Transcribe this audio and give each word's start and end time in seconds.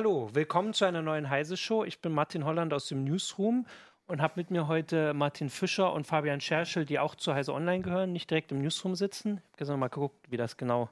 hallo, 0.00 0.30
willkommen 0.32 0.72
zu 0.72 0.86
einer 0.86 1.02
neuen 1.02 1.28
Heise-Show. 1.28 1.84
Ich 1.84 2.00
bin 2.00 2.12
Martin 2.12 2.46
Holland 2.46 2.72
aus 2.72 2.88
dem 2.88 3.04
Newsroom 3.04 3.66
und 4.06 4.22
habe 4.22 4.32
mit 4.36 4.50
mir 4.50 4.66
heute 4.66 5.12
Martin 5.12 5.50
Fischer 5.50 5.92
und 5.92 6.06
Fabian 6.06 6.40
Scherschel, 6.40 6.86
die 6.86 6.98
auch 6.98 7.14
zu 7.14 7.34
Heise 7.34 7.52
Online 7.52 7.82
gehören, 7.82 8.10
nicht 8.10 8.30
direkt 8.30 8.50
im 8.50 8.62
Newsroom 8.62 8.94
sitzen. 8.94 9.32
Ich 9.32 9.36
habe 9.36 9.56
gestern 9.58 9.78
mal 9.78 9.88
geguckt, 9.88 10.30
wie 10.30 10.38
das 10.38 10.56
genau 10.56 10.88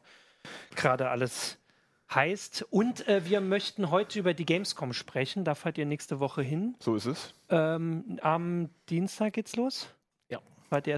gerade 0.77 1.09
alles 1.09 1.57
heißt. 2.15 2.67
Und 2.69 3.09
äh, 3.09 3.25
wir 3.25 3.41
möchten 3.41 3.91
heute 3.91 4.19
über 4.19 4.35
die 4.35 4.45
Gamescom 4.45 4.93
sprechen. 4.93 5.43
Da 5.43 5.55
fahrt 5.55 5.79
ihr 5.79 5.87
nächste 5.87 6.21
Woche 6.21 6.43
hin. 6.43 6.75
So 6.79 6.95
ist 6.95 7.07
es. 7.07 7.33
Ähm, 7.49 8.19
am 8.21 8.69
Dienstag 8.91 9.33
geht's 9.33 9.57
los. 9.57 9.89
Ja. 10.29 10.41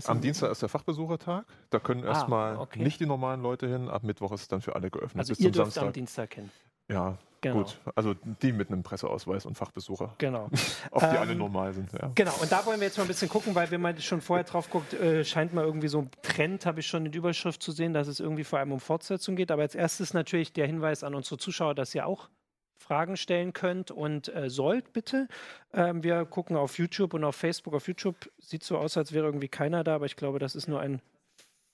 Am 0.06 0.20
Dienstag 0.20 0.50
ist 0.50 0.62
der 0.62 0.68
Fachbesuchertag. 0.68 1.46
Da 1.70 1.78
können 1.78 2.02
ah, 2.02 2.08
erstmal 2.08 2.56
okay. 2.56 2.82
nicht 2.82 2.98
die 2.98 3.06
normalen 3.06 3.40
Leute 3.40 3.68
hin. 3.68 3.88
Ab 3.88 4.02
Mittwoch 4.02 4.32
ist 4.32 4.40
es 4.40 4.48
dann 4.48 4.62
für 4.62 4.74
alle 4.74 4.90
geöffnet. 4.90 5.20
Also 5.20 5.34
ihr 5.34 5.52
dürft 5.52 5.74
Samstag. 5.74 5.84
am 5.84 5.92
Dienstag 5.92 6.34
hin. 6.34 6.50
Ja, 6.88 7.16
Genau. 7.42 7.56
Gut, 7.56 7.80
also 7.94 8.14
die 8.42 8.52
mit 8.52 8.68
einem 8.68 8.82
Presseausweis 8.82 9.46
und 9.46 9.56
Fachbesucher. 9.56 10.14
Genau. 10.18 10.50
Ob 10.90 11.00
die 11.00 11.06
ähm, 11.06 11.16
alle 11.16 11.34
normal 11.34 11.72
sind, 11.72 11.90
ja. 11.92 12.10
Genau, 12.14 12.34
und 12.40 12.52
da 12.52 12.66
wollen 12.66 12.80
wir 12.80 12.86
jetzt 12.86 12.98
mal 12.98 13.04
ein 13.04 13.08
bisschen 13.08 13.30
gucken, 13.30 13.54
weil 13.54 13.70
wenn 13.70 13.80
man 13.80 13.98
schon 14.00 14.20
vorher 14.20 14.44
drauf 14.44 14.68
guckt, 14.68 14.92
äh, 14.92 15.24
scheint 15.24 15.54
mal 15.54 15.64
irgendwie 15.64 15.88
so 15.88 16.00
ein 16.00 16.10
Trend, 16.22 16.66
habe 16.66 16.80
ich 16.80 16.86
schon 16.86 17.06
in 17.06 17.12
der 17.12 17.18
Überschrift 17.18 17.62
zu 17.62 17.72
sehen, 17.72 17.94
dass 17.94 18.08
es 18.08 18.20
irgendwie 18.20 18.44
vor 18.44 18.58
allem 18.58 18.72
um 18.72 18.80
Fortsetzung 18.80 19.36
geht. 19.36 19.50
Aber 19.50 19.62
als 19.62 19.74
erstes 19.74 20.12
natürlich 20.12 20.52
der 20.52 20.66
Hinweis 20.66 21.02
an 21.02 21.14
unsere 21.14 21.38
Zuschauer, 21.38 21.74
dass 21.74 21.94
ihr 21.94 22.06
auch 22.06 22.28
Fragen 22.76 23.16
stellen 23.16 23.52
könnt 23.54 23.90
und 23.90 24.34
äh, 24.34 24.50
sollt, 24.50 24.92
bitte. 24.92 25.28
Ähm, 25.72 26.02
wir 26.02 26.26
gucken 26.26 26.56
auf 26.56 26.76
YouTube 26.78 27.14
und 27.14 27.24
auf 27.24 27.36
Facebook. 27.36 27.74
Auf 27.74 27.88
YouTube 27.88 28.30
sieht 28.38 28.64
so 28.64 28.76
aus, 28.76 28.96
als 28.96 29.12
wäre 29.12 29.24
irgendwie 29.24 29.48
keiner 29.48 29.82
da, 29.82 29.94
aber 29.94 30.06
ich 30.06 30.16
glaube, 30.16 30.38
das 30.38 30.54
ist 30.54 30.68
nur 30.68 30.80
ein 30.80 31.00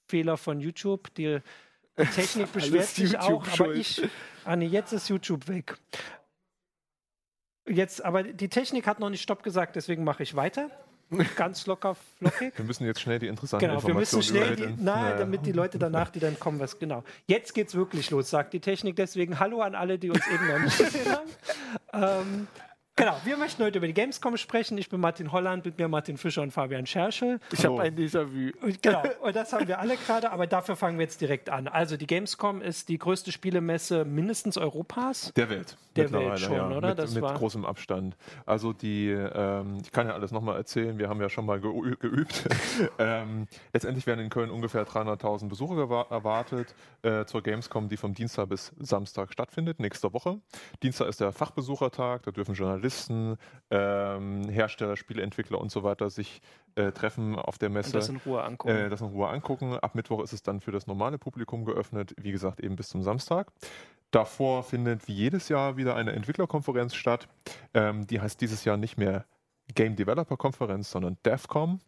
Fehler 0.08 0.36
von 0.36 0.60
YouTube. 0.60 1.12
Die 1.14 1.40
die 1.98 2.06
Technik 2.06 2.52
beschwert 2.52 2.86
sich 2.86 3.18
auch, 3.18 3.46
aber 3.48 3.74
ich. 3.74 4.02
Ah 4.44 4.56
nee, 4.56 4.66
jetzt 4.66 4.92
ist 4.92 5.08
YouTube 5.08 5.48
weg. 5.48 5.76
Jetzt, 7.68 8.04
aber 8.04 8.22
die 8.22 8.48
Technik 8.48 8.86
hat 8.86 9.00
noch 9.00 9.10
nicht 9.10 9.22
Stopp 9.22 9.42
gesagt, 9.42 9.76
deswegen 9.76 10.04
mache 10.04 10.22
ich 10.22 10.36
weiter. 10.36 10.70
Ganz 11.36 11.66
locker, 11.66 11.94
flockig. 12.18 12.52
Wir 12.56 12.64
müssen 12.64 12.84
jetzt 12.84 13.00
schnell 13.00 13.20
die 13.20 13.28
interessanten 13.28 13.66
genau, 13.66 13.78
Informationen 13.78 14.24
wir 14.24 14.40
müssen 14.40 14.56
schnell 14.56 14.76
die, 14.76 14.82
na, 14.82 15.10
ja. 15.10 15.16
damit 15.18 15.46
die 15.46 15.52
Leute 15.52 15.78
danach, 15.78 16.10
die 16.10 16.18
dann 16.18 16.38
kommen, 16.38 16.58
was 16.58 16.80
genau. 16.80 17.04
Jetzt 17.26 17.54
geht's 17.54 17.76
wirklich 17.76 18.10
los, 18.10 18.28
sagt 18.28 18.52
die 18.52 18.60
Technik. 18.60 18.96
Deswegen 18.96 19.38
Hallo 19.38 19.60
an 19.60 19.76
alle, 19.76 20.00
die 20.00 20.10
uns 20.10 20.26
eben 20.26 20.48
noch 20.48 20.58
nicht 20.58 20.78
gesehen 20.78 21.12
haben. 21.12 21.30
Ähm, 21.92 22.48
Genau, 22.98 23.14
wir 23.24 23.36
möchten 23.36 23.62
heute 23.62 23.76
über 23.76 23.86
die 23.86 23.92
Gamescom 23.92 24.38
sprechen. 24.38 24.78
Ich 24.78 24.88
bin 24.88 25.00
Martin 25.00 25.30
Holland, 25.30 25.66
mit 25.66 25.76
mir 25.76 25.86
Martin 25.86 26.16
Fischer 26.16 26.40
und 26.40 26.50
Fabian 26.50 26.86
Scherschel. 26.86 27.40
Ich 27.52 27.62
habe 27.62 27.82
ein 27.82 27.94
Déjà-vu. 27.94 28.52
Genau, 28.80 29.02
und 29.20 29.36
das 29.36 29.52
haben 29.52 29.68
wir 29.68 29.78
alle 29.78 29.98
gerade, 29.98 30.32
aber 30.32 30.46
dafür 30.46 30.76
fangen 30.76 30.96
wir 30.96 31.04
jetzt 31.04 31.20
direkt 31.20 31.50
an. 31.50 31.68
Also 31.68 31.98
die 31.98 32.06
Gamescom 32.06 32.62
ist 32.62 32.88
die 32.88 32.96
größte 32.96 33.32
Spielemesse 33.32 34.06
mindestens 34.06 34.56
Europas. 34.56 35.30
Der 35.36 35.50
Welt. 35.50 35.76
Der 35.94 36.10
Welt 36.10 36.40
schon, 36.40 36.54
ja, 36.54 36.70
oder? 36.70 36.88
Mit, 36.88 36.98
das 36.98 37.12
mit 37.12 37.22
war 37.22 37.34
großem 37.34 37.66
Abstand. 37.66 38.16
Also 38.46 38.72
die, 38.72 39.10
ähm, 39.10 39.78
ich 39.82 39.92
kann 39.92 40.06
ja 40.06 40.14
alles 40.14 40.30
nochmal 40.30 40.56
erzählen, 40.56 40.98
wir 40.98 41.10
haben 41.10 41.20
ja 41.20 41.28
schon 41.28 41.44
mal 41.44 41.60
geübt. 41.60 42.48
ähm, 42.98 43.46
letztendlich 43.74 44.06
werden 44.06 44.20
in 44.20 44.30
Köln 44.30 44.50
ungefähr 44.50 44.86
300.000 44.86 45.48
Besucher 45.48 46.06
erwartet 46.10 46.74
äh, 47.02 47.26
zur 47.26 47.42
Gamescom, 47.42 47.90
die 47.90 47.98
vom 47.98 48.14
Dienstag 48.14 48.48
bis 48.48 48.72
Samstag 48.78 49.32
stattfindet, 49.34 49.80
nächste 49.80 50.14
Woche. 50.14 50.40
Dienstag 50.82 51.08
ist 51.08 51.20
der 51.20 51.32
Fachbesuchertag, 51.32 52.22
da 52.22 52.30
dürfen 52.30 52.54
Journalisten 52.54 52.85
Journalisten, 52.86 53.36
ähm, 53.70 54.48
Hersteller, 54.48 54.96
Spieleentwickler 54.96 55.60
und 55.60 55.70
so 55.70 55.82
weiter 55.82 56.08
sich 56.10 56.40
äh, 56.76 56.92
treffen 56.92 57.36
auf 57.36 57.58
der 57.58 57.68
Messe. 57.68 57.88
Und 57.88 57.94
das 57.96 58.08
in 58.08 58.16
Ruhe 58.18 58.42
angucken. 58.42 58.76
Äh, 58.76 58.88
das 58.88 59.00
in 59.00 59.08
Ruhe 59.08 59.28
angucken. 59.28 59.74
Ab 59.74 59.94
Mittwoch 59.94 60.22
ist 60.22 60.32
es 60.32 60.42
dann 60.42 60.60
für 60.60 60.72
das 60.72 60.86
normale 60.86 61.18
Publikum 61.18 61.64
geöffnet, 61.64 62.14
wie 62.20 62.32
gesagt, 62.32 62.60
eben 62.60 62.76
bis 62.76 62.88
zum 62.88 63.02
Samstag. 63.02 63.52
Davor 64.12 64.62
findet 64.62 65.08
wie 65.08 65.14
jedes 65.14 65.48
Jahr 65.48 65.76
wieder 65.76 65.96
eine 65.96 66.12
Entwicklerkonferenz 66.12 66.94
statt. 66.94 67.28
Ähm, 67.74 68.06
die 68.06 68.20
heißt 68.20 68.40
dieses 68.40 68.64
Jahr 68.64 68.76
nicht 68.76 68.96
mehr 68.96 69.24
Game 69.74 69.96
Developer 69.96 70.36
Konferenz, 70.36 70.90
sondern 70.90 71.18
DevCom. 71.24 71.80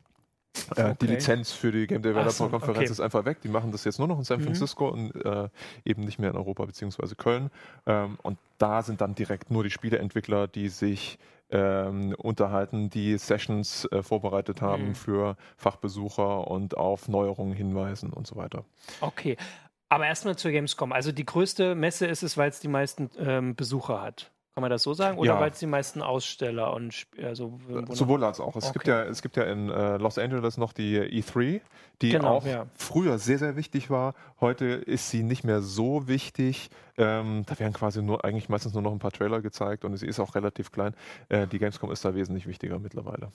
Äh, 0.76 0.82
okay. 0.82 0.94
Die 1.00 1.06
Lizenz 1.06 1.52
für 1.52 1.72
die 1.72 1.86
Game 1.86 2.02
Developer 2.02 2.30
so, 2.30 2.48
Konferenz 2.48 2.78
okay. 2.78 2.90
ist 2.90 3.00
einfach 3.00 3.24
weg. 3.24 3.40
Die 3.42 3.48
machen 3.48 3.72
das 3.72 3.84
jetzt 3.84 3.98
nur 3.98 4.08
noch 4.08 4.18
in 4.18 4.24
San 4.24 4.40
mhm. 4.40 4.44
Francisco 4.44 4.92
mhm. 4.92 5.10
und 5.10 5.24
äh, 5.24 5.48
eben 5.84 6.04
nicht 6.04 6.18
mehr 6.18 6.30
in 6.30 6.36
Europa 6.36 6.64
bzw. 6.64 7.14
Köln. 7.16 7.50
Ähm, 7.86 8.18
und 8.22 8.38
da 8.58 8.82
sind 8.82 9.00
dann 9.00 9.14
direkt 9.14 9.50
nur 9.50 9.64
die 9.64 9.70
Spieleentwickler, 9.70 10.48
die 10.48 10.68
sich 10.68 11.18
ähm, 11.50 12.14
unterhalten, 12.18 12.90
die 12.90 13.16
Sessions 13.16 13.86
äh, 13.86 14.02
vorbereitet 14.02 14.60
haben 14.60 14.88
mhm. 14.88 14.94
für 14.94 15.36
Fachbesucher 15.56 16.48
und 16.48 16.76
auf 16.76 17.08
Neuerungen 17.08 17.54
hinweisen 17.54 18.12
und 18.12 18.26
so 18.26 18.36
weiter. 18.36 18.64
Okay. 19.00 19.36
Aber 19.88 20.06
erstmal 20.06 20.36
zur 20.36 20.50
Gamescom. 20.50 20.92
Also 20.92 21.12
die 21.12 21.24
größte 21.24 21.74
Messe 21.74 22.06
ist 22.06 22.22
es, 22.22 22.36
weil 22.36 22.50
es 22.50 22.60
die 22.60 22.68
meisten 22.68 23.10
ähm, 23.18 23.56
Besucher 23.56 24.02
hat. 24.02 24.30
Kann 24.58 24.62
man 24.62 24.70
das 24.72 24.82
so 24.82 24.92
sagen? 24.92 25.18
Oder 25.18 25.34
ja. 25.34 25.40
weil 25.40 25.52
es 25.52 25.60
die 25.60 25.68
meisten 25.68 26.02
Aussteller 26.02 26.74
und 26.74 27.06
also 27.22 27.60
sowohl 27.90 28.24
als 28.24 28.40
auch. 28.40 28.56
Es 28.56 28.64
okay. 28.64 28.72
gibt 28.72 28.88
ja, 28.88 29.04
es 29.04 29.22
gibt 29.22 29.36
ja 29.36 29.44
in 29.44 29.70
äh, 29.70 29.98
Los 29.98 30.18
Angeles 30.18 30.56
noch 30.56 30.72
die 30.72 30.98
E3, 30.98 31.60
die 32.02 32.08
genau, 32.08 32.38
auch 32.38 32.44
ja. 32.44 32.66
früher 32.74 33.20
sehr, 33.20 33.38
sehr 33.38 33.54
wichtig 33.54 33.88
war. 33.88 34.14
Heute 34.40 34.64
ist 34.64 35.10
sie 35.10 35.22
nicht 35.22 35.44
mehr 35.44 35.62
so 35.62 36.08
wichtig. 36.08 36.70
Ähm, 36.96 37.44
da 37.46 37.56
werden 37.60 37.72
quasi 37.72 38.02
nur 38.02 38.24
eigentlich 38.24 38.48
meistens 38.48 38.74
nur 38.74 38.82
noch 38.82 38.90
ein 38.90 38.98
paar 38.98 39.12
Trailer 39.12 39.42
gezeigt 39.42 39.84
und 39.84 39.96
sie 39.96 40.08
ist 40.08 40.18
auch 40.18 40.34
relativ 40.34 40.72
klein. 40.72 40.96
Äh, 41.28 41.46
die 41.46 41.60
Gamescom 41.60 41.92
ist 41.92 42.04
da 42.04 42.16
wesentlich 42.16 42.48
wichtiger 42.48 42.80
mittlerweile. 42.80 43.30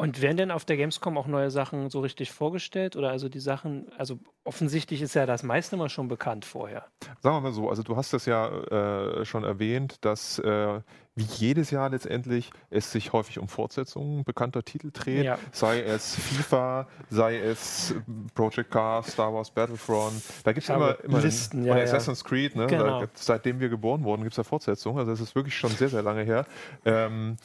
Und 0.00 0.22
werden 0.22 0.36
denn 0.36 0.50
auf 0.52 0.64
der 0.64 0.76
Gamescom 0.76 1.18
auch 1.18 1.26
neue 1.26 1.50
Sachen 1.50 1.90
so 1.90 1.98
richtig 1.98 2.30
vorgestellt? 2.30 2.94
Oder 2.94 3.10
also 3.10 3.28
die 3.28 3.40
Sachen, 3.40 3.90
also 3.98 4.20
offensichtlich 4.44 5.02
ist 5.02 5.14
ja 5.14 5.26
das 5.26 5.42
meiste 5.42 5.74
immer 5.74 5.88
schon 5.88 6.06
bekannt 6.06 6.44
vorher. 6.44 6.84
Sagen 7.20 7.34
wir 7.34 7.40
mal 7.40 7.52
so, 7.52 7.68
also 7.68 7.82
du 7.82 7.96
hast 7.96 8.12
es 8.12 8.24
ja 8.24 8.46
äh, 8.46 9.24
schon 9.24 9.42
erwähnt, 9.42 10.04
dass 10.04 10.38
äh, 10.38 10.67
wie 11.14 11.24
jedes 11.24 11.70
Jahr 11.70 11.90
letztendlich 11.90 12.50
es 12.70 12.92
sich 12.92 13.12
häufig 13.12 13.38
um 13.38 13.48
Fortsetzungen 13.48 14.24
bekannter 14.24 14.64
Titel 14.64 14.90
dreht. 14.92 15.24
Ja. 15.24 15.38
Sei 15.52 15.82
es 15.82 16.14
FIFA, 16.14 16.86
sei 17.10 17.38
es 17.38 17.94
Project 18.34 18.70
Cars, 18.70 19.12
Star 19.12 19.34
Wars 19.34 19.50
Battlefront. 19.50 20.22
Da 20.44 20.52
gibt 20.52 20.64
es 20.64 20.74
immer, 20.74 20.96
immer 21.02 21.20
Listen, 21.20 21.64
ja, 21.64 21.74
Assassin's 21.74 22.24
Creed, 22.24 22.54
ne? 22.54 22.66
genau. 22.66 23.00
da, 23.00 23.08
seitdem 23.14 23.58
wir 23.60 23.68
geboren 23.68 24.04
wurden, 24.04 24.22
gibt 24.22 24.32
es 24.34 24.36
ja 24.36 24.44
Fortsetzungen. 24.44 24.98
Also 24.98 25.10
das 25.10 25.20
ist 25.20 25.34
wirklich 25.34 25.56
schon 25.56 25.70
sehr, 25.70 25.88
sehr 25.88 26.02
lange 26.02 26.22
her. 26.22 26.46
Ähm, 26.84 27.36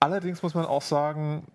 Allerdings 0.00 0.42
muss 0.42 0.54
man 0.54 0.64
auch 0.64 0.80
sagen, 0.80 1.46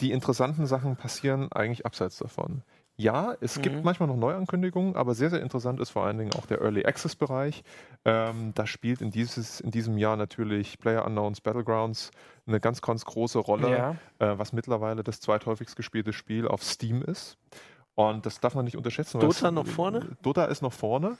die 0.00 0.12
interessanten 0.12 0.66
Sachen 0.66 0.96
passieren 0.96 1.50
eigentlich 1.50 1.86
abseits 1.86 2.18
davon. 2.18 2.62
Ja, 2.96 3.34
es 3.40 3.56
mhm. 3.56 3.62
gibt 3.62 3.84
manchmal 3.84 4.08
noch 4.08 4.16
Neuankündigungen, 4.16 4.94
aber 4.94 5.14
sehr, 5.14 5.30
sehr 5.30 5.42
interessant 5.42 5.80
ist 5.80 5.90
vor 5.90 6.04
allen 6.04 6.18
Dingen 6.18 6.32
auch 6.34 6.46
der 6.46 6.60
Early 6.60 6.84
Access 6.84 7.16
Bereich. 7.16 7.64
Ähm, 8.04 8.52
da 8.54 8.66
spielt 8.66 9.00
in, 9.00 9.10
dieses, 9.10 9.60
in 9.60 9.70
diesem 9.72 9.98
Jahr 9.98 10.16
natürlich 10.16 10.78
Player 10.78 11.04
Unknowns 11.04 11.40
Battlegrounds 11.40 12.12
eine 12.46 12.60
ganz, 12.60 12.80
ganz 12.82 13.04
große 13.04 13.38
Rolle, 13.38 13.70
ja. 13.70 13.96
äh, 14.20 14.38
was 14.38 14.52
mittlerweile 14.52 15.02
das 15.02 15.20
zweithäufigst 15.20 15.74
gespielte 15.74 16.12
Spiel 16.12 16.46
auf 16.46 16.62
Steam 16.62 17.02
ist. 17.02 17.36
Und 17.96 18.26
das 18.26 18.40
darf 18.40 18.54
man 18.54 18.64
nicht 18.64 18.76
unterschätzen. 18.76 19.20
Dota 19.20 19.50
noch 19.50 19.66
vorne? 19.66 20.16
Dota 20.22 20.44
ist 20.44 20.62
noch 20.62 20.72
vorne 20.72 21.16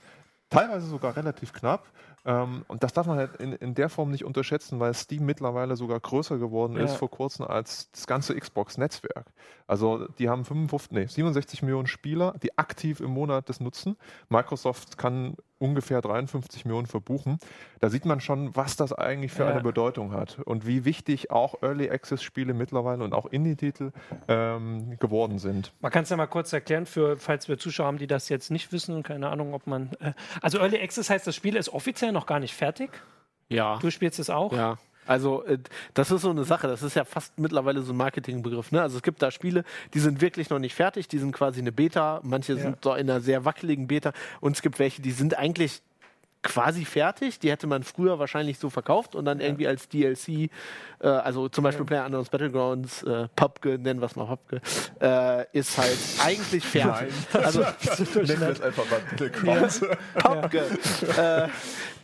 teilweise 0.54 0.86
sogar 0.86 1.16
relativ 1.16 1.52
knapp. 1.52 1.86
Ähm, 2.26 2.64
und 2.68 2.82
das 2.82 2.92
darf 2.92 3.06
man 3.06 3.18
halt 3.18 3.36
in, 3.36 3.52
in 3.52 3.74
der 3.74 3.88
Form 3.88 4.10
nicht 4.10 4.24
unterschätzen, 4.24 4.80
weil 4.80 4.94
Steam 4.94 5.24
mittlerweile 5.26 5.76
sogar 5.76 6.00
größer 6.00 6.38
geworden 6.38 6.76
ist 6.76 6.96
vor 6.96 7.10
kurzem 7.10 7.46
als 7.46 7.90
das 7.90 8.06
ganze 8.06 8.34
Xbox-Netzwerk. 8.34 9.26
Also 9.66 10.08
die 10.18 10.28
haben 10.28 10.44
55, 10.44 10.92
nee, 10.92 11.06
67 11.06 11.62
Millionen 11.62 11.86
Spieler, 11.86 12.34
die 12.42 12.56
aktiv 12.58 13.00
im 13.00 13.10
Monat 13.10 13.48
das 13.48 13.60
nutzen. 13.60 13.96
Microsoft 14.28 14.98
kann 14.98 15.36
ungefähr 15.58 16.02
53 16.02 16.64
Millionen 16.64 16.86
verbuchen. 16.86 17.38
Da 17.80 17.88
sieht 17.88 18.04
man 18.04 18.20
schon, 18.20 18.54
was 18.54 18.76
das 18.76 18.92
eigentlich 18.92 19.32
für 19.32 19.44
ja. 19.44 19.50
eine 19.50 19.62
Bedeutung 19.62 20.12
hat 20.12 20.38
und 20.40 20.66
wie 20.66 20.84
wichtig 20.84 21.30
auch 21.30 21.62
Early 21.62 21.90
Access 21.90 22.22
Spiele 22.22 22.54
mittlerweile 22.54 23.04
und 23.04 23.14
auch 23.14 23.26
Indie-Titel 23.26 23.92
ähm, 24.28 24.98
geworden 24.98 25.38
sind. 25.38 25.72
Man 25.80 25.90
kann 25.90 26.02
es 26.02 26.10
ja 26.10 26.16
mal 26.16 26.26
kurz 26.26 26.52
erklären, 26.52 26.86
für, 26.86 27.16
falls 27.16 27.48
wir 27.48 27.56
Zuschauer 27.56 27.86
haben, 27.86 27.98
die 27.98 28.06
das 28.06 28.28
jetzt 28.28 28.50
nicht 28.50 28.72
wissen 28.72 28.94
und 28.94 29.04
keine 29.04 29.28
Ahnung, 29.28 29.54
ob 29.54 29.66
man. 29.66 29.90
Äh, 30.00 30.12
also 30.42 30.58
Early 30.58 30.80
Access 30.80 31.08
heißt, 31.08 31.26
das 31.26 31.34
Spiel 31.34 31.56
ist 31.56 31.70
offiziell 31.70 32.12
noch 32.14 32.26
gar 32.26 32.40
nicht 32.40 32.54
fertig. 32.54 32.90
Ja. 33.48 33.78
Du 33.78 33.90
spielst 33.90 34.18
es 34.18 34.30
auch? 34.30 34.52
Ja. 34.52 34.78
Also 35.06 35.44
äh, 35.44 35.58
das 35.92 36.10
ist 36.10 36.22
so 36.22 36.30
eine 36.30 36.44
Sache, 36.44 36.66
das 36.66 36.82
ist 36.82 36.96
ja 36.96 37.04
fast 37.04 37.38
mittlerweile 37.38 37.82
so 37.82 37.92
ein 37.92 37.96
Marketingbegriff. 37.96 38.72
Ne? 38.72 38.80
Also 38.80 38.96
es 38.96 39.02
gibt 39.02 39.22
da 39.22 39.30
Spiele, 39.30 39.64
die 39.92 39.98
sind 39.98 40.20
wirklich 40.20 40.50
noch 40.50 40.58
nicht 40.58 40.74
fertig, 40.74 41.08
die 41.08 41.18
sind 41.18 41.32
quasi 41.32 41.60
eine 41.60 41.72
Beta, 41.72 42.20
manche 42.22 42.54
ja. 42.54 42.62
sind 42.62 42.78
so 42.82 42.94
in 42.94 43.10
einer 43.10 43.20
sehr 43.20 43.44
wackeligen 43.44 43.86
Beta 43.86 44.12
und 44.40 44.56
es 44.56 44.62
gibt 44.62 44.78
welche, 44.78 45.02
die 45.02 45.12
sind 45.12 45.36
eigentlich 45.36 45.82
quasi 46.44 46.84
fertig. 46.84 47.40
Die 47.40 47.50
hätte 47.50 47.66
man 47.66 47.82
früher 47.82 48.20
wahrscheinlich 48.20 48.58
so 48.60 48.70
verkauft 48.70 49.16
und 49.16 49.24
dann 49.24 49.40
ja. 49.40 49.46
irgendwie 49.46 49.66
als 49.66 49.88
DLC, 49.88 50.28
äh, 50.28 51.08
also 51.08 51.48
zum 51.48 51.64
Beispiel 51.64 51.84
ja. 51.84 51.86
Player 51.86 52.04
Unknowns 52.04 52.28
Battlegrounds, 52.28 53.02
äh, 53.02 53.26
PUBG, 53.34 53.78
nennen 53.78 54.00
wir 54.00 54.06
es 54.06 54.14
mal 54.14 54.26
PUBG, 54.26 54.60
äh, 55.00 55.46
ist 55.52 55.76
halt 55.76 55.98
eigentlich 56.24 56.64
fertig. 56.64 57.12
Also, 57.32 57.60
nennen 58.14 58.40
wir 58.40 58.48
es 58.50 58.60
einfach 58.60 58.88
mal 58.88 59.00
Battlegrounds. 59.10 59.80
Ja. 59.80 60.20
PUBG. 60.20 60.56
äh, 61.16 61.48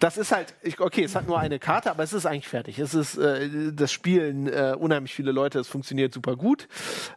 das 0.00 0.16
ist 0.16 0.32
halt, 0.32 0.54
ich, 0.62 0.80
okay, 0.80 1.04
es 1.04 1.14
hat 1.14 1.28
nur 1.28 1.38
eine 1.38 1.58
Karte, 1.58 1.90
aber 1.90 2.02
es 2.02 2.14
ist 2.14 2.24
eigentlich 2.24 2.48
fertig. 2.48 2.78
Es 2.78 2.94
ist, 2.94 3.18
äh, 3.18 3.70
das 3.72 3.92
spielen 3.92 4.48
äh, 4.48 4.74
unheimlich 4.76 5.14
viele 5.14 5.30
Leute, 5.30 5.58
es 5.58 5.68
funktioniert 5.68 6.14
super 6.14 6.36
gut. 6.36 6.68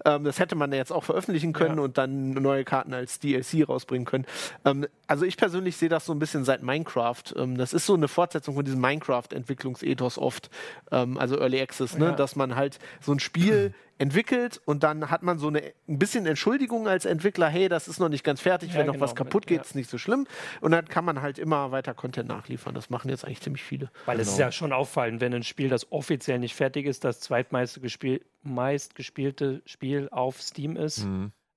Ähm, 0.06 0.26
das 0.26 0.38
hätte 0.38 0.56
man 0.56 0.72
jetzt 0.74 0.92
auch 0.92 1.06
veröffentlichen 1.06 1.54
können 1.54 1.80
und 1.80 1.98
dann 1.98 2.32
neue 2.32 2.66
Karten 2.66 2.94
als 2.94 3.20
DLC 3.20 3.68
rausbringen 3.68 4.06
können. 4.06 4.26
Ähm, 4.66 4.86
also 5.08 5.26
ich 5.26 5.38
persönlich 5.38 5.78
sehe 5.78 5.90
das 5.90 6.06
so 6.06 6.14
ein 6.14 6.20
bisschen 6.20 6.44
seit 6.44 6.62
Minecraft 6.62 7.13
Minecraft. 7.14 7.42
Ähm, 7.44 7.58
das 7.58 7.74
ist 7.74 7.86
so 7.86 7.94
eine 7.94 8.08
Fortsetzung 8.08 8.56
von 8.56 8.66
diesem 8.66 8.82
Minecraft-Entwicklungsethos 8.82 10.18
oft, 10.18 10.50
ähm, 10.92 11.18
also 11.18 11.38
Early 11.40 11.62
Access, 11.62 11.98
ne? 11.98 12.06
Ja. 12.08 12.12
dass 12.14 12.36
man 12.36 12.56
halt 12.56 12.80
so 13.02 13.12
ein 13.12 13.20
Spiel 13.20 13.74
entwickelt 14.00 14.60
und 14.66 14.84
dann 14.84 15.10
hat 15.12 15.22
man 15.24 15.38
so 15.38 15.48
eine, 15.48 15.62
ein 15.88 16.00
bisschen 16.00 16.26
Entschuldigung 16.26 16.88
als 16.88 17.06
Entwickler, 17.06 17.48
hey, 17.48 17.70
das 17.70 17.88
ist 17.88 18.00
noch 18.00 18.10
nicht 18.10 18.24
ganz 18.24 18.42
fertig, 18.42 18.72
Ja, 18.74 18.80
wenn 18.80 18.88
noch 18.88 18.94
genau, 18.94 19.06
was 19.06 19.16
kaputt 19.16 19.44
mit- 19.44 19.48
geht, 19.48 19.58
ja. 19.58 19.62
ist 19.64 19.76
nicht 19.76 19.90
so 19.90 19.98
schlimm. 19.98 20.26
Und 20.62 20.72
dann 20.72 20.86
kann 20.88 21.06
man 21.06 21.22
halt 21.22 21.38
immer 21.38 21.72
weiter 21.72 21.94
Content 21.94 22.28
nachliefern. 22.28 22.74
Das 22.74 22.90
machen 22.90 23.10
jetzt 23.10 23.24
eigentlich 23.24 23.42
ziemlich 23.42 23.64
viele. 23.64 23.92
Weil 24.06 24.20
es 24.20 24.28
ist 24.30 24.36
Genau. 24.38 24.48
ja 24.48 24.52
schon 24.52 24.74
auffallend, 24.74 25.22
wenn 25.22 25.34
ein 25.34 25.44
Spiel, 25.44 25.70
das 25.70 25.92
offiziell 25.92 26.40
nicht 26.40 26.56
fertig 26.56 26.86
ist, 26.88 27.04
das 27.04 27.20
zweitmeiste 27.20 27.80
gespiel 27.82 28.26
meistgespielte 28.42 29.62
Spiel 29.66 30.10
auf 30.12 30.42
Steam 30.42 30.76
ist. 30.76 31.08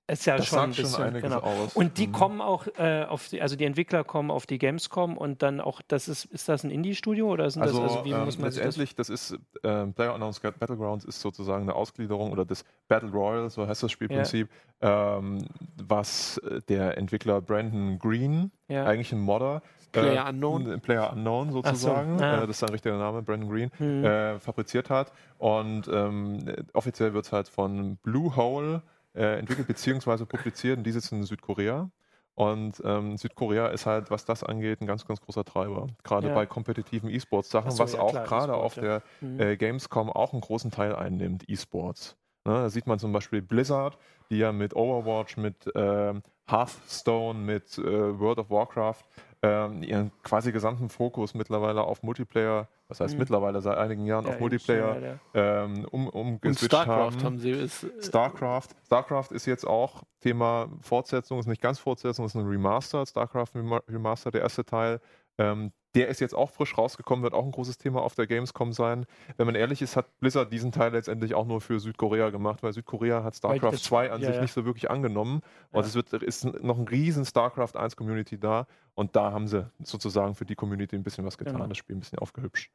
Ist 0.08 0.24
ja 0.24 0.36
Das 0.36 0.46
schon 0.46 0.58
ein 0.60 0.72
sagt 0.72 0.76
schon 0.76 0.84
bisschen. 0.84 1.02
einiges 1.04 1.22
genau. 1.30 1.40
aus. 1.42 1.74
Und 1.74 1.98
die 1.98 2.06
Mhm. 2.06 2.12
kommen 2.12 2.40
auch 2.40 2.66
äh, 2.78 3.04
auf 3.08 3.28
die, 3.28 3.42
also 3.42 3.56
die 3.56 3.64
Entwickler 3.64 4.04
kommen 4.04 4.30
auf 4.30 4.46
die 4.46 4.58
Gamescom 4.58 5.16
und 5.18 5.42
dann 5.42 5.60
auch, 5.60 5.82
das 5.88 6.06
ist, 6.06 6.26
ist 6.26 6.48
das 6.48 6.62
ein 6.62 6.70
Indie-Studio 6.70 7.28
oder 7.28 7.50
sind 7.50 7.62
Also, 7.62 7.82
das, 7.82 7.90
also 7.92 8.04
wie 8.04 8.12
ähm, 8.12 8.24
muss 8.24 8.38
man 8.38 8.52
sich 8.52 8.62
das 8.62 8.76
letztendlich, 8.76 8.94
das, 8.94 9.08
ist, 9.08 9.36
ähm, 9.64 9.94
PlayerUnknown's 9.94 10.38
Battlegrounds 10.40 11.04
ist 11.04 11.20
sozusagen 11.20 11.62
eine 11.62 11.74
Ausgliederung 11.74 12.30
oder 12.30 12.44
das 12.44 12.64
Battle 12.86 13.10
Royale, 13.10 13.50
so 13.50 13.66
heißt 13.66 13.82
das 13.82 13.90
Spielprinzip, 13.90 14.48
ähm, 14.80 15.44
was 15.82 16.38
äh, 16.38 16.60
der 16.68 16.96
Entwickler 16.98 17.40
Brandon 17.40 17.98
Green, 17.98 18.52
ja. 18.68 18.84
eigentlich 18.84 19.10
ein 19.12 19.20
Modder, 19.20 19.60
Player 19.90 20.24
äh, 20.26 20.28
Unknown. 20.30 20.70
ein 20.70 20.80
Player 20.80 21.12
Unknown 21.14 21.50
sozusagen, 21.50 22.22
ah. 22.22 22.36
äh, 22.36 22.40
das 22.42 22.50
ist 22.50 22.58
sein 22.60 22.68
richtiger 22.68 22.96
Name, 22.96 23.22
Brandon 23.22 23.50
Green, 23.50 23.70
Mhm. 23.80 24.04
äh, 24.04 24.38
fabriziert 24.38 24.88
hat. 24.88 25.10
Und 25.38 25.88
ähm, 25.92 26.46
äh, 26.46 26.62
offiziell 26.74 27.12
wird 27.12 27.24
es 27.24 27.32
halt 27.32 27.48
von 27.48 27.96
Bluehole 28.04 28.82
äh, 29.16 29.38
entwickelt 29.38 29.66
bzw. 29.68 30.24
publiziert 30.26 30.78
und 30.78 30.84
die 30.84 30.92
sitzen 30.92 31.16
in 31.16 31.24
Südkorea. 31.24 31.90
Und 32.34 32.82
ähm, 32.84 33.16
Südkorea 33.16 33.68
ist 33.68 33.86
halt, 33.86 34.10
was 34.10 34.26
das 34.26 34.44
angeht, 34.44 34.82
ein 34.82 34.86
ganz, 34.86 35.06
ganz 35.06 35.22
großer 35.22 35.42
Treiber. 35.44 35.86
Gerade 36.04 36.28
Ja. 36.28 36.34
bei 36.34 36.44
kompetitiven 36.44 37.08
E-Sports-Sachen, 37.08 37.68
Ach 37.68 37.72
so, 37.76 37.82
was 37.82 37.94
ja, 37.94 38.00
auch 38.00 38.12
gerade 38.12 38.52
E-Sport, 38.52 38.64
auf 38.64 38.76
ja. 38.76 38.82
der 38.82 39.02
Mhm. 39.22 39.40
äh, 39.40 39.56
Gamescom 39.56 40.10
auch 40.10 40.32
einen 40.32 40.42
großen 40.42 40.70
Teil 40.70 40.94
einnimmt, 40.94 41.48
E-Sports. 41.48 42.16
Ne, 42.44 42.52
da 42.52 42.68
sieht 42.68 42.86
man 42.86 42.98
zum 42.98 43.12
Beispiel 43.12 43.40
Blizzard, 43.42 43.98
die 44.30 44.36
ja 44.38 44.52
mit 44.52 44.76
Overwatch, 44.76 45.38
mit 45.38 45.56
ähm, 45.74 46.22
Hearthstone, 46.48 47.38
mit 47.40 47.78
äh, 47.78 48.18
World 48.20 48.38
of 48.38 48.50
Warcraft 48.50 49.02
ähm, 49.42 49.82
ihren 49.82 50.10
quasi 50.22 50.50
gesamten 50.52 50.88
Fokus 50.88 51.34
mittlerweile 51.34 51.82
auf 51.82 52.02
Multiplayer, 52.02 52.68
was 52.88 53.00
heißt 53.00 53.14
Mhm. 53.14 53.20
mittlerweile 53.20 53.60
seit 53.60 53.76
einigen 53.76 54.06
Jahren 54.06 54.24
Ja, 54.24 54.30
auf 54.32 54.40
Multiplayer 54.40 55.00
ja, 55.00 55.06
ja. 55.34 55.64
ähm, 55.64 55.84
um, 55.90 56.06
Und 56.08 56.14
umgeswitcht 56.14 56.64
StarCraft 56.72 57.12
haben. 57.16 57.22
haben 57.22 57.38
sie. 57.38 57.50
Ist, 57.50 57.86
StarCraft. 58.02 58.68
StarCraft 58.86 59.28
ist 59.32 59.46
jetzt 59.46 59.66
auch 59.66 60.02
Thema 60.20 60.68
Fortsetzung, 60.80 61.38
ist 61.38 61.46
nicht 61.46 61.60
ganz 61.62 61.78
Fortsetzung, 61.78 62.24
ist 62.26 62.34
ein 62.34 62.46
Remaster. 62.46 63.04
StarCraft 63.04 63.54
Rema- 63.54 63.82
Remaster, 63.88 64.30
der 64.30 64.40
erste 64.42 64.64
Teil. 64.64 65.00
Ähm, 65.38 65.72
der 65.96 66.08
ist 66.08 66.20
jetzt 66.20 66.34
auch 66.34 66.50
frisch 66.50 66.78
rausgekommen, 66.78 67.22
wird 67.24 67.34
auch 67.34 67.44
ein 67.44 67.50
großes 67.50 67.78
Thema 67.78 68.02
auf 68.02 68.14
der 68.14 68.26
Gamescom 68.28 68.72
sein. 68.72 69.06
Wenn 69.36 69.46
man 69.46 69.54
ehrlich 69.56 69.82
ist, 69.82 69.96
hat 69.96 70.06
Blizzard 70.20 70.52
diesen 70.52 70.70
Teil 70.70 70.92
letztendlich 70.92 71.34
auch 71.34 71.46
nur 71.46 71.60
für 71.60 71.80
Südkorea 71.80 72.30
gemacht, 72.30 72.62
weil 72.62 72.72
Südkorea 72.72 73.24
hat 73.24 73.34
StarCraft 73.34 73.72
das- 73.72 73.82
2 73.82 74.12
an 74.12 74.20
ja, 74.20 74.26
sich 74.28 74.36
ja. 74.36 74.42
nicht 74.42 74.52
so 74.52 74.64
wirklich 74.64 74.90
angenommen. 74.90 75.40
Und 75.72 75.80
Ja. 75.82 75.86
es 75.88 75.94
wird, 75.94 76.12
ist 76.12 76.44
noch 76.62 76.78
ein 76.78 76.86
riesen 76.86 77.24
StarCraft 77.24 77.74
1 77.74 77.96
Community 77.96 78.38
da. 78.38 78.66
Und 78.94 79.16
da 79.16 79.32
haben 79.32 79.48
sie 79.48 79.68
sozusagen 79.82 80.34
für 80.36 80.44
die 80.44 80.54
Community 80.54 80.94
ein 80.96 81.02
bisschen 81.02 81.24
was 81.24 81.36
getan, 81.38 81.54
Genau. 81.56 81.66
das 81.66 81.78
Spiel 81.78 81.96
ein 81.96 82.00
bisschen 82.00 82.18
aufgehübscht. 82.20 82.70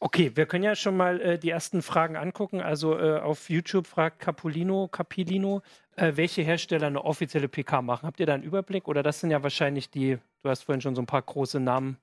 Okay, 0.00 0.30
wir 0.36 0.46
können 0.46 0.62
ja 0.62 0.76
schon 0.76 0.96
mal 0.96 1.20
äh, 1.20 1.38
die 1.40 1.50
ersten 1.50 1.82
Fragen 1.82 2.14
angucken. 2.16 2.60
Also 2.60 2.96
äh, 2.96 3.18
auf 3.18 3.50
YouTube 3.50 3.86
fragt 3.88 4.20
Capulino, 4.20 4.86
Capilino, 4.86 5.60
äh, 5.96 6.12
welche 6.14 6.42
Hersteller 6.42 6.86
eine 6.86 7.04
offizielle 7.04 7.48
PK 7.48 7.82
machen. 7.82 8.06
Habt 8.06 8.20
ihr 8.20 8.26
da 8.26 8.34
einen 8.34 8.44
Überblick? 8.44 8.86
Oder 8.86 9.02
das 9.02 9.18
sind 9.18 9.30
ja 9.32 9.42
wahrscheinlich 9.42 9.90
die, 9.90 10.18
du 10.42 10.48
hast 10.48 10.62
vorhin 10.62 10.80
schon 10.82 10.94
so 10.94 11.02
ein 11.02 11.06
paar 11.06 11.22
große 11.22 11.58
Namen. 11.58 11.96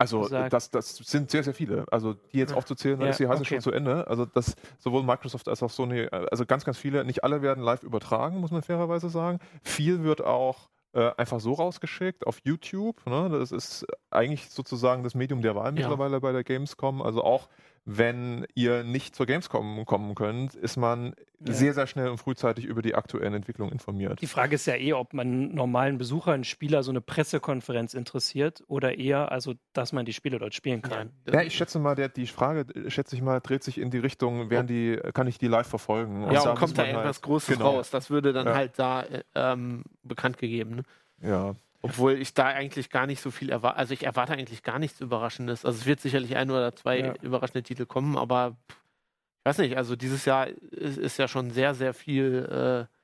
Also 0.00 0.20
gesagt. 0.22 0.52
das, 0.52 0.70
das 0.70 0.96
sind 0.96 1.30
sehr, 1.30 1.44
sehr 1.44 1.54
viele. 1.54 1.84
Also 1.90 2.14
die 2.14 2.38
jetzt 2.38 2.50
Ja. 2.50 2.56
aufzuzählen, 2.56 2.98
dann 2.98 3.06
Ja, 3.06 3.10
ist 3.12 3.18
die 3.20 3.24
Reise 3.24 3.42
okay. 3.42 3.54
schon 3.56 3.60
zu 3.60 3.70
Ende. 3.72 4.06
Also 4.08 4.24
das 4.26 4.56
sowohl 4.78 5.02
Microsoft 5.02 5.48
als 5.48 5.62
auch 5.62 5.70
Sony, 5.70 6.00
äh, 6.00 6.26
also 6.30 6.46
ganz, 6.46 6.64
ganz 6.64 6.78
viele, 6.78 7.04
nicht 7.04 7.22
alle 7.22 7.42
werden 7.42 7.62
live 7.62 7.82
übertragen, 7.82 8.38
muss 8.38 8.50
man 8.50 8.62
fairerweise 8.62 9.08
sagen. 9.10 9.38
Viel 9.62 10.02
wird 10.02 10.22
auch 10.24 10.68
äh, 10.92 11.10
einfach 11.16 11.38
so 11.38 11.52
rausgeschickt 11.52 12.26
auf 12.26 12.38
YouTube. 12.44 13.06
Ne? 13.06 13.28
Das 13.30 13.52
ist 13.52 13.86
eigentlich 14.10 14.50
sozusagen 14.50 15.04
das 15.04 15.14
Medium 15.14 15.40
der 15.42 15.54
Wahl 15.54 15.66
Ja. 15.66 15.72
mittlerweile 15.72 16.20
bei 16.20 16.32
der 16.32 16.42
Gamescom. 16.42 17.00
Also 17.02 17.22
auch 17.22 17.48
wenn 17.86 18.46
ihr 18.54 18.84
nicht 18.84 19.14
zur 19.16 19.26
Gamescom 19.26 19.84
kommen 19.86 20.14
könnt, 20.14 20.54
ist 20.54 20.76
man 20.76 21.14
Ja. 21.44 21.52
sehr, 21.54 21.72
sehr 21.74 21.86
schnell 21.86 22.08
und 22.08 22.18
frühzeitig 22.18 22.66
über 22.66 22.82
die 22.82 22.94
aktuellen 22.94 23.32
Entwicklungen 23.34 23.72
informiert. 23.72 24.20
Die 24.20 24.26
Frage 24.26 24.54
ist 24.56 24.66
ja 24.66 24.74
eh, 24.76 24.92
ob 24.92 25.14
man 25.14 25.26
einen 25.26 25.54
normalen 25.54 25.96
Besucher, 25.98 26.32
einen 26.32 26.44
Spieler, 26.44 26.82
so 26.82 26.90
eine 26.90 27.00
Pressekonferenz 27.00 27.94
interessiert 27.94 28.62
oder 28.68 28.98
eher, 28.98 29.32
also 29.32 29.54
dass 29.72 29.92
man 29.92 30.04
die 30.04 30.12
Spiele 30.12 30.38
dort 30.38 30.54
spielen 30.54 30.82
kann. 30.82 31.10
Ja, 31.26 31.40
ich 31.42 31.54
schätze 31.54 31.78
mal, 31.78 31.94
der, 31.94 32.10
die 32.10 32.26
Frage, 32.26 32.66
äh, 32.74 32.90
schätze 32.90 33.16
ich 33.16 33.22
mal, 33.22 33.40
dreht 33.40 33.62
sich 33.64 33.78
in 33.78 33.90
die 33.90 33.98
Richtung, 33.98 34.50
werden 34.50 34.66
die, 34.66 34.98
kann 35.14 35.26
ich 35.26 35.38
die 35.38 35.48
live 35.48 35.66
verfolgen? 35.66 36.22
ja, 36.30 36.44
da 36.44 36.50
und 36.50 36.58
kommt 36.58 36.76
da 36.76 36.82
halt- 36.82 36.92
irgendwas 36.92 37.22
Großes 37.22 37.56
genau. 37.56 37.70
raus. 37.76 37.90
Das 37.90 38.10
würde 38.10 38.32
dann 38.34 38.46
Ja. 38.46 38.54
halt 38.54 38.78
da 38.78 39.02
äh, 39.02 39.22
ähm, 39.34 39.84
bekannt 40.02 40.36
gegeben. 40.38 40.76
Ne? 40.76 40.82
Ja. 41.22 41.54
Obwohl 41.82 42.12
ich 42.20 42.34
da 42.34 42.46
eigentlich 42.46 42.90
gar 42.90 43.06
nicht 43.06 43.20
so 43.22 43.30
viel 43.30 43.50
erwarte. 43.50 43.78
Also 43.78 43.94
ich 43.94 44.04
erwarte 44.04 44.34
eigentlich 44.34 44.62
gar 44.62 44.78
nichts 44.78 45.00
Überraschendes. 45.00 45.64
Also 45.64 45.78
es 45.78 45.86
wird 45.86 46.00
sicherlich 46.00 46.36
ein 46.36 46.50
oder 46.50 46.74
zwei 46.76 46.98
Ja. 46.98 47.14
überraschende 47.22 47.62
Titel 47.62 47.86
kommen, 47.86 48.16
aber 48.18 48.56
ich 48.68 49.44
weiß 49.46 49.58
nicht, 49.58 49.76
also 49.76 49.96
dieses 49.96 50.26
Jahr 50.26 50.48
ist, 50.48 50.98
ist 50.98 51.16
ja 51.18 51.26
schon 51.26 51.50
sehr, 51.50 51.74
sehr 51.74 51.94
viel 51.94 52.86
äh, 52.88 52.94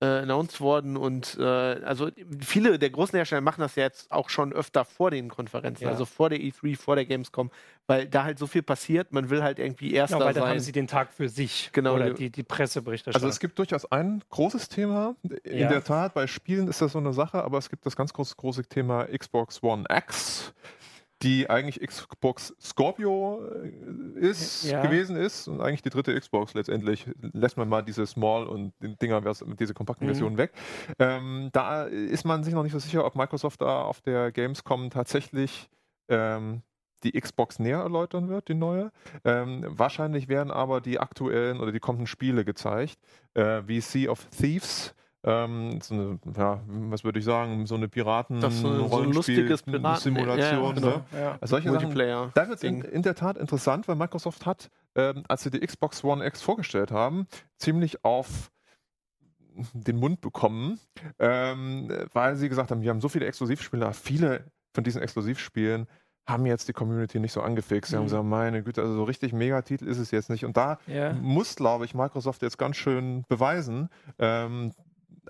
äh, 0.00 0.06
announced 0.06 0.60
worden 0.60 0.96
und 0.96 1.36
äh, 1.38 1.42
also 1.44 2.10
viele 2.40 2.78
der 2.78 2.90
großen 2.90 3.16
Hersteller 3.16 3.40
machen 3.40 3.60
das 3.60 3.76
ja 3.76 3.84
jetzt 3.84 4.10
auch 4.10 4.28
schon 4.28 4.52
öfter 4.52 4.84
vor 4.84 5.10
den 5.10 5.28
Konferenzen, 5.28 5.84
Ja. 5.84 5.90
also 5.90 6.04
vor 6.04 6.28
der 6.30 6.40
E3, 6.40 6.76
vor 6.76 6.96
der 6.96 7.04
Gamescom, 7.06 7.50
weil 7.86 8.06
da 8.08 8.24
halt 8.24 8.38
so 8.38 8.46
viel 8.46 8.62
passiert, 8.62 9.12
man 9.12 9.30
will 9.30 9.42
halt 9.42 9.58
irgendwie 9.58 9.92
erster 9.94 10.16
Genau, 10.16 10.26
weil 10.26 10.34
dann 10.34 10.42
sein. 10.44 10.50
haben 10.52 10.60
sie 10.60 10.72
den 10.72 10.88
Tag 10.88 11.12
für 11.12 11.28
sich. 11.28 11.70
Genau, 11.72 11.94
Oder 11.94 12.10
die- 12.10 12.24
die, 12.24 12.30
die 12.30 12.42
Presseberichterstattung. 12.42 13.24
Also 13.26 13.32
es 13.32 13.38
gibt 13.40 13.58
durchaus 13.58 13.90
ein 13.92 14.22
großes 14.30 14.68
Thema. 14.68 15.14
In 15.44 15.58
Ja. 15.60 15.68
der 15.68 15.84
Tat, 15.84 16.12
bei 16.14 16.26
Spielen 16.26 16.66
ist 16.68 16.82
das 16.82 16.92
so 16.92 16.98
eine 16.98 17.12
Sache, 17.12 17.42
aber 17.44 17.58
es 17.58 17.68
gibt 17.70 17.86
das 17.86 17.94
ganz 17.94 18.12
große, 18.12 18.34
große 18.36 18.64
Thema 18.64 19.04
Xbox 19.06 19.62
One 19.62 19.84
X, 19.90 20.52
die 21.24 21.48
eigentlich 21.50 21.80
Xbox 21.84 22.54
Scorpio 22.60 23.44
äh, 23.62 24.20
ist, 24.20 24.64
Ja. 24.64 24.82
gewesen 24.82 25.16
ist 25.16 25.48
und 25.48 25.60
eigentlich 25.60 25.82
die 25.82 25.90
dritte 25.90 26.18
Xbox 26.18 26.54
letztendlich. 26.54 27.06
Lässt 27.32 27.56
man 27.56 27.68
mal 27.68 27.82
diese 27.82 28.06
Small 28.06 28.46
und 28.46 28.72
Dinger, 28.80 29.22
diese 29.58 29.74
kompakten 29.74 30.06
Mhm. 30.06 30.10
Versionen 30.10 30.38
weg. 30.38 30.52
Ähm, 30.98 31.48
da 31.52 31.84
ist 31.84 32.24
man 32.24 32.44
sich 32.44 32.54
noch 32.54 32.62
nicht 32.62 32.72
so 32.72 32.78
sicher, 32.78 33.04
ob 33.04 33.16
Microsoft 33.16 33.62
da 33.62 33.82
auf 33.82 34.00
der 34.02 34.30
Gamescom 34.30 34.90
tatsächlich 34.90 35.68
ähm, 36.08 36.62
die 37.02 37.12
Xbox 37.18 37.58
näher 37.58 37.78
erläutern 37.80 38.28
wird, 38.28 38.48
die 38.48 38.54
neue. 38.54 38.92
Ähm, 39.24 39.64
wahrscheinlich 39.66 40.28
werden 40.28 40.50
aber 40.50 40.80
die 40.80 40.98
aktuellen 41.00 41.60
oder 41.60 41.72
die 41.72 41.80
kommenden 41.80 42.06
Spiele 42.06 42.44
gezeigt, 42.44 42.98
äh, 43.34 43.62
wie 43.66 43.80
Sea 43.80 44.10
of 44.10 44.26
Thieves. 44.26 44.94
Ähm, 45.26 45.80
so 45.80 45.94
eine, 45.94 46.18
ja, 46.36 46.60
was 46.66 47.02
würde 47.02 47.18
ich 47.18 47.24
sagen, 47.24 47.64
so 47.66 47.74
eine 47.76 47.88
piraten 47.88 48.40
Das 48.42 48.60
so 48.60 48.68
ein- 48.68 48.88
so 48.90 48.98
ein 49.00 49.10
lustiges 49.12 49.62
Piraten- 49.62 50.00
Simulation. 50.02 50.38
ja, 50.38 50.66
ja, 50.68 50.72
genau. 50.72 50.86
ne? 50.88 51.04
ja. 51.18 51.38
Also 51.40 51.46
solche 51.56 51.70
Sachen, 51.70 51.82
Multiplayer. 51.84 52.30
da 52.34 52.46
wird 52.48 52.58
es 52.58 52.62
in, 52.62 53.02
der 53.02 53.14
Tat 53.14 53.38
interessant, 53.38 53.88
weil 53.88 53.96
Microsoft 53.96 54.44
hat, 54.44 54.70
ähm, 54.94 55.24
als 55.26 55.42
sie 55.42 55.50
die 55.50 55.60
Xbox 55.60 56.04
One 56.04 56.24
X 56.26 56.42
vorgestellt 56.42 56.90
haben, 56.90 57.26
ziemlich 57.56 58.04
auf 58.04 58.50
den 59.72 59.96
Mund 59.96 60.20
bekommen, 60.20 60.78
ähm, 61.18 61.88
weil 62.12 62.36
sie 62.36 62.48
gesagt 62.48 62.70
haben, 62.70 62.82
wir 62.82 62.90
haben 62.90 63.00
so 63.00 63.08
viele 63.08 63.26
Exklusivspiele, 63.26 63.92
viele 63.92 64.44
von 64.74 64.82
diesen 64.84 65.00
Exklusivspielen 65.00 65.86
haben 66.26 66.46
jetzt 66.46 66.68
die 66.68 66.72
Community 66.72 67.20
nicht 67.20 67.32
so 67.32 67.42
angefixt. 67.42 67.90
Sie 67.90 67.96
haben 67.96 68.04
Mhm. 68.04 68.06
gesagt, 68.06 68.24
meine 68.24 68.62
Güte, 68.62 68.80
also 68.80 68.94
so 68.94 69.04
richtig 69.04 69.32
Megatitel 69.32 69.86
ist 69.86 69.98
es 69.98 70.10
jetzt 70.10 70.30
nicht. 70.30 70.44
Und 70.44 70.56
da 70.56 70.78
Ja. 70.86 71.12
muss, 71.12 71.54
glaube 71.54 71.84
ich, 71.84 71.94
Microsoft 71.94 72.40
jetzt 72.42 72.56
ganz 72.58 72.76
schön 72.76 73.24
beweisen, 73.28 73.90
ähm, 74.18 74.72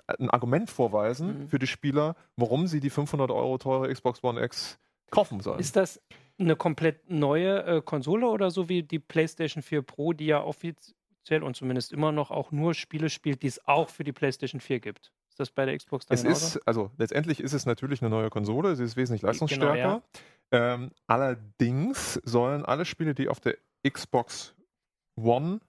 ein 0.07 0.29
Argument 0.29 0.69
vorweisen 0.69 1.41
Mhm. 1.43 1.47
für 1.49 1.59
die 1.59 1.67
Spieler, 1.67 2.15
warum 2.35 2.67
sie 2.67 2.79
die 2.79 2.89
500 2.89 3.31
Euro 3.31 3.57
teure 3.57 3.91
Xbox 3.93 4.23
One 4.23 4.41
X 4.43 4.79
kaufen 5.11 5.39
sollen. 5.39 5.59
Ist 5.59 5.75
das 5.75 6.01
eine 6.39 6.55
komplett 6.55 7.09
neue 7.09 7.63
äh, 7.63 7.81
Konsole 7.81 8.27
oder 8.27 8.51
so 8.51 8.67
wie 8.69 8.83
die 8.83 8.99
PlayStation 8.99 9.63
4 9.63 9.81
Pro, 9.83 10.13
die 10.13 10.25
ja 10.25 10.43
offiziell 10.43 11.43
und 11.43 11.55
zumindest 11.55 11.93
immer 11.93 12.11
noch 12.11 12.31
auch 12.31 12.51
nur 12.51 12.73
Spiele 12.73 13.09
spielt, 13.09 13.41
die 13.43 13.47
es 13.47 13.65
auch 13.67 13.89
für 13.89 14.03
die 14.03 14.11
PlayStation 14.11 14.59
4 14.59 14.79
gibt? 14.79 15.11
Ist 15.29 15.39
das 15.39 15.49
bei 15.51 15.65
der 15.65 15.77
Xbox 15.77 16.05
dann 16.05 16.15
Es 16.15 16.23
genauso? 16.23 16.45
ist, 16.59 16.67
also 16.67 16.91
letztendlich 16.97 17.39
ist 17.41 17.53
es 17.53 17.65
natürlich 17.65 18.01
eine 18.01 18.09
neue 18.09 18.29
Konsole, 18.29 18.75
sie 18.75 18.83
ist 18.83 18.95
wesentlich 18.97 19.21
leistungsstärker. 19.21 20.01
Genau, 20.51 20.73
ähm, 20.73 20.91
allerdings 21.07 22.15
sollen 22.23 22.63
alle 22.65 22.85
Spiele, 22.85 23.13
die 23.15 23.27
auf 23.29 23.39
der 23.39 23.57
Xbox 23.87 24.55
One 25.17 25.59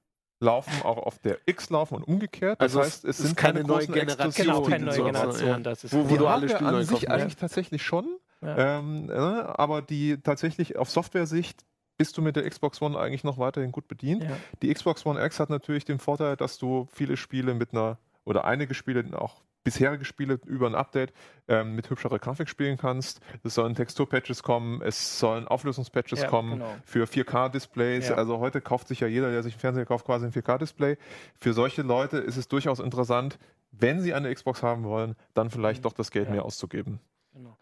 laufen, 0.47 0.73
auch 0.83 0.97
auf 0.99 1.19
der 1.19 1.39
X 1.47 1.69
laufen 1.71 1.97
und 1.97 2.05
umgekehrt. 2.05 2.61
Das 2.61 2.75
Also 2.77 2.81
es 2.81 2.87
heißt, 2.87 3.05
es 3.05 3.19
ist 3.21 3.27
sind 3.27 3.37
keine 3.37 3.61
keine, 3.61 3.69
neue 3.69 3.87
Generation. 3.87 4.47
genau, 4.47 4.63
keine 4.63 4.85
neue. 4.87 4.97
Generation. 5.03 5.63
Das 5.63 5.85
ist 5.85 5.93
Wo- 5.93 6.05
wo 6.05 6.09
Die 6.09 6.17
du 6.19 6.27
alle 6.27 6.49
Spiele 6.49 6.71
an 6.71 6.85
sich 6.85 7.11
eigentlich 7.11 7.37
tatsächlich 7.37 7.83
schon, 7.83 8.07
Ja. 8.41 8.79
ähm, 8.79 9.11
äh, 9.11 9.13
aber 9.15 9.83
die 9.83 10.19
tatsächlich 10.23 10.77
auf 10.77 10.89
Software-Sicht 10.91 11.65
bist 11.99 12.17
du 12.17 12.23
mit 12.23 12.37
der 12.37 12.49
Xbox 12.49 12.81
One 12.83 12.99
eigentlich 12.99 13.25
noch 13.25 13.39
weiterhin 13.39 13.73
gut 13.73 13.89
bedient. 13.89 14.23
Ja. 14.25 14.31
Die 14.63 14.73
Xbox 14.73 15.05
One 15.07 15.23
X 15.25 15.41
hat 15.41 15.51
natürlich 15.51 15.85
den 15.85 15.99
Vorteil, 15.99 16.37
dass 16.37 16.59
du 16.59 16.87
viele 16.93 17.17
Spiele 17.17 17.55
mit 17.55 17.73
einer 17.73 17.99
oder 18.25 18.45
einige 18.45 18.75
Spiele 18.75 19.05
auch 19.19 19.37
bisherige 19.67 20.05
Spiele 20.05 20.39
über 20.47 20.69
ein 20.69 20.77
Update 20.77 21.13
ähm, 21.49 21.75
mit 21.75 21.91
hübscherer 21.91 22.21
Grafik 22.21 22.49
spielen 22.49 22.79
kannst. 22.79 23.21
Es 23.43 23.55
sollen 23.55 23.75
Texturpatches 23.75 24.45
kommen, 24.45 24.81
es 24.81 25.19
sollen 25.19 25.49
Auflösungspatches 25.49 26.21
Ja, 26.23 26.29
kommen 26.29 26.53
genau. 26.61 26.75
für 26.85 27.05
4K-Displays. 27.07 28.09
Ja. 28.11 28.15
Also 28.15 28.39
heute 28.39 28.61
kauft 28.61 28.87
sich 28.87 29.01
ja 29.01 29.09
jeder, 29.09 29.31
der 29.33 29.43
sich 29.43 29.55
einen 29.55 29.61
Fernseher 29.61 29.85
kauft, 29.85 30.07
quasi 30.07 30.25
ein 30.25 30.33
4K-Display. 30.33 30.97
Für 31.41 31.53
solche 31.53 31.83
Leute 31.83 32.19
ist 32.19 32.37
es 32.37 32.47
durchaus 32.47 32.79
interessant, 32.79 33.39
wenn 33.73 34.01
sie 34.01 34.15
eine 34.15 34.33
Xbox 34.33 34.63
haben 34.63 34.85
wollen, 34.85 35.17
dann 35.35 35.51
vielleicht 35.51 35.85
doch 35.85 35.93
das 35.93 36.13
Geld 36.13 36.27
Ja. 36.29 36.35
mehr 36.35 36.45
auszugeben. 36.45 37.01
Genau. 37.35 37.59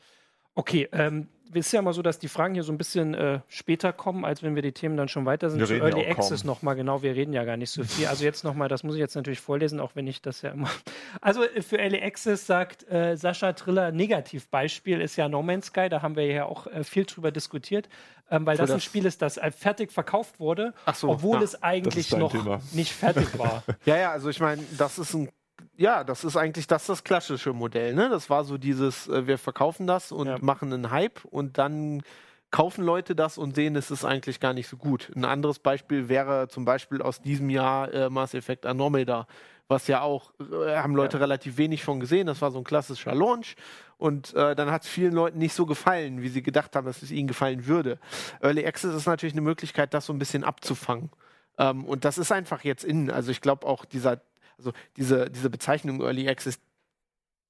Okay, 0.55 0.89
ähm, 0.93 1.29
es 1.57 1.67
ist 1.67 1.73
ja 1.73 1.83
mal 1.83 1.93
so, 1.93 2.03
dass 2.03 2.19
die 2.19 2.27
Fragen 2.27 2.55
hier 2.55 2.65
so 2.65 2.73
ein 2.73 2.79
bisschen 2.79 3.15
äh, 3.15 3.39
später 3.47 3.93
kommen, 3.93 4.25
als 4.25 4.43
wenn 4.43 4.57
wir 4.57 4.63
die 4.63 4.73
Themen 4.73 4.97
dann 4.97 5.07
schon 5.09 5.25
weiter 5.25 5.51
sind. 5.51 5.61
Wir 5.61 5.67
Zu 5.67 5.77
ja 5.77 5.85
Early 5.85 6.03
kaum. 6.03 6.13
Access 6.13 6.43
nochmal, 6.43 6.75
genau, 6.75 7.03
wir 7.03 7.15
reden 7.15 7.33
ja 7.33 7.45
gar 7.45 7.57
nicht 7.57 7.71
so 7.71 7.85
viel. 7.85 8.07
Also 8.09 8.25
jetzt 8.25 8.43
nochmal, 8.43 8.69
das 8.69 8.83
muss 8.83 8.95
ich 8.97 9.01
jetzt 9.01 9.15
natürlich 9.15 9.41
vorlesen, 9.41 9.79
auch 9.79 9.93
wenn 9.95 10.07
ich 10.09 10.21
das 10.21 10.43
ja 10.43 10.51
immer. 10.51 10.69
Also 11.21 11.45
äh, 11.45 11.63
für 11.63 11.79
Early 11.79 12.03
Access 12.03 12.47
sagt 12.47 12.91
äh, 12.91 13.17
Sascha 13.17 13.53
Triller, 13.53 13.93
Negativbeispiel 13.93 15.01
ist 15.01 15.15
ja 15.17 15.29
No 15.29 15.43
Man's 15.43 15.67
Sky, 15.67 15.89
da 15.89 16.03
haben 16.03 16.17
wir 16.17 16.27
ja 16.27 16.45
auch 16.47 16.67
äh, 16.67 16.83
viel 16.83 17.05
drüber 17.05 17.31
diskutiert, 17.31 17.89
ähm, 18.31 18.45
weil 18.47 18.57
Für 18.57 18.63
das 18.63 18.71
ein 18.73 18.77
das- 18.79 18.85
Spiel 18.85 19.07
ist, 19.07 19.23
das 19.23 19.37
äh, 19.37 19.53
fertig 19.53 19.93
verkauft 19.93 20.41
wurde, 20.41 20.75
so, 20.93 21.09
obwohl 21.09 21.37
ja. 21.39 21.45
es 21.45 21.63
eigentlich 21.63 22.11
noch 22.11 22.33
Thema. 22.33 22.61
nicht 22.73 22.93
fertig 22.93 23.39
war. 23.39 23.63
Ja, 23.85 23.97
ja, 23.97 24.11
also 24.11 24.29
ich 24.29 24.41
meine, 24.41 24.63
das 24.77 24.99
ist 24.99 25.15
ein 25.15 25.29
ja, 25.77 26.05
das 26.05 26.25
ist 26.25 26.37
eigentlich 26.37 26.67
das, 26.67 26.87
das 26.87 27.05
klassische 27.05 27.53
Modell. 27.53 27.95
Ne? 27.95 28.09
Das 28.09 28.31
war 28.31 28.45
so 28.45 28.59
dieses, 28.59 29.09
äh, 29.09 29.27
wir 29.27 29.39
verkaufen 29.39 29.87
das 29.87 30.13
und 30.13 30.27
Ja. 30.27 30.39
machen 30.41 30.73
einen 30.73 30.91
Hype 30.91 31.25
und 31.25 31.59
dann 31.59 32.03
kaufen 32.51 32.85
Leute 32.85 33.17
das 33.17 33.37
und 33.37 33.57
sehen, 33.57 33.75
es 33.75 33.91
ist 33.91 34.05
eigentlich 34.05 34.39
gar 34.39 34.53
nicht 34.53 34.69
so 34.69 34.77
gut. 34.77 35.11
Ein 35.17 35.25
anderes 35.25 35.59
Beispiel 35.59 36.09
wäre 36.09 36.47
zum 36.49 36.65
Beispiel 36.65 37.03
aus 37.03 37.21
diesem 37.21 37.51
Jahr 37.51 37.93
äh, 37.93 38.09
Mass 38.11 38.33
Effect 38.35 38.65
Andromeda, 38.65 39.27
was 39.67 39.89
ja 39.89 40.03
auch, 40.03 40.33
äh, 40.39 40.77
haben 40.77 40.95
Leute 40.95 41.19
relativ 41.19 41.57
wenig 41.57 41.83
von 41.83 41.99
gesehen. 41.99 42.29
Das 42.29 42.41
war 42.43 42.53
so 42.53 42.59
ein 42.59 42.65
klassischer 42.65 43.13
Launch 43.15 43.57
und 43.99 44.33
äh, 44.35 44.55
dann 44.55 44.71
hat 44.71 44.83
es 44.85 44.89
vielen 44.89 45.13
Leuten 45.15 45.39
nicht 45.39 45.55
so 45.55 45.67
gefallen, 45.67 46.23
wie 46.23 46.29
sie 46.29 46.43
gedacht 46.43 46.77
haben, 46.77 46.87
dass 46.87 47.03
es 47.03 47.11
ihnen 47.11 47.27
gefallen 47.27 47.67
würde. 47.67 47.99
Early 48.41 48.65
Access 48.65 48.95
ist 48.95 49.07
natürlich 49.07 49.35
eine 49.35 49.41
Möglichkeit, 49.41 49.93
das 49.93 50.07
so 50.07 50.13
ein 50.13 50.19
bisschen 50.21 50.45
abzufangen. 50.45 51.11
Ähm, 51.59 51.85
und 51.85 52.05
das 52.05 52.19
ist 52.19 52.31
einfach 52.31 52.63
jetzt 52.63 52.85
in. 52.85 53.11
Also 53.11 53.33
ich 53.33 53.41
glaube 53.41 53.67
auch 53.67 53.85
dieser, 53.85 54.21
also 54.59 54.73
diese, 54.97 55.31
diese 55.31 55.51
Bezeichnung 55.51 56.01
Early 56.01 56.29
Access, 56.29 56.59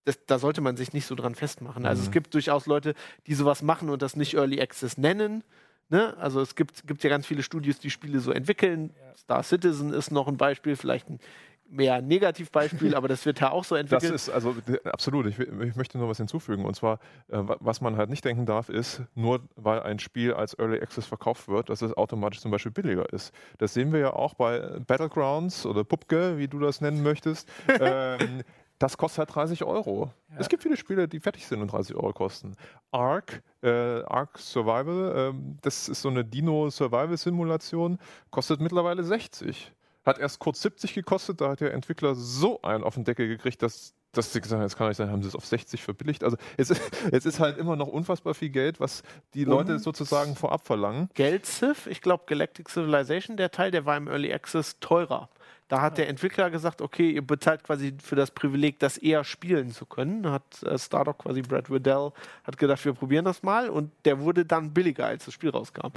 das, 0.05 0.19
da 0.27 0.39
sollte 0.39 0.61
man 0.61 0.77
sich 0.77 0.93
nicht 0.93 1.07
so 1.07 1.15
dran 1.15 1.35
festmachen. 1.35 1.87
Also 1.87 2.03
Mhm. 2.03 2.07
es 2.07 2.13
gibt 2.13 2.35
durchaus 2.35 2.67
Leute, 2.67 2.95
die 3.27 3.35
sowas 3.35 3.63
machen 3.63 3.89
und 3.91 4.03
das 4.03 4.17
nicht 4.17 4.35
Early 4.35 4.61
Access 4.61 4.99
nennen. 4.99 5.45
Ne? 5.89 6.17
Also 6.19 6.41
es 6.41 6.55
gibt, 6.55 6.87
gibt 6.87 7.03
ja 7.05 7.11
ganz 7.11 7.27
viele 7.27 7.43
Studios, 7.43 7.79
die 7.79 7.91
Spiele 7.91 8.21
so 8.21 8.31
entwickeln. 8.33 8.95
Star 9.17 9.43
Citizen 9.43 9.93
ist 9.93 10.11
noch 10.11 10.29
ein 10.29 10.37
Beispiel, 10.37 10.77
vielleicht 10.77 11.09
ein 11.09 11.21
mehr 11.69 12.03
Negativbeispiel, 12.03 12.95
aber 12.95 13.09
das 13.09 13.25
wird 13.27 13.41
ja 13.41 13.51
auch 13.51 13.65
so 13.65 13.75
Das 13.75 13.83
entwickelt. 13.83 14.15
ist 14.15 14.29
also 14.31 14.55
absolut. 14.85 15.27
Ich, 15.27 15.39
ich 15.39 15.75
möchte 15.77 15.99
nur 15.99 16.09
was 16.09 16.19
hinzufügen. 16.19 16.65
Und 16.65 16.75
zwar, 16.77 16.99
äh, 17.29 17.39
wa- 17.39 17.57
was 17.61 17.81
man 17.81 17.97
halt 17.97 18.11
nicht 18.11 18.25
denken 18.25 18.47
darf, 18.47 18.69
ist, 18.69 19.03
nur 19.15 19.41
weil 19.57 19.83
ein 19.83 19.99
Spiel 19.99 20.35
als 20.35 20.59
Early 20.59 20.81
Access 20.81 21.07
verkauft 21.07 21.49
wird, 21.49 21.69
dass 21.71 21.83
es 21.83 21.93
automatisch 21.97 22.41
zum 22.41 22.51
Beispiel 22.51 22.71
billiger 22.73 23.13
ist. 23.13 23.33
Das 23.59 23.75
sehen 23.75 23.93
wir 23.93 24.01
ja 24.01 24.13
auch 24.13 24.35
bei 24.35 24.61
Battlegrounds 24.87 25.67
oder 25.67 25.85
Pupke, 25.85 26.39
wie 26.39 26.49
du 26.49 26.59
das 26.61 26.81
nennen 26.81 27.03
möchtest. 27.03 27.49
ähm, 27.81 28.43
das 28.79 28.97
kostet 28.99 29.19
halt 29.21 29.35
30 29.35 29.65
Euro. 29.65 30.13
Es 30.37 30.49
gibt 30.49 30.63
viele 30.65 30.77
Spiele, 30.77 31.07
die 31.09 31.21
fertig 31.21 31.47
sind 31.47 31.61
und 31.63 31.73
30 31.73 31.95
Euro 31.97 32.13
kosten. 32.13 32.57
Ark, 32.91 33.43
äh, 33.63 34.03
Ark 34.03 34.37
Survival, 34.39 35.31
ähm, 35.33 35.57
das 35.63 35.89
ist 35.89 36.03
so 36.03 36.09
eine 36.09 36.25
Dino-Survival-Simulation, 36.25 37.99
kostet 38.31 38.61
mittlerweile 38.61 39.05
60. 39.05 39.73
Hat 40.05 40.19
erst 40.19 40.39
kurz 40.39 40.61
70 40.63 40.93
gekostet, 40.95 41.41
da 41.41 41.51
hat 41.51 41.61
der 41.61 41.73
Entwickler 41.73 42.15
so 42.15 42.61
einen 42.63 42.85
auf 42.85 42.95
den 42.95 43.05
Deckel 43.05 43.27
gekriegt, 43.29 43.63
dass, 43.63 43.95
dass 44.13 44.33
sie 44.33 44.41
gesagt 44.41 44.59
haben, 44.59 44.63
jetzt 44.67 44.77
kann 44.77 44.89
nicht 44.89 44.97
sein, 44.99 45.11
haben 45.11 45.23
sie 45.23 45.29
es 45.29 45.35
auf 45.35 45.47
60 45.47 45.83
verbilligt. 45.83 46.23
Also 46.25 46.37
es, 46.59 46.71
ist- 46.71 46.83
es 47.13 47.25
ist 47.27 47.41
halt 47.41 47.57
immer 47.59 47.75
noch 47.77 47.89
unfassbar 47.89 48.35
viel 48.35 48.51
Geld, 48.51 48.81
was 48.81 49.03
die 49.33 49.45
Leute 49.45 49.79
sozusagen 49.79 50.37
vorab 50.37 50.67
verlangen. 50.67 51.09
Geld-Civ, 51.15 51.87
ich 51.87 52.01
glaube 52.03 52.25
Galactic 52.27 52.69
Civilization, 52.69 53.37
der 53.37 53.51
Teil, 53.51 53.71
der 53.71 53.87
war 53.87 53.97
im 53.97 54.09
Early 54.09 54.33
Access 54.33 54.79
teurer. 54.81 55.29
Da 55.69 55.81
hat 55.81 55.97
der 55.97 56.11
Entwickler 56.11 56.51
gesagt, 56.51 56.83
okay, 56.83 57.11
ihr 57.11 57.27
bezahlt 57.27 57.65
quasi 57.65 57.95
für 58.03 58.17
das 58.17 58.31
Privileg, 58.31 58.79
das 58.81 58.99
eher 58.99 59.25
spielen 59.25 59.71
zu 59.73 59.87
können. 59.87 60.31
Hat 60.31 60.63
äh, 60.63 60.79
Stardock 60.79 61.21
quasi 61.21 61.41
Brad 61.41 61.71
Riddell 61.71 62.13
hat 62.45 62.59
gedacht, 62.59 62.85
wir 62.85 62.93
probieren 62.93 63.25
das 63.25 63.43
mal 63.43 63.71
und 63.71 63.91
der 64.05 64.21
wurde 64.21 64.45
dann 64.45 64.75
billiger, 64.75 65.07
als 65.07 65.25
das 65.25 65.33
Spiel 65.33 65.49
rauskam. 65.49 65.89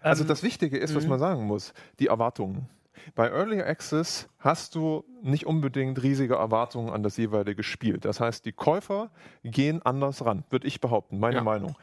Also 0.00 0.24
Ähm, 0.24 0.28
das 0.28 0.42
Wichtige 0.42 0.76
ist, 0.76 0.92
was 0.96 1.06
man 1.06 1.20
sagen 1.20 1.44
muss, 1.44 1.72
die 2.00 2.08
Erwartungen. 2.08 2.68
Bei 3.14 3.30
Early 3.30 3.60
Access 3.62 4.28
hast 4.38 4.74
du 4.74 5.04
nicht 5.22 5.46
unbedingt 5.46 6.02
riesige 6.02 6.34
Erwartungen 6.34 6.90
an 6.90 7.02
das 7.02 7.16
jeweilige 7.16 7.62
Spiel. 7.62 7.98
Das 7.98 8.20
heißt, 8.20 8.44
die 8.44 8.52
Käufer 8.52 9.10
gehen 9.42 9.80
anders 9.82 10.24
ran, 10.24 10.44
würde 10.50 10.66
ich 10.66 10.80
behaupten, 10.80 11.18
meine 11.18 11.36
Ja. 11.36 11.42
Meinung. 11.42 11.76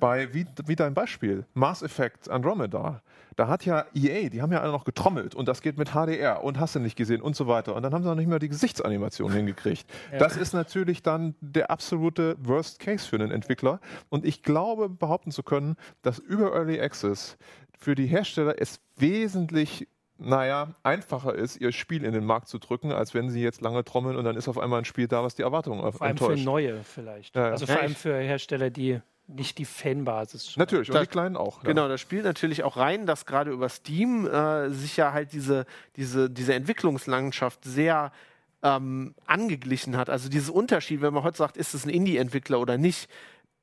Bei, 0.00 0.32
wie, 0.32 0.46
wie 0.66 0.76
dein 0.76 0.94
Beispiel, 0.94 1.44
Mass 1.54 1.82
Effect 1.82 2.30
Andromeda, 2.30 3.02
da 3.34 3.48
hat 3.48 3.64
ja 3.64 3.84
EA, 3.94 4.28
die 4.28 4.42
haben 4.42 4.52
ja 4.52 4.60
alle 4.60 4.70
noch 4.70 4.84
getrommelt 4.84 5.34
und 5.34 5.48
das 5.48 5.60
geht 5.60 5.76
mit 5.76 5.90
HDR 5.90 6.44
und 6.44 6.60
hast 6.60 6.76
du 6.76 6.78
nicht 6.78 6.94
gesehen 6.96 7.20
und 7.20 7.34
so 7.34 7.48
weiter. 7.48 7.74
Und 7.74 7.82
dann 7.82 7.92
haben 7.92 8.02
sie 8.04 8.08
noch 8.08 8.14
nicht 8.14 8.28
mal 8.28 8.38
die 8.38 8.48
Gesichtsanimation 8.48 9.32
hingekriegt. 9.32 9.86
Das 10.18 10.36
ist 10.36 10.52
natürlich 10.54 11.02
dann 11.02 11.34
der 11.40 11.70
absolute 11.72 12.36
Worst 12.40 12.78
Case 12.78 13.08
für 13.08 13.16
einen 13.16 13.32
Entwickler. 13.32 13.80
Und 14.08 14.24
ich 14.24 14.44
glaube, 14.44 14.88
behaupten 14.88 15.32
zu 15.32 15.42
können, 15.42 15.74
dass 16.02 16.20
über 16.20 16.52
Early 16.54 16.80
Access 16.80 17.36
für 17.76 17.96
die 17.96 18.06
Hersteller 18.06 18.54
es 18.60 18.80
wesentlich 18.96 19.88
naja, 20.18 20.74
einfacher 20.82 21.34
ist, 21.34 21.56
ihr 21.60 21.72
Spiel 21.72 22.04
in 22.04 22.12
den 22.12 22.24
Markt 22.24 22.48
zu 22.48 22.58
drücken, 22.58 22.92
als 22.92 23.14
wenn 23.14 23.30
sie 23.30 23.40
jetzt 23.42 23.60
lange 23.60 23.84
trommeln 23.84 24.16
und 24.16 24.24
dann 24.24 24.36
ist 24.36 24.48
auf 24.48 24.58
einmal 24.58 24.80
ein 24.80 24.84
Spiel 24.84 25.06
da, 25.08 25.22
was 25.22 25.34
die 25.36 25.42
Erwartungen 25.42 25.80
vor 25.80 25.86
allem 26.02 26.16
für 26.16 26.24
enttäuscht. 26.24 26.44
neue 26.44 26.82
vielleicht. 26.82 27.36
Ja, 27.36 27.46
ja. 27.46 27.50
Also 27.52 27.66
vor 27.66 27.76
Ja, 27.76 27.80
allem 27.82 27.92
ich- 27.92 27.98
für 27.98 28.14
Hersteller, 28.16 28.70
die 28.70 29.00
nicht 29.30 29.58
die 29.58 29.66
Fanbasis 29.66 30.50
schon 30.50 30.60
Natürlich, 30.60 30.88
und 30.88 30.94
Das- 30.94 31.02
die 31.06 31.10
Kleinen 31.10 31.36
auch. 31.36 31.62
ja. 31.62 31.68
Genau, 31.68 31.86
das 31.86 32.00
spielt 32.00 32.24
natürlich 32.24 32.64
auch 32.64 32.76
rein, 32.78 33.04
dass 33.06 33.26
gerade 33.26 33.50
über 33.50 33.68
Steam 33.68 34.26
äh, 34.26 34.70
sich 34.70 34.96
ja 34.96 35.12
halt 35.12 35.32
diese, 35.32 35.66
diese, 35.96 36.30
diese 36.30 36.54
Entwicklungslandschaft 36.54 37.64
sehr 37.64 38.10
ähm, 38.62 39.14
angeglichen 39.26 39.96
hat. 39.96 40.10
Also 40.10 40.28
dieses 40.28 40.50
Unterschied, 40.50 41.00
wenn 41.00 41.14
man 41.14 41.22
heute 41.22 41.36
sagt, 41.36 41.56
ist 41.56 41.74
es 41.74 41.84
ein 41.86 41.90
Indie-Entwickler 41.90 42.58
oder 42.58 42.76
nicht, 42.76 43.08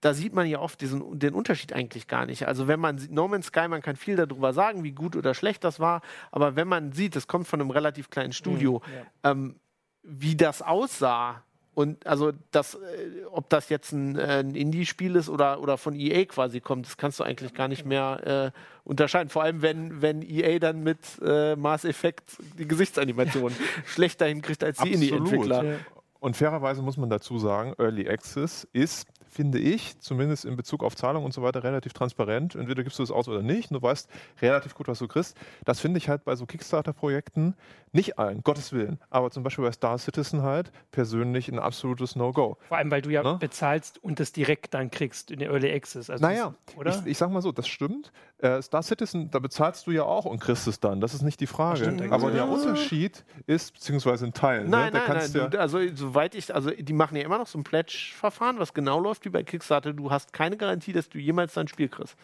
da 0.05 0.13
sieht 0.13 0.33
man 0.33 0.45
ja 0.45 0.59
oft 0.59 0.79
diesen, 0.81 1.17
den 1.17 1.33
Unterschied 1.33 1.74
eigentlich 1.74 2.07
gar 2.07 2.27
nicht. 2.27 2.47
Also 2.47 2.67
wenn 2.67 2.79
man 2.79 3.00
sieht, 3.00 3.12
No 3.12 3.27
Man's 3.27 3.47
Sky, 3.47 3.67
man 3.67 3.81
kann 3.81 3.95
viel 3.95 4.15
darüber 4.15 4.53
sagen, 4.53 4.83
wie 4.83 4.91
gut 4.91 5.15
oder 5.15 5.33
schlecht 5.33 5.63
das 5.63 5.79
war, 5.79 6.01
aber 6.31 6.55
wenn 6.55 6.67
man 6.67 6.91
sieht, 6.91 7.15
es 7.15 7.27
kommt 7.27 7.47
von 7.47 7.59
einem 7.59 7.71
relativ 7.71 8.12
kleinen 8.12 8.31
Studio, 8.31 8.83
ja. 9.24 9.31
ähm, 9.31 9.55
wie 10.03 10.35
das 10.35 10.62
aussah 10.62 11.41
und 11.74 12.05
also 12.05 12.33
das, 12.51 12.75
äh, 12.75 13.25
ob 13.31 13.50
das 13.50 13.69
jetzt 13.69 13.93
ein, 13.93 14.15
äh, 14.15 14.41
ein 14.41 14.53
Indie-Spiel 14.53 15.15
ist 15.15 15.27
oder, 15.27 15.59
oder 15.59 15.79
von 15.79 15.95
EA 15.95 16.25
quasi 16.25 16.62
kommt, 16.62 16.85
das 16.85 16.97
kannst 16.97 17.19
du 17.19 17.24
eigentlich 17.24 17.55
gar 17.55 17.67
nicht 17.67 17.83
mehr 17.83 18.53
äh, 18.55 18.59
unterscheiden. 18.88 19.29
Vor 19.29 19.41
allem, 19.41 19.63
wenn, 19.63 20.03
wenn 20.03 20.21
EA 20.21 20.59
dann 20.59 20.83
mit 20.83 21.00
äh, 21.25 21.55
Mass 21.55 21.83
Effect 21.83 22.38
die 22.59 22.67
Gesichtsanimation 22.67 23.51
schlechter 23.85 24.27
hinkriegt 24.27 24.63
als 24.63 24.77
die. 24.77 24.93
Indie-Entwickler. 24.93 25.63
Ja. 25.63 25.75
Und 26.19 26.38
fairerweise 26.38 26.81
muss 26.81 26.97
man 26.97 27.09
dazu 27.09 27.39
sagen, 27.39 27.74
Early 27.77 28.07
Access 28.07 28.67
ist, 28.71 29.07
finde 29.36 29.60
ich, 29.60 30.00
zumindest 30.00 30.46
in 30.46 30.56
Bezug 30.56 30.82
auf 30.82 30.96
Zahlung 30.96 31.25
und 31.25 31.34
so 31.34 31.42
weiter, 31.42 31.62
relativ 31.62 31.92
transparent. 31.92 32.56
Entweder 32.56 32.84
gibst 32.84 32.98
du 33.00 33.04
es 33.04 33.12
aus 33.12 33.27
oder 33.27 33.42
nicht. 33.42 33.70
Du 33.70 33.82
weißt 33.82 34.10
relativ 34.42 34.75
gut, 34.75 34.88
was 34.88 35.00
du 35.00 35.08
kriegst. 35.10 35.36
Das 35.65 35.82
finde 35.82 35.98
ich 35.98 36.08
halt 36.08 36.24
bei 36.24 36.36
so 36.38 36.46
Kickstarter-Projekten, 36.46 37.56
nicht 37.92 38.18
allen, 38.20 38.42
Gottes 38.44 38.72
Willen, 38.74 39.00
aber 39.10 39.32
zum 39.32 39.44
Beispiel 39.44 39.63
bei 39.65 39.72
Star 39.72 39.98
Citizen 39.98 40.42
halt 40.42 40.72
persönlich 40.92 41.50
ein 41.50 41.60
absolutes 41.60 42.15
No-Go. 42.15 42.58
Vor 42.68 42.77
allem, 42.77 42.92
weil 42.92 43.01
du 43.01 43.10
ja 43.10 43.24
Ne? 43.24 43.38
bezahlst 43.39 44.04
und 44.04 44.20
das 44.20 44.32
direkt 44.32 44.74
dann 44.74 44.92
kriegst 44.92 45.32
in 45.32 45.39
der 45.39 45.50
Early 45.50 45.72
Access. 45.74 46.10
Also 46.10 46.25
Naja, 46.25 46.54
das- 46.68 46.77
oder? 46.77 46.89
Ich, 47.06 47.12
ich 47.12 47.18
sag 47.18 47.30
mal 47.32 47.42
so, 47.42 47.51
das 47.51 47.68
stimmt. 47.68 48.12
Äh, 48.39 48.62
Star 48.62 48.84
Citizen, 48.84 49.32
da 49.32 49.39
bezahlst 49.39 49.88
du 49.88 49.92
ja 49.92 50.04
auch 50.04 50.25
und 50.25 50.39
kriegst 50.39 50.68
es 50.68 50.80
dann. 50.82 51.00
Das 51.00 51.13
ist 51.13 51.22
nicht 51.22 51.39
die 51.39 51.48
Frage. 51.48 51.77
stimmt, 51.86 52.12
Aber 52.12 52.32
der 52.32 52.48
Unterschied 52.50 53.24
ist, 53.48 53.74
beziehungsweise 53.74 54.25
ein 54.25 54.34
Teil. 54.34 54.63
ne? 54.65 54.70
Nein, 54.70 54.94
da 54.94 55.00
nein, 55.08 55.18
nein. 55.18 55.32
ja- 55.34 55.48
Du, 55.48 55.60
also, 55.60 55.80
soweit 55.96 56.36
ich, 56.36 56.54
also, 56.54 56.72
die 56.72 56.94
machen 56.94 57.15
ja 57.15 57.24
immer 57.24 57.38
noch 57.38 57.48
so 57.48 57.58
ein 57.58 57.63
Pledge-Verfahren, 57.63 58.60
was 58.60 58.74
genau 58.74 59.00
läuft 59.00 59.25
wie 59.25 59.29
bei 59.29 59.44
Kickstarter. 59.44 59.94
Du 59.94 60.12
hast 60.12 60.32
keine 60.34 60.58
Garantie, 60.58 60.94
dass 60.94 61.10
du 61.10 61.17
jemals 61.17 61.53
dein 61.53 61.67
Spiel 61.67 61.89
kriegst. 61.89 62.15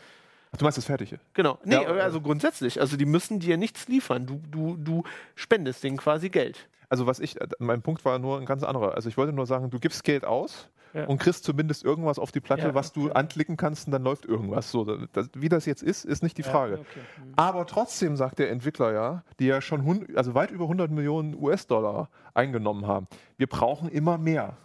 Ach, 0.53 0.57
du 0.57 0.65
meinst 0.65 0.77
das 0.77 0.85
Fertige? 0.85 1.19
Genau. 1.33 1.57
Nee, 1.63 1.75
Ja, 1.75 1.95
äh, 1.95 2.01
also 2.01 2.19
grundsätzlich. 2.21 2.79
Also, 2.81 2.97
die 2.97 3.05
müssen 3.05 3.39
dir 3.39 3.57
nichts 3.57 3.87
liefern. 3.87 4.25
Du, 4.25 4.41
du, 4.51 4.75
du 4.77 5.03
spendest 5.35 5.83
denen 5.83 5.97
quasi 5.97 6.29
Geld. 6.29 6.67
Also 6.89 7.07
was 7.07 7.21
ich, 7.21 7.37
mein 7.59 7.81
Punkt 7.81 8.03
war 8.03 8.19
nur 8.19 8.37
ein 8.37 8.45
ganz 8.45 8.63
anderer. 8.63 8.95
Also 8.95 9.07
ich 9.07 9.15
wollte 9.15 9.31
nur 9.31 9.45
sagen, 9.45 9.69
du 9.69 9.79
gibst 9.79 10.03
Geld 10.03 10.25
aus 10.25 10.67
Ja. 10.93 11.05
und 11.05 11.19
kriegst 11.19 11.45
zumindest 11.45 11.85
irgendwas 11.85 12.19
auf 12.19 12.33
die 12.33 12.41
Platte, 12.41 12.63
Ja, 12.63 12.73
was 12.75 12.91
du 12.91 13.09
anklicken 13.13 13.55
kannst 13.55 13.87
und 13.87 13.93
dann 13.93 14.03
läuft 14.03 14.25
irgendwas. 14.25 14.69
So, 14.71 14.83
das, 15.13 15.29
wie 15.33 15.47
das 15.47 15.65
jetzt 15.65 15.83
ist, 15.83 16.03
ist 16.03 16.21
nicht 16.21 16.37
die 16.37 16.43
Frage. 16.43 16.79
okay. 16.79 16.99
Hm. 17.15 17.33
Aber 17.37 17.65
trotzdem 17.65 18.17
sagt 18.17 18.39
der 18.39 18.51
Entwickler 18.51 18.91
ja, 18.91 19.23
die 19.39 19.45
ja 19.45 19.61
schon 19.61 19.85
hund, 19.85 20.17
also 20.17 20.33
weit 20.33 20.51
über 20.51 20.65
100 20.65 20.91
Millionen 20.91 21.33
US-Dollar 21.41 22.09
eingenommen 22.33 22.85
haben, 22.87 23.07
wir 23.37 23.47
brauchen 23.47 23.87
immer 23.87 24.17
mehr. 24.17 24.57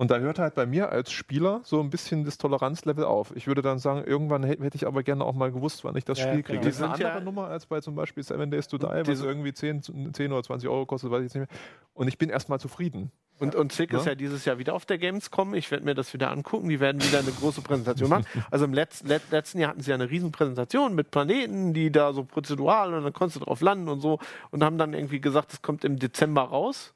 Und 0.00 0.12
da 0.12 0.18
hört 0.18 0.38
halt 0.38 0.54
bei 0.54 0.64
mir 0.64 0.90
als 0.92 1.10
Spieler 1.10 1.60
so 1.64 1.80
ein 1.80 1.90
bisschen 1.90 2.24
das 2.24 2.38
Toleranzlevel 2.38 3.02
auf. 3.04 3.34
Ich 3.34 3.48
würde 3.48 3.62
dann 3.62 3.80
sagen, 3.80 4.04
irgendwann 4.06 4.44
hätte 4.44 4.76
ich 4.76 4.86
aber 4.86 5.02
gerne 5.02 5.24
auch 5.24 5.34
mal 5.34 5.50
gewusst, 5.50 5.82
wann 5.82 5.96
ich 5.96 6.04
das 6.04 6.18
Ja, 6.20 6.26
Spiel 6.28 6.42
genau. 6.44 6.46
kriege. 6.46 6.60
Die 6.60 6.66
Das 6.68 6.76
ist 6.76 6.82
eine 6.82 6.92
sind 6.94 7.02
ja- 7.02 7.08
andere 7.08 7.24
Nummer 7.24 7.48
als 7.48 7.66
bei 7.66 7.80
zum 7.80 7.96
Beispiel 7.96 8.22
Seven 8.22 8.48
Days 8.48 8.68
to 8.68 8.78
Die, 8.78 8.84
was 8.86 9.20
irgendwie 9.22 9.52
10, 9.52 9.82
10 9.82 10.32
oder 10.32 10.42
20 10.44 10.68
Euro 10.68 10.86
kostet, 10.86 11.10
weiß 11.10 11.18
ich 11.18 11.24
jetzt 11.24 11.34
nicht 11.34 11.50
mehr. 11.50 11.58
Und 11.94 12.06
ich 12.06 12.16
bin 12.16 12.30
erstmal 12.30 12.60
zufrieden. 12.60 13.10
Und, 13.40 13.56
und 13.56 13.72
Zick 13.72 13.92
Ja. 13.92 13.98
ist 13.98 14.06
ja 14.06 14.14
dieses 14.14 14.44
Jahr 14.44 14.58
wieder 14.58 14.72
auf 14.74 14.86
der 14.86 14.98
Gamescom. 14.98 15.54
Ich 15.54 15.68
werde 15.72 15.84
mir 15.84 15.94
das 15.96 16.12
wieder 16.14 16.30
angucken. 16.30 16.68
Die 16.68 16.78
werden 16.78 17.02
wieder 17.02 17.18
eine 17.18 17.30
große 17.32 17.60
Präsentation 17.62 18.08
machen. 18.08 18.24
Also 18.52 18.66
im 18.66 18.72
Letz, 18.74 19.02
let, 19.02 19.22
letzten 19.32 19.58
Jahr 19.58 19.70
hatten 19.70 19.80
sie 19.80 19.90
ja 19.90 19.96
eine 19.96 20.08
riesen 20.10 20.30
Präsentation 20.30 20.94
mit 20.94 21.10
Planeten, 21.10 21.74
die 21.74 21.90
da 21.90 22.12
so 22.12 22.22
prozedural 22.24 22.94
und 22.94 23.02
dann 23.02 23.12
konntest 23.12 23.40
du 23.40 23.44
drauf 23.44 23.60
landen 23.60 23.88
und 23.88 24.00
so. 24.00 24.20
Und 24.52 24.62
haben 24.62 24.78
dann 24.78 24.92
irgendwie 24.94 25.20
gesagt, 25.20 25.52
es 25.52 25.60
kommt 25.62 25.84
im 25.84 25.98
Dezember 25.98 26.42
raus. 26.42 26.94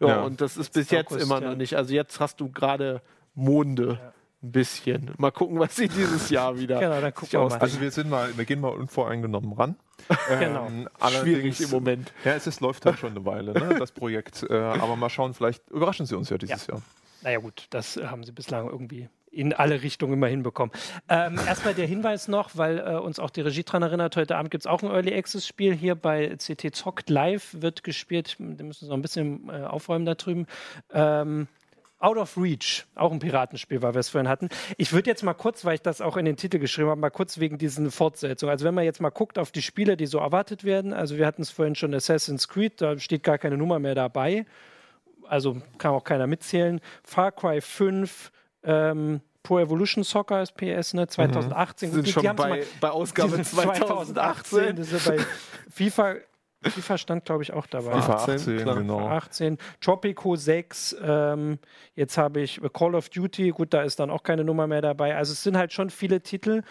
Ja, 0.00 0.08
Ja. 0.08 0.22
und 0.22 0.40
das 0.40 0.56
ist 0.56 0.72
bis 0.72 0.90
jetzt 0.90 1.12
August, 1.12 1.24
immer 1.24 1.40
ja. 1.40 1.50
noch 1.50 1.56
nicht. 1.56 1.76
Also 1.76 1.94
jetzt 1.94 2.20
hast 2.20 2.40
du 2.40 2.50
gerade 2.50 3.00
Monde. 3.34 3.98
Ein 4.42 4.52
bisschen. 4.52 5.10
Mal 5.16 5.30
gucken, 5.30 5.58
was 5.58 5.74
sie 5.74 5.88
dieses 5.88 6.28
Jahr 6.28 6.58
wieder. 6.58 6.78
Genau, 6.78 7.00
dann 7.00 7.14
gucken 7.14 7.32
wir 7.32 7.48
mal. 7.48 7.58
Also 7.58 7.80
wir 7.80 7.90
sind 7.90 8.10
mal, 8.10 8.36
wir 8.36 8.44
gehen 8.44 8.60
mal 8.60 8.68
unvoreingenommen 8.72 9.52
ran. 9.54 9.76
Genau. 10.38 10.66
Ähm, 10.66 10.88
Schwierig 11.08 11.58
im 11.62 11.70
Moment. 11.70 12.12
Ja, 12.24 12.32
es 12.34 12.46
ist, 12.46 12.60
läuft 12.60 12.84
halt 12.84 12.98
schon 12.98 13.12
eine 13.12 13.24
Weile, 13.24 13.54
ne, 13.54 13.76
das 13.78 13.92
Projekt. 13.92 14.42
Äh, 14.42 14.54
aber 14.54 14.96
mal 14.96 15.08
schauen, 15.08 15.32
vielleicht 15.32 15.70
überraschen 15.70 16.04
sie 16.04 16.14
uns 16.14 16.28
ja 16.28 16.36
dieses 16.36 16.66
Jahr. 16.66 16.82
Naja 17.22 17.38
gut, 17.38 17.68
das 17.70 17.96
haben 17.96 18.22
sie 18.22 18.32
bislang 18.32 18.68
irgendwie 18.68 19.08
in 19.34 19.52
alle 19.52 19.82
Richtungen 19.82 20.14
immer 20.14 20.28
hinbekommen. 20.28 20.72
Ähm, 21.08 21.38
erstmal 21.46 21.74
der 21.74 21.86
Hinweis 21.86 22.28
noch, 22.28 22.50
weil 22.54 22.78
äh, 22.78 22.96
uns 22.96 23.18
auch 23.18 23.30
die 23.30 23.40
Regie 23.40 23.64
daran 23.64 23.82
erinnert, 23.82 24.16
heute 24.16 24.36
Abend 24.36 24.50
gibt 24.50 24.62
es 24.62 24.66
auch 24.66 24.82
ein 24.82 24.90
Early 24.90 25.14
Access 25.14 25.46
Spiel 25.46 25.74
hier 25.74 25.94
bei 25.94 26.36
CT 26.36 26.74
Zockt 26.74 27.10
Live, 27.10 27.56
wird 27.58 27.84
gespielt, 27.84 28.36
da 28.38 28.64
müssen 28.64 28.86
wir 28.86 28.88
noch 28.88 28.96
ein 28.96 29.02
bisschen 29.02 29.48
äh, 29.48 29.64
aufräumen 29.64 30.06
da 30.06 30.14
drüben. 30.14 30.46
Ähm, 30.92 31.48
Out 32.00 32.18
of 32.18 32.36
Reach, 32.36 32.84
auch 32.96 33.12
ein 33.12 33.18
Piratenspiel, 33.18 33.80
weil 33.80 33.94
wir 33.94 34.00
es 34.00 34.10
vorhin 34.10 34.28
hatten. 34.28 34.50
Ich 34.76 34.92
würde 34.92 35.08
jetzt 35.08 35.22
mal 35.22 35.32
kurz, 35.32 35.64
weil 35.64 35.76
ich 35.76 35.80
das 35.80 36.02
auch 36.02 36.18
in 36.18 36.26
den 36.26 36.36
Titel 36.36 36.58
geschrieben 36.58 36.90
habe, 36.90 37.00
mal 37.00 37.08
kurz 37.08 37.38
wegen 37.38 37.56
diesen 37.56 37.90
Fortsetzungen. 37.90 38.50
Also 38.50 38.66
wenn 38.66 38.74
man 38.74 38.84
jetzt 38.84 39.00
mal 39.00 39.08
guckt 39.08 39.38
auf 39.38 39.52
die 39.52 39.62
Spiele, 39.62 39.96
die 39.96 40.04
so 40.04 40.18
erwartet 40.18 40.64
werden, 40.64 40.92
also 40.92 41.16
wir 41.16 41.26
hatten 41.26 41.40
es 41.40 41.50
vorhin 41.50 41.74
schon 41.74 41.94
Assassin's 41.94 42.48
Creed, 42.48 42.82
da 42.82 42.98
steht 42.98 43.22
gar 43.22 43.38
keine 43.38 43.56
Nummer 43.56 43.78
mehr 43.78 43.94
dabei 43.94 44.44
also 45.28 45.60
kann 45.78 45.92
auch 45.92 46.04
keiner 46.04 46.26
mitzählen. 46.26 46.80
Far 47.02 47.32
Cry 47.32 47.60
5, 47.60 48.30
ähm, 48.64 49.20
Pro 49.42 49.58
Evolution 49.58 50.02
Soccer 50.04 50.40
ist 50.42 50.56
PS, 50.56 50.94
ne? 50.94 51.06
2018. 51.06 51.92
sind 51.92 52.06
Die- 52.06 52.12
schon 52.12 52.22
bei, 52.22 52.32
mal- 52.48 52.62
bei 52.80 52.90
Ausgabe 52.90 53.30
sind 53.32 53.46
2018. 53.46 54.76
Das 54.76 54.90
ist 54.92 55.06
ja 55.06 55.12
bei 55.12 55.22
FIFA, 55.70 56.14
FIFA 56.62 56.96
stand, 56.98 57.24
glaube 57.26 57.42
ich, 57.42 57.52
auch 57.52 57.66
dabei. 57.66 57.92
FIFA 57.92 58.14
18, 58.14 58.34
18, 58.36 58.56
klar. 58.58 58.76
genau. 58.76 59.08
18, 59.08 59.58
Tropico 59.80 60.34
6, 60.36 60.96
ähm, 61.02 61.58
jetzt 61.94 62.16
habe 62.16 62.40
ich 62.40 62.58
Call 62.72 62.94
of 62.94 63.10
Duty, 63.10 63.50
gut, 63.50 63.74
da 63.74 63.82
ist 63.82 64.00
dann 64.00 64.08
auch 64.10 64.22
keine 64.22 64.44
Nummer 64.44 64.66
mehr 64.66 64.80
dabei. 64.80 65.14
Also 65.14 65.32
es 65.34 65.42
sind 65.42 65.58
halt 65.58 65.74
schon 65.74 65.90
viele 65.90 66.22
Titel, 66.22 66.62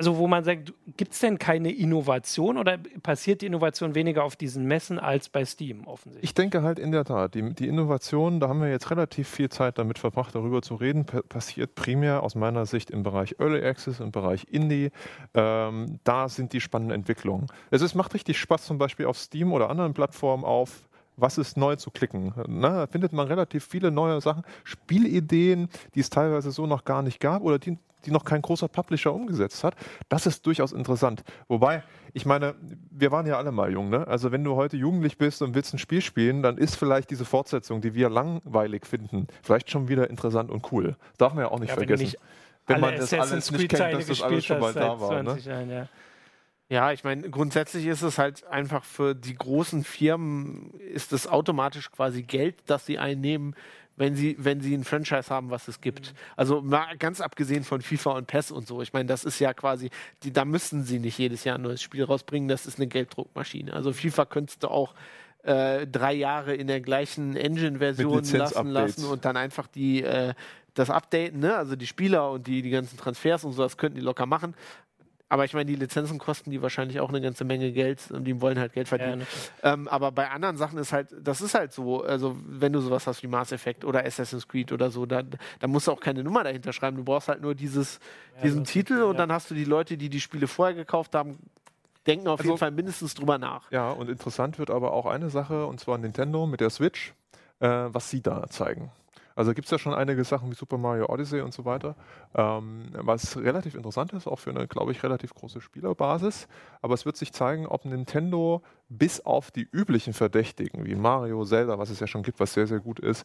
also 0.00 0.16
wo 0.16 0.26
man 0.26 0.44
sagt, 0.44 0.72
gibt 0.96 1.12
es 1.12 1.18
denn 1.18 1.38
keine 1.38 1.70
Innovation 1.70 2.56
oder 2.56 2.78
passiert 3.02 3.42
die 3.42 3.46
Innovation 3.46 3.94
weniger 3.94 4.24
auf 4.24 4.34
diesen 4.34 4.64
Messen 4.64 4.98
als 4.98 5.28
bei 5.28 5.44
Steam 5.44 5.86
offensichtlich? 5.86 6.24
Ich 6.24 6.32
denke 6.32 6.62
halt 6.62 6.78
in 6.78 6.90
der 6.90 7.04
Tat, 7.04 7.34
die, 7.34 7.52
die 7.52 7.68
Innovation, 7.68 8.40
da 8.40 8.48
haben 8.48 8.62
wir 8.62 8.70
jetzt 8.70 8.90
relativ 8.90 9.28
viel 9.28 9.50
Zeit 9.50 9.76
damit 9.76 9.98
verbracht, 9.98 10.34
darüber 10.34 10.62
zu 10.62 10.74
reden, 10.76 11.04
pa- 11.04 11.20
passiert 11.20 11.74
primär 11.74 12.22
aus 12.22 12.34
meiner 12.34 12.64
Sicht 12.64 12.90
im 12.90 13.02
Bereich 13.02 13.36
Early 13.40 13.62
Access, 13.62 14.00
im 14.00 14.10
Bereich 14.10 14.46
Indie. 14.50 14.90
Ähm, 15.34 15.98
da 16.02 16.30
sind 16.30 16.54
die 16.54 16.62
spannenden 16.62 16.98
Entwicklungen. 16.98 17.48
Also 17.70 17.84
es 17.84 17.94
macht 17.94 18.14
richtig 18.14 18.38
Spaß, 18.38 18.64
zum 18.64 18.78
Beispiel 18.78 19.04
auf 19.04 19.18
Steam 19.18 19.52
oder 19.52 19.68
anderen 19.68 19.92
Plattformen 19.92 20.46
auf 20.46 20.88
was 21.16 21.36
ist 21.36 21.58
neu 21.58 21.76
zu 21.76 21.90
klicken. 21.90 22.32
Na, 22.48 22.70
da 22.70 22.86
findet 22.86 23.12
man 23.12 23.26
relativ 23.26 23.66
viele 23.66 23.90
neue 23.90 24.22
Sachen, 24.22 24.42
Spielideen, 24.64 25.68
die 25.94 26.00
es 26.00 26.08
teilweise 26.08 26.50
so 26.50 26.66
noch 26.66 26.86
gar 26.86 27.02
nicht 27.02 27.20
gab 27.20 27.42
oder 27.42 27.58
die, 27.58 27.76
die 28.06 28.10
noch 28.10 28.24
kein 28.24 28.42
großer 28.42 28.68
Publisher 28.68 29.12
umgesetzt 29.12 29.64
hat. 29.64 29.74
Das 30.08 30.26
ist 30.26 30.46
durchaus 30.46 30.72
interessant. 30.72 31.22
Wobei, 31.48 31.82
ich 32.12 32.26
meine, 32.26 32.54
wir 32.90 33.10
waren 33.12 33.26
ja 33.26 33.36
alle 33.36 33.52
mal 33.52 33.70
jung, 33.72 33.90
ne? 33.90 34.06
Also 34.06 34.32
wenn 34.32 34.44
du 34.44 34.56
heute 34.56 34.76
jugendlich 34.76 35.18
bist 35.18 35.42
und 35.42 35.54
willst 35.54 35.74
ein 35.74 35.78
Spiel 35.78 36.00
spielen, 36.00 36.42
dann 36.42 36.58
ist 36.58 36.76
vielleicht 36.76 37.10
diese 37.10 37.24
Fortsetzung, 37.24 37.80
die 37.80 37.94
wir 37.94 38.10
langweilig 38.10 38.86
finden, 38.86 39.26
vielleicht 39.42 39.70
schon 39.70 39.88
wieder 39.88 40.10
interessant 40.10 40.50
und 40.50 40.72
cool. 40.72 40.96
Darf 41.18 41.34
man 41.34 41.44
ja 41.44 41.50
auch 41.50 41.58
nicht 41.60 41.70
Ja, 41.70 41.76
wenn 41.76 41.86
vergessen. 41.86 42.04
nicht 42.04 42.18
wenn 42.66 42.76
alle 42.76 42.92
man 42.92 43.00
das 43.00 43.12
alles 43.12 43.50
nicht 43.50 43.68
kennt, 43.68 43.94
dass 43.94 44.06
das 44.06 44.22
alles 44.22 44.44
schon 44.44 44.60
mal 44.60 44.72
da 44.72 45.00
war. 45.00 45.22
Ne? 45.22 45.30
20 45.30 45.44
Jahren, 45.46 45.70
ja. 45.70 45.88
Ja, 46.68 46.92
ich 46.92 47.02
meine, 47.02 47.28
grundsätzlich 47.28 47.86
ist 47.86 48.02
es 48.02 48.16
halt 48.16 48.46
einfach 48.46 48.84
für 48.84 49.16
die 49.16 49.34
großen 49.34 49.82
Firmen 49.82 50.70
ist 50.74 51.12
es 51.12 51.26
automatisch 51.26 51.90
quasi 51.90 52.22
Geld, 52.22 52.54
das 52.66 52.86
sie 52.86 52.96
einnehmen, 52.96 53.56
wenn 54.00 54.16
sie, 54.16 54.34
wenn 54.38 54.62
sie 54.62 54.74
ein 54.74 54.82
Franchise 54.82 55.28
haben, 55.28 55.50
was 55.50 55.68
es 55.68 55.82
gibt. 55.82 56.14
Also 56.34 56.62
mal 56.62 56.96
ganz 56.98 57.20
abgesehen 57.20 57.64
von 57.64 57.82
FIFA 57.82 58.12
und 58.12 58.26
PES 58.26 58.50
und 58.50 58.66
so. 58.66 58.80
Ich 58.80 58.94
meine, 58.94 59.06
das 59.06 59.24
ist 59.24 59.38
ja 59.40 59.52
quasi, 59.52 59.90
die, 60.22 60.32
da 60.32 60.46
müssen 60.46 60.84
sie 60.84 60.98
nicht 60.98 61.18
jedes 61.18 61.44
Jahr 61.44 61.58
ein 61.58 61.62
neues 61.62 61.82
Spiel 61.82 62.04
rausbringen, 62.04 62.48
das 62.48 62.64
ist 62.64 62.78
eine 62.78 62.86
Gelddruckmaschine. 62.86 63.74
Also 63.74 63.92
FIFA 63.92 64.24
könntest 64.24 64.62
du 64.62 64.68
auch 64.68 64.94
äh, 65.42 65.86
drei 65.86 66.14
Jahre 66.14 66.54
in 66.54 66.66
der 66.66 66.80
gleichen 66.80 67.36
Engine-Version 67.36 68.24
lassen 68.24 68.68
lassen 68.68 69.04
und 69.04 69.26
dann 69.26 69.36
einfach 69.36 69.66
die 69.66 70.02
äh, 70.02 70.32
das 70.72 70.88
updaten, 70.88 71.40
ne? 71.40 71.56
Also 71.56 71.76
die 71.76 71.86
Spieler 71.86 72.30
und 72.30 72.46
die, 72.46 72.62
die 72.62 72.70
ganzen 72.70 72.96
Transfers 72.96 73.44
und 73.44 73.52
so, 73.52 73.62
das 73.62 73.76
könnten 73.76 73.98
die 73.98 74.04
locker 74.04 74.24
machen. 74.24 74.54
Aber 75.32 75.44
ich 75.44 75.54
meine, 75.54 75.66
die 75.66 75.76
Lizenzen 75.76 76.18
kosten 76.18 76.50
die 76.50 76.60
wahrscheinlich 76.60 76.98
auch 76.98 77.08
eine 77.08 77.20
ganze 77.20 77.44
Menge 77.44 77.70
Geld 77.72 78.10
und 78.10 78.24
die 78.24 78.40
wollen 78.40 78.58
halt 78.58 78.72
Geld 78.72 78.88
Ja, 78.90 78.98
verdienen. 78.98 79.20
ne? 79.20 79.26
ähm, 79.62 79.86
aber 79.86 80.10
bei 80.10 80.28
anderen 80.28 80.56
Sachen 80.56 80.76
ist 80.78 80.92
halt, 80.92 81.14
das 81.22 81.40
ist 81.40 81.54
halt 81.54 81.72
so, 81.72 82.02
also 82.02 82.36
wenn 82.44 82.72
du 82.72 82.80
sowas 82.80 83.06
hast 83.06 83.22
wie 83.22 83.28
Mass 83.28 83.52
Effect 83.52 83.84
oder 83.84 84.04
Assassin's 84.04 84.48
Creed 84.48 84.72
oder 84.72 84.90
so, 84.90 85.06
da, 85.06 85.22
da 85.22 85.66
musst 85.68 85.86
du 85.86 85.92
auch 85.92 86.00
keine 86.00 86.24
Nummer 86.24 86.42
dahinter 86.42 86.72
schreiben. 86.72 86.96
Du 86.96 87.04
brauchst 87.04 87.28
halt 87.28 87.42
nur 87.42 87.54
dieses, 87.54 88.00
diesen 88.42 88.64
das- 88.64 88.72
Titel 88.72 89.02
und 89.04 89.12
ja. 89.14 89.18
dann 89.18 89.32
hast 89.32 89.48
du 89.50 89.54
die 89.54 89.64
Leute, 89.64 89.96
die 89.96 90.08
die 90.10 90.20
Spiele 90.20 90.48
vorher 90.48 90.74
gekauft 90.74 91.14
haben, 91.14 91.38
denken 92.08 92.26
auf 92.26 92.40
Also- 92.40 92.48
jeden 92.50 92.58
Fall 92.58 92.72
mindestens 92.72 93.14
drüber 93.14 93.38
nach. 93.38 93.70
Ja, 93.70 93.92
und 93.92 94.10
interessant 94.10 94.58
wird 94.58 94.70
aber 94.70 94.92
auch 94.92 95.06
eine 95.06 95.30
Sache, 95.30 95.64
und 95.66 95.78
zwar 95.78 95.96
Nintendo 95.98 96.44
mit 96.46 96.60
der 96.60 96.70
Switch, 96.70 97.14
äh, 97.60 97.68
was 97.68 98.10
sie 98.10 98.20
da 98.20 98.48
zeigen. 98.50 98.90
Also 99.40 99.54
gibt 99.54 99.64
es 99.64 99.70
ja 99.70 99.78
schon 99.78 99.94
einige 99.94 100.22
Sachen 100.22 100.50
wie 100.50 100.54
Super 100.54 100.76
Mario 100.76 101.06
Odyssey 101.08 101.40
und 101.40 101.54
so 101.54 101.64
weiter, 101.64 101.96
ähm, 102.34 102.90
was 102.92 103.38
relativ 103.38 103.74
interessant 103.74 104.12
ist, 104.12 104.26
auch 104.26 104.38
für 104.38 104.50
eine, 104.50 104.68
glaube 104.68 104.92
ich, 104.92 105.02
relativ 105.02 105.32
große 105.32 105.62
Spielerbasis. 105.62 106.46
Aber 106.82 106.92
es 106.92 107.06
wird 107.06 107.16
sich 107.16 107.32
zeigen, 107.32 107.66
ob 107.66 107.86
Nintendo 107.86 108.60
bis 108.90 109.24
auf 109.24 109.50
die 109.50 109.66
üblichen 109.72 110.12
Verdächtigen 110.12 110.84
wie 110.84 110.94
Mario, 110.94 111.42
Zelda, 111.46 111.78
was 111.78 111.88
es 111.88 112.00
ja 112.00 112.06
schon 112.06 112.22
gibt, 112.22 112.38
was 112.38 112.52
sehr, 112.52 112.66
sehr 112.66 112.80
gut 112.80 113.00
ist, 113.00 113.24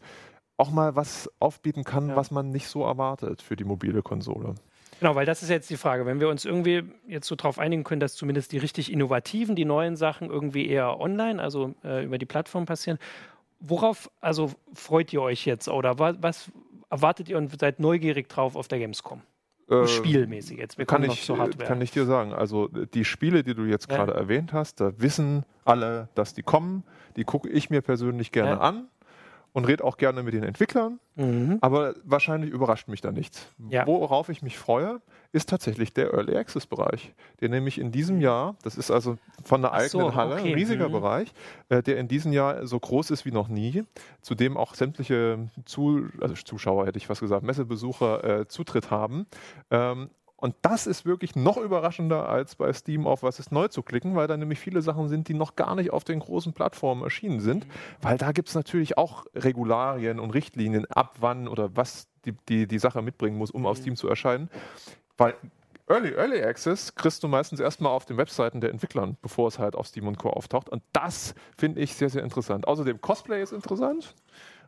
auch 0.56 0.72
mal 0.72 0.96
was 0.96 1.30
aufbieten 1.40 1.84
kann, 1.84 2.08
Ja. 2.08 2.16
was 2.16 2.32
man 2.32 2.50
nicht 2.50 2.70
so 2.70 2.86
erwartet 2.86 3.42
für 3.42 3.58
die 3.58 3.66
mobile 3.66 4.02
Konsole. 4.02 4.56
Genau, 5.02 5.16
weil 5.16 5.26
das 5.26 5.44
ist 5.44 5.50
jetzt 5.50 5.70
die 5.70 5.76
Frage. 5.76 6.06
Wenn 6.06 6.22
wir 6.22 6.30
uns 6.30 6.46
irgendwie 6.46 6.84
jetzt 7.08 7.28
so 7.28 7.36
drauf 7.36 7.60
einigen 7.60 7.84
können, 7.84 8.00
dass 8.00 8.16
zumindest 8.16 8.54
die 8.54 8.58
richtig 8.60 8.90
innovativen, 8.90 9.54
die 9.58 9.66
neuen 9.66 9.98
Sachen 9.98 10.30
irgendwie 10.30 10.70
eher 10.70 10.98
online, 11.02 11.42
also 11.44 11.76
äh, 11.84 12.06
über 12.06 12.18
die 12.18 12.26
Plattform 12.26 12.66
passieren, 12.66 13.00
worauf 13.60 14.10
also 14.22 14.52
freut 14.74 15.12
ihr 15.14 15.22
euch 15.22 15.46
jetzt 15.46 15.68
oder 15.68 16.00
was, 16.00 16.16
was 16.22 16.52
erwartet 16.90 17.30
ihr 17.30 17.38
und 17.38 17.58
seid 17.60 17.80
neugierig 17.80 18.30
drauf 18.30 18.56
auf 18.56 18.68
der 18.68 18.80
Gamescom? 18.80 19.22
Äh, 19.70 19.88
Spielmäßig 19.88 20.60
jetzt. 20.60 20.78
Wir 20.78 20.86
kann 20.86 21.02
kommen 21.02 21.12
ich, 21.14 21.30
äh, 21.30 21.66
kann 21.66 21.82
ich 21.82 21.90
dir 21.92 22.06
sagen. 22.06 22.34
Also 22.34 22.70
äh, 22.70 22.86
die 22.94 23.04
Spiele, 23.04 23.44
die 23.44 23.56
du 23.56 23.64
jetzt 23.64 23.90
Ja. 23.90 23.98
gerade 23.98 24.14
erwähnt 24.14 24.54
hast, 24.54 24.80
da 24.80 24.92
wissen 25.02 25.44
alle, 25.64 26.10
dass 26.14 26.36
die 26.36 26.44
kommen. 26.44 26.84
Die 27.16 27.24
gucke 27.24 27.50
ich 27.50 27.72
mir 27.72 27.82
persönlich 27.82 28.32
gerne 28.32 28.52
Ja. 28.52 28.58
an 28.60 28.88
und 29.56 29.64
rede 29.64 29.86
auch 29.86 29.96
gerne 29.96 30.22
mit 30.22 30.34
den 30.34 30.44
Entwicklern. 30.44 31.00
Mhm. 31.16 31.60
Aber 31.62 31.96
wahrscheinlich 32.04 32.52
überrascht 32.52 32.90
mich 32.90 33.00
da 33.00 33.14
nichts. 33.14 33.48
Ja. 33.70 33.88
Worauf 33.88 34.28
ich 34.28 34.42
mich 34.42 34.58
freue, 34.58 35.00
ist 35.32 35.48
tatsächlich 35.50 35.94
der 35.94 36.14
Early 36.14 36.36
Access 36.36 36.68
Bereich, 36.68 37.14
der 37.40 37.48
nämlich 37.48 37.80
in 37.80 37.90
diesem 37.94 38.20
Jahr, 38.20 38.58
das 38.64 38.76
ist 38.76 38.92
also 38.92 39.16
von 39.46 39.62
der 39.62 39.72
Ach 39.74 39.80
so, 39.84 40.00
eigenen 40.00 40.16
Halle, 40.16 40.36
okay. 40.36 40.50
ein 40.50 40.56
riesiger 40.56 40.90
Mhm. 40.90 40.94
Bereich, 40.94 41.34
äh, 41.70 41.82
der 41.82 41.98
in 42.00 42.10
diesem 42.10 42.34
Jahr 42.34 42.68
so 42.68 42.78
groß 42.78 43.12
ist 43.12 43.24
wie 43.24 43.32
noch 43.32 43.48
nie, 43.48 43.86
zu 44.22 44.36
dem 44.36 44.58
auch 44.58 44.76
sämtliche 44.76 45.48
Zu 45.64 46.10
also 46.20 46.36
Zuschauer, 46.36 46.86
hätte 46.86 46.98
ich 46.98 47.08
fast 47.08 47.22
gesagt, 47.22 47.44
Messebesucher 47.44 48.42
äh, 48.42 48.48
Zutritt 48.50 48.92
haben. 48.92 49.26
Ähm, 49.72 50.10
und 50.38 50.54
das 50.62 50.86
ist 50.86 51.06
wirklich 51.06 51.36
noch 51.36 51.58
überraschender 51.58 52.28
als 52.28 52.56
bei 52.56 52.72
Steam 52.74 53.08
auf 53.08 53.24
was 53.24 53.40
ist 53.40 53.52
neu 53.52 53.70
zu 53.70 53.84
klicken, 53.84 54.16
weil 54.16 54.28
da 54.28 54.36
nämlich 54.36 54.60
viele 54.60 54.82
Sachen 54.82 55.08
sind, 55.08 55.30
die 55.30 55.34
noch 55.34 55.56
gar 55.56 55.76
nicht 55.76 55.92
auf 55.92 56.04
den 56.04 56.20
großen 56.20 56.52
Plattformen 56.54 57.04
erschienen 57.04 57.40
sind. 57.40 57.66
Weil 58.02 58.18
da 58.18 58.34
gibt 58.34 58.50
es 58.50 58.56
natürlich 58.56 58.98
auch 58.98 59.26
Regularien 59.34 60.20
und 60.20 60.32
Richtlinien, 60.32 60.86
ab 60.92 61.16
wann 61.20 61.48
oder 61.48 61.76
was 61.76 62.08
die, 62.26 62.34
die, 62.50 62.68
die 62.68 62.80
Sache 62.80 63.02
mitbringen 63.02 63.38
muss, 63.38 63.50
um 63.52 63.66
auf 63.66 63.78
Steam 63.78 63.96
zu 63.96 64.10
erscheinen. 64.10 64.50
Weil 65.18 65.36
Early, 65.88 66.14
Early 66.16 66.44
Access 66.44 66.96
kriegst 66.96 67.24
du 67.24 67.28
meistens 67.28 67.60
erstmal 67.60 67.92
auf 67.92 68.06
den 68.06 68.18
Webseiten 68.18 68.60
der 68.60 68.72
Entwicklern, 68.72 69.18
bevor 69.22 69.48
es 69.48 69.60
halt 69.60 69.76
auf 69.76 69.88
Steam 69.88 70.08
und 70.08 70.18
Co. 70.18 70.32
auftaucht. 70.32 70.68
Und 70.68 70.82
das 70.94 71.36
finde 71.56 71.80
ich 71.80 71.94
sehr, 71.94 72.10
sehr 72.10 72.24
interessant. 72.24 72.68
Außerdem 72.68 73.00
Cosplay 73.02 73.42
ist 73.42 73.54
interessant. 73.54 74.16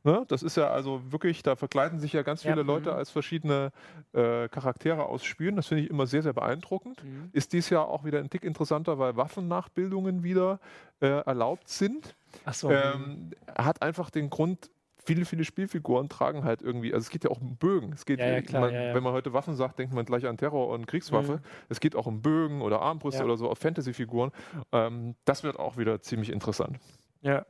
Ne? 0.07 0.23
Das 0.29 0.41
ist 0.41 0.55
ja 0.55 0.69
also 0.69 1.01
wirklich, 1.11 1.43
da 1.43 1.57
verkleiden 1.57 1.99
sich 1.99 2.13
ja 2.13 2.21
ganz 2.21 2.41
Ja, 2.45 2.53
viele 2.53 2.63
Leute 2.63 2.91
mhm. 2.91 2.95
als 2.95 3.11
verschiedene 3.11 3.73
äh, 4.13 4.47
Charaktere 4.47 5.05
aus 5.05 5.25
Spielen. 5.25 5.57
Das 5.57 5.67
finde 5.67 5.83
ich 5.83 5.89
immer 5.89 6.07
sehr, 6.07 6.23
sehr 6.23 6.31
beeindruckend. 6.31 7.03
Mhm. 7.03 7.29
Ist 7.33 7.51
dies 7.51 7.69
Jahr 7.69 7.89
auch 7.89 8.05
wieder 8.05 8.19
ein 8.19 8.29
Tick 8.29 8.45
interessanter, 8.45 8.99
weil 8.99 9.17
Waffennachbildungen 9.17 10.23
wieder 10.23 10.61
äh, 11.01 11.07
erlaubt 11.07 11.67
sind. 11.67 12.15
Ach 12.45 12.53
so. 12.53 12.71
Ähm, 12.71 13.31
hat 13.57 13.81
einfach 13.81 14.09
den 14.09 14.29
Grund, 14.29 14.71
viele, 14.95 15.25
viele 15.25 15.43
Spielfiguren 15.43 16.07
tragen 16.07 16.45
halt 16.45 16.61
irgendwie, 16.61 16.93
also 16.93 17.03
es 17.03 17.09
geht 17.09 17.25
ja 17.25 17.29
auch 17.29 17.41
um 17.41 17.57
Bögen. 17.57 17.91
Es 17.91 18.05
geht, 18.05 18.19
Ja, 18.19 18.27
ja, 18.27 18.41
klar, 18.41 18.61
man, 18.61 18.73
ja, 18.73 18.83
ja. 18.83 18.95
Wenn 18.95 19.03
man 19.03 19.11
heute 19.11 19.33
Waffen 19.33 19.55
sagt, 19.57 19.77
denkt 19.77 19.93
man 19.93 20.05
gleich 20.05 20.25
an 20.25 20.37
Terror 20.37 20.69
und 20.69 20.87
Kriegswaffe. 20.87 21.33
Mhm. 21.33 21.41
Es 21.67 21.81
geht 21.81 21.97
auch 21.97 22.05
um 22.05 22.21
Bögen 22.21 22.61
oder 22.61 22.81
Armbrüste 22.81 23.19
Ja. 23.19 23.25
oder 23.25 23.35
so, 23.35 23.49
auf 23.49 23.59
Fantasy-Figuren. 23.59 24.31
Ähm, 24.71 25.15
das 25.25 25.43
wird 25.43 25.59
auch 25.59 25.75
wieder 25.75 26.01
ziemlich 26.01 26.31
interessant. 26.31 26.79
Ja. 27.21 27.45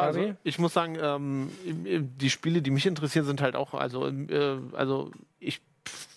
Also, 0.00 0.34
ich 0.42 0.58
muss 0.58 0.74
sagen, 0.74 0.98
ähm, 1.00 1.50
die 1.64 2.30
Spiele, 2.30 2.62
die 2.62 2.70
mich 2.70 2.86
interessieren, 2.86 3.24
sind 3.24 3.40
halt 3.40 3.56
auch, 3.56 3.74
also, 3.74 4.08
äh, 4.08 4.58
also 4.72 5.10
ich 5.38 5.60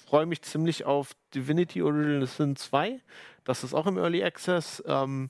freue 0.07 0.25
mich 0.25 0.41
ziemlich 0.41 0.85
auf 0.85 1.11
Divinity 1.35 1.81
Original 1.81 2.25
Sin 2.25 2.55
2. 2.55 2.99
Das 3.43 3.63
ist 3.63 3.73
auch 3.73 3.85
im 3.85 3.97
Early 3.97 4.23
Access. 4.23 4.83
Ähm, 4.87 5.29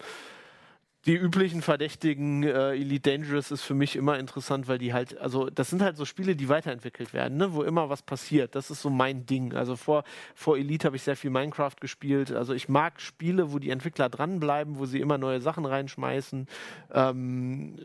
die 1.08 1.16
üblichen 1.16 1.62
Verdächtigen, 1.62 2.44
äh, 2.44 2.72
Elite 2.72 3.12
Dangerous 3.12 3.50
ist 3.52 3.62
für 3.62 3.74
mich 3.74 3.96
immer 3.96 4.20
interessant, 4.20 4.68
weil 4.68 4.78
die 4.78 4.94
halt, 4.94 5.18
also 5.18 5.50
das 5.50 5.70
sind 5.70 5.82
halt 5.82 5.96
so 5.96 6.04
Spiele, 6.04 6.36
die 6.36 6.50
weiterentwickelt 6.50 7.14
werden, 7.14 7.38
ne? 7.38 7.54
wo 7.54 7.64
immer 7.64 7.90
was 7.90 8.02
passiert. 8.02 8.56
Das 8.56 8.70
ist 8.70 8.82
so 8.82 8.90
mein 8.90 9.26
Ding. 9.26 9.54
Also 9.54 9.78
vor, 9.78 10.04
vor 10.36 10.58
Elite 10.58 10.86
habe 10.86 10.98
ich 10.98 11.04
sehr 11.04 11.16
viel 11.16 11.30
Minecraft 11.30 11.76
gespielt. 11.80 12.34
Also 12.34 12.54
ich 12.54 12.68
mag 12.68 13.00
Spiele, 13.00 13.54
wo 13.54 13.60
die 13.60 13.70
Entwickler 13.70 14.10
dranbleiben, 14.10 14.80
wo 14.80 14.86
sie 14.86 15.00
immer 15.00 15.18
neue 15.18 15.40
Sachen 15.40 15.66
reinschmeißen. 15.66 16.46
Ähm, 16.92 17.80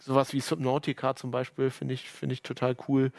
sowas 0.00 0.32
wie 0.32 0.40
Subnautica 0.40 1.14
zum 1.14 1.30
Beispiel 1.30 1.70
finde 1.70 1.94
ich, 1.94 2.10
find 2.10 2.32
ich 2.32 2.42
total 2.42 2.76
cool. 2.88 3.12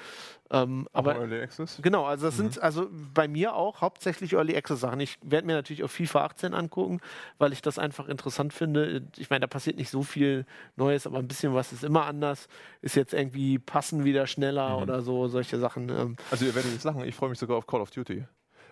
Ähm, 0.52 0.88
aber 0.94 1.16
Early 1.16 1.42
Access? 1.42 1.80
Genau, 1.82 2.06
also 2.06 2.28
das 2.28 2.38
mhm. 2.38 2.52
sind 2.52 2.62
also 2.62 2.88
bei 3.14 3.28
mir 3.28 3.56
auch 3.56 3.82
hauptsächlich 3.82 4.34
Early 4.34 4.56
Access 4.56 4.80
Sachen. 4.80 5.00
Ich 5.00 5.18
werde 5.24 5.48
mir 5.48 5.54
natürlich 5.54 5.84
auch 5.84 5.90
FIFA 5.90 6.26
18 6.26 6.54
angucken, 6.54 7.02
weil 7.40 7.52
ich 7.52 7.62
das 7.62 7.80
einfach 7.80 8.08
interessant 8.08 8.54
finde. 8.54 9.02
Ich 9.18 9.30
meine, 9.30 9.45
da 9.46 9.48
passiert 9.48 9.78
nicht 9.78 9.90
so 9.92 10.02
viel 10.02 10.46
Neues, 10.76 11.06
aber 11.06 11.20
ein 11.20 11.28
bisschen 11.28 11.54
was 11.54 11.72
ist 11.72 11.84
immer 11.84 12.06
anders. 12.06 12.48
Ist 12.82 12.96
jetzt 12.96 13.14
irgendwie 13.14 13.60
passen 13.60 14.04
wieder 14.04 14.26
schneller 14.26 14.78
mhm. 14.78 14.84
oder 14.84 15.02
so, 15.02 15.28
solche 15.28 15.60
Sachen. 15.60 15.90
Ähm. 15.90 16.16
Also 16.32 16.46
ihr 16.46 16.56
werdet 16.56 16.74
jetzt 16.74 16.84
lachen, 16.84 17.04
ich 17.04 17.16
freue 17.16 17.30
mich 17.30 17.40
sogar 17.40 17.58
auf 17.58 17.68
Call 17.68 17.82
of 17.82 17.92
Duty. 17.92 18.26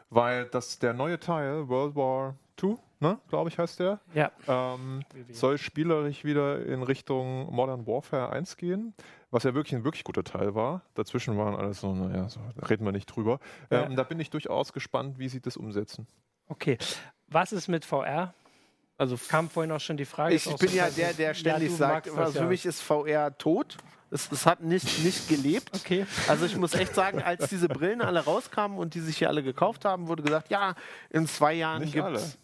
Weil 0.10 0.46
das 0.46 0.80
der 0.80 0.94
neue 0.94 1.20
Teil, 1.20 1.68
World 1.70 1.96
War 1.96 2.36
II, 2.62 2.78
ne, 3.00 3.20
glaube 3.30 3.50
ich, 3.50 3.58
heißt 3.58 3.80
der. 3.80 4.00
Ja. 4.14 4.32
Ähm, 4.48 5.04
soll 5.32 5.58
spielerisch 5.58 6.24
wieder 6.24 6.66
in 6.66 6.84
Richtung 6.84 7.54
Modern 7.54 7.86
Warfare 7.88 8.32
1 8.32 8.58
gehen 8.58 8.94
was 9.34 9.44
ja 9.44 9.56
wirklich 9.56 9.74
ein 9.74 9.84
wirklich 9.84 10.04
guter 10.04 10.24
Teil 10.24 10.54
war. 10.54 10.84
Dazwischen 10.94 11.36
waren 11.40 11.56
alles 11.56 11.82
so, 11.82 11.92
naja, 11.92 12.30
so, 12.30 12.40
reden 12.70 12.86
wir 12.86 12.92
nicht 12.92 13.08
drüber. 13.08 13.40
Ja. 13.72 13.86
Ähm, 13.86 13.96
da 13.96 14.04
bin 14.04 14.20
ich 14.20 14.30
durchaus 14.30 14.74
gespannt, 14.74 15.18
wie 15.18 15.28
sie 15.28 15.42
das 15.42 15.58
umsetzen. 15.58 16.06
Okay. 16.50 16.78
Was 17.30 17.52
ist 17.52 17.68
mit 17.68 17.84
VR? 17.84 18.36
Also 18.98 19.18
kam 19.28 19.50
vorhin 19.50 19.72
auch 19.72 19.80
schon 19.80 19.98
die 19.98 20.06
Frage. 20.06 20.36
Ich 20.36 20.46
bin 20.46 20.70
so 20.70 20.76
ja 20.76 20.90
der, 20.90 21.14
der 21.14 21.34
ständig 21.34 21.72
ja, 21.72 21.78
sagt, 21.78 22.10
also 22.10 22.32
für 22.34 22.40
ja. 22.40 22.46
mich 22.46 22.66
ist 22.66 22.82
VR 22.82 23.38
tot. 23.38 23.78
Es, 24.12 24.32
es, 24.32 24.46
hat 24.46 24.62
nicht, 24.62 25.04
nicht 25.04 25.28
gelebt. 25.28 25.72
Okay. 25.74 26.06
Also 26.28 26.46
ich 26.46 26.56
muss 26.56 26.76
echt 26.76 26.94
sagen, 26.94 27.20
als 27.20 27.50
diese 27.50 27.68
Brillen 27.68 28.00
alle 28.00 28.20
rauskamen 28.20 28.78
und 28.78 28.94
die 28.94 29.00
sich 29.00 29.18
hier 29.18 29.28
alle 29.28 29.42
gekauft 29.42 29.86
haben, 29.86 30.08
wurde 30.08 30.22
gesagt, 30.22 30.52
ja, 30.52 30.76
in 31.10 31.28
zwei 31.28 31.54
Jahren 31.54 31.90
gibt 31.92 32.16
es 32.16 32.38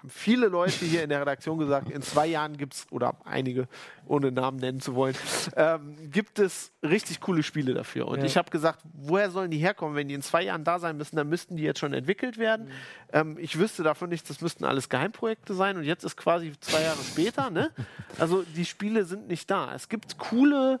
haben 0.00 0.10
viele 0.10 0.48
Leute 0.48 0.84
hier 0.84 1.02
in 1.02 1.10
der 1.10 1.20
Redaktion 1.20 1.58
gesagt, 1.58 1.90
in 1.90 2.00
zwei 2.02 2.26
Jahren 2.26 2.56
gibt 2.56 2.74
es, 2.74 2.86
oder 2.90 3.14
einige, 3.24 3.68
ohne 4.06 4.32
Namen 4.32 4.58
nennen 4.58 4.80
zu 4.80 4.94
wollen, 4.94 5.14
ähm, 5.56 5.96
gibt 6.10 6.38
es 6.38 6.72
richtig 6.82 7.20
coole 7.20 7.42
Spiele 7.42 7.74
dafür. 7.74 8.08
Und 8.08 8.20
ja. 8.20 8.24
ich 8.24 8.36
habe 8.36 8.50
gesagt, 8.50 8.80
woher 8.94 9.30
sollen 9.30 9.50
die 9.50 9.58
herkommen? 9.58 9.94
Wenn 9.96 10.08
die 10.08 10.14
in 10.14 10.22
zwei 10.22 10.42
Jahren 10.42 10.64
da 10.64 10.78
sein 10.78 10.96
müssen, 10.96 11.16
dann 11.16 11.28
müssten 11.28 11.56
die 11.56 11.62
jetzt 11.62 11.80
schon 11.80 11.92
entwickelt 11.92 12.38
werden. 12.38 12.66
Mhm. 12.66 12.72
Ähm, 13.12 13.38
ich 13.38 13.58
wüsste 13.58 13.82
davon 13.82 14.08
nichts, 14.08 14.28
das 14.28 14.40
müssten 14.40 14.64
alles 14.64 14.88
Geheimprojekte 14.88 15.54
sein. 15.54 15.76
Und 15.76 15.84
jetzt 15.84 16.04
ist 16.04 16.16
quasi 16.16 16.52
zwei 16.60 16.82
Jahre 16.82 17.02
später. 17.02 17.50
Ne? 17.50 17.70
Also 18.18 18.42
die 18.42 18.64
Spiele 18.64 19.04
sind 19.04 19.28
nicht 19.28 19.50
da. 19.50 19.74
Es 19.74 19.88
gibt 19.88 20.18
coole, 20.18 20.80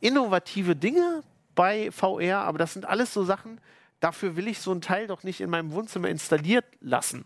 innovative 0.00 0.74
Dinge 0.74 1.22
bei 1.54 1.90
VR, 1.90 2.38
aber 2.40 2.58
das 2.58 2.72
sind 2.72 2.84
alles 2.84 3.14
so 3.14 3.24
Sachen, 3.24 3.60
dafür 4.00 4.36
will 4.36 4.48
ich 4.48 4.58
so 4.58 4.72
ein 4.72 4.80
Teil 4.80 5.06
doch 5.06 5.22
nicht 5.22 5.40
in 5.40 5.50
meinem 5.50 5.72
Wohnzimmer 5.72 6.08
installiert 6.08 6.64
lassen. 6.80 7.24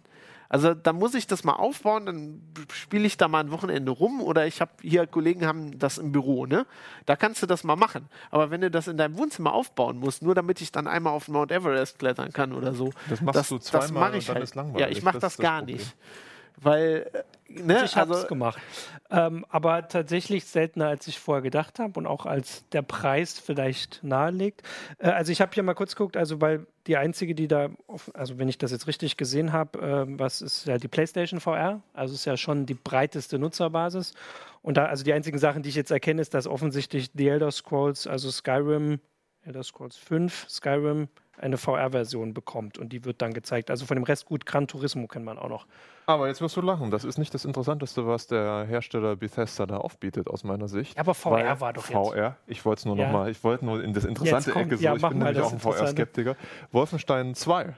Also 0.50 0.74
da 0.74 0.92
muss 0.92 1.14
ich 1.14 1.28
das 1.28 1.44
mal 1.44 1.52
aufbauen, 1.52 2.06
dann 2.06 2.42
spiele 2.74 3.06
ich 3.06 3.16
da 3.16 3.28
mal 3.28 3.38
ein 3.38 3.52
Wochenende 3.52 3.92
rum 3.92 4.20
oder 4.20 4.48
ich 4.48 4.60
habe 4.60 4.72
hier 4.82 5.06
Kollegen 5.06 5.46
haben 5.46 5.78
das 5.78 5.96
im 5.96 6.10
Büro, 6.10 6.44
ne? 6.44 6.66
Da 7.06 7.14
kannst 7.14 7.40
du 7.40 7.46
das 7.46 7.62
mal 7.62 7.76
machen. 7.76 8.08
Aber 8.32 8.50
wenn 8.50 8.60
du 8.60 8.68
das 8.68 8.88
in 8.88 8.96
deinem 8.96 9.16
Wohnzimmer 9.16 9.52
aufbauen 9.52 9.98
musst, 9.98 10.22
nur 10.22 10.34
damit 10.34 10.60
ich 10.60 10.72
dann 10.72 10.88
einmal 10.88 11.12
auf 11.12 11.28
Mount 11.28 11.52
Everest 11.52 12.00
klettern 12.00 12.32
kann 12.32 12.52
oder 12.52 12.74
so, 12.74 12.90
das 13.08 13.20
machst 13.20 13.38
das, 13.38 13.48
du 13.48 13.58
zweimal 13.58 14.10
das 14.10 14.24
ich 14.24 14.28
und 14.28 14.28
dann 14.28 14.34
halt. 14.34 14.44
ist 14.44 14.54
langweilig. 14.56 14.80
Ja, 14.80 14.88
ich 14.88 15.02
mache 15.04 15.20
das, 15.20 15.36
das, 15.36 15.42
gar 15.42 15.62
nicht. 15.62 15.96
Weil, 16.56 17.10
äh, 17.48 17.62
ne, 17.62 17.84
ich 17.84 17.96
habe 17.96 18.12
es 18.12 18.18
also, 18.18 18.28
gemacht. 18.28 18.58
Ähm, 19.10 19.44
aber 19.48 19.88
tatsächlich 19.88 20.44
seltener, 20.44 20.88
als 20.88 21.06
ich 21.08 21.18
vorher 21.18 21.42
gedacht 21.42 21.78
habe 21.78 21.98
und 21.98 22.06
auch 22.06 22.26
als 22.26 22.68
der 22.70 22.82
Preis 22.82 23.38
vielleicht 23.38 24.04
nahelegt. 24.04 24.62
Äh, 24.98 25.08
also 25.08 25.32
ich 25.32 25.40
habe 25.40 25.52
hier 25.52 25.62
mal 25.62 25.74
kurz 25.74 25.96
geguckt, 25.96 26.16
also 26.16 26.40
weil 26.40 26.66
die 26.86 26.96
einzige, 26.96 27.34
die 27.34 27.48
da, 27.48 27.70
also 28.14 28.38
wenn 28.38 28.48
ich 28.48 28.58
das 28.58 28.70
jetzt 28.70 28.86
richtig 28.86 29.16
gesehen 29.16 29.52
habe, 29.52 29.78
äh, 29.78 30.18
was 30.18 30.42
ist 30.42 30.66
ja 30.66 30.78
die 30.78 30.88
PlayStation 30.88 31.40
VR, 31.40 31.82
also 31.92 32.14
ist 32.14 32.24
ja 32.24 32.36
schon 32.36 32.66
die 32.66 32.74
breiteste 32.74 33.38
Nutzerbasis. 33.38 34.14
Und 34.62 34.76
da, 34.76 34.86
also 34.86 35.04
die 35.04 35.12
einzigen 35.12 35.38
Sachen, 35.38 35.62
die 35.62 35.70
ich 35.70 35.74
jetzt 35.74 35.90
erkenne, 35.90 36.20
ist, 36.20 36.34
dass 36.34 36.46
offensichtlich 36.46 37.10
The 37.14 37.28
Elder 37.28 37.50
Scrolls, 37.50 38.06
also 38.06 38.30
Skyrim, 38.30 39.00
Elder 39.42 39.62
Scrolls 39.62 39.96
5, 39.96 40.46
Skyrim, 40.48 41.08
eine 41.40 41.56
VR-Version 41.56 42.34
bekommt 42.34 42.78
und 42.78 42.92
die 42.92 43.04
wird 43.04 43.22
dann 43.22 43.32
gezeigt. 43.32 43.70
Also 43.70 43.86
von 43.86 43.96
dem 43.96 44.04
Rest 44.04 44.26
gut, 44.26 44.46
Gran 44.46 44.68
Turismo 44.68 45.06
kennt 45.06 45.24
man 45.24 45.38
auch 45.38 45.48
noch. 45.48 45.66
Aber 46.06 46.28
jetzt 46.28 46.40
wirst 46.40 46.56
du 46.56 46.60
lachen. 46.60 46.90
Das 46.90 47.04
ist 47.04 47.18
nicht 47.18 47.32
das 47.34 47.44
Interessanteste, 47.44 48.06
was 48.06 48.26
der 48.26 48.64
Hersteller 48.68 49.16
Bethesda 49.16 49.66
da 49.66 49.78
aufbietet, 49.78 50.28
aus 50.28 50.44
meiner 50.44 50.68
Sicht. 50.68 50.96
Ja, 50.96 51.02
aber 51.02 51.14
VR 51.14 51.60
war 51.60 51.72
doch 51.72 51.84
VR, 51.84 52.16
jetzt. 52.16 52.36
ich 52.46 52.64
wollte 52.64 52.80
es 52.80 52.84
nur 52.84 52.96
ja. 52.96 53.06
nochmal, 53.06 53.30
ich 53.30 53.42
wollte 53.44 53.64
nur 53.64 53.82
in 53.82 53.92
das 53.92 54.04
interessante 54.04 54.50
kommt, 54.50 54.66
Ecke 54.66 54.76
so, 54.76 54.84
ja, 54.84 54.96
ich 54.96 55.02
bin 55.02 55.18
nämlich 55.18 55.40
auch 55.40 55.52
ein 55.52 55.60
VR-Skeptiker. 55.60 56.36
Wolfenstein 56.72 57.34
2 57.34 57.74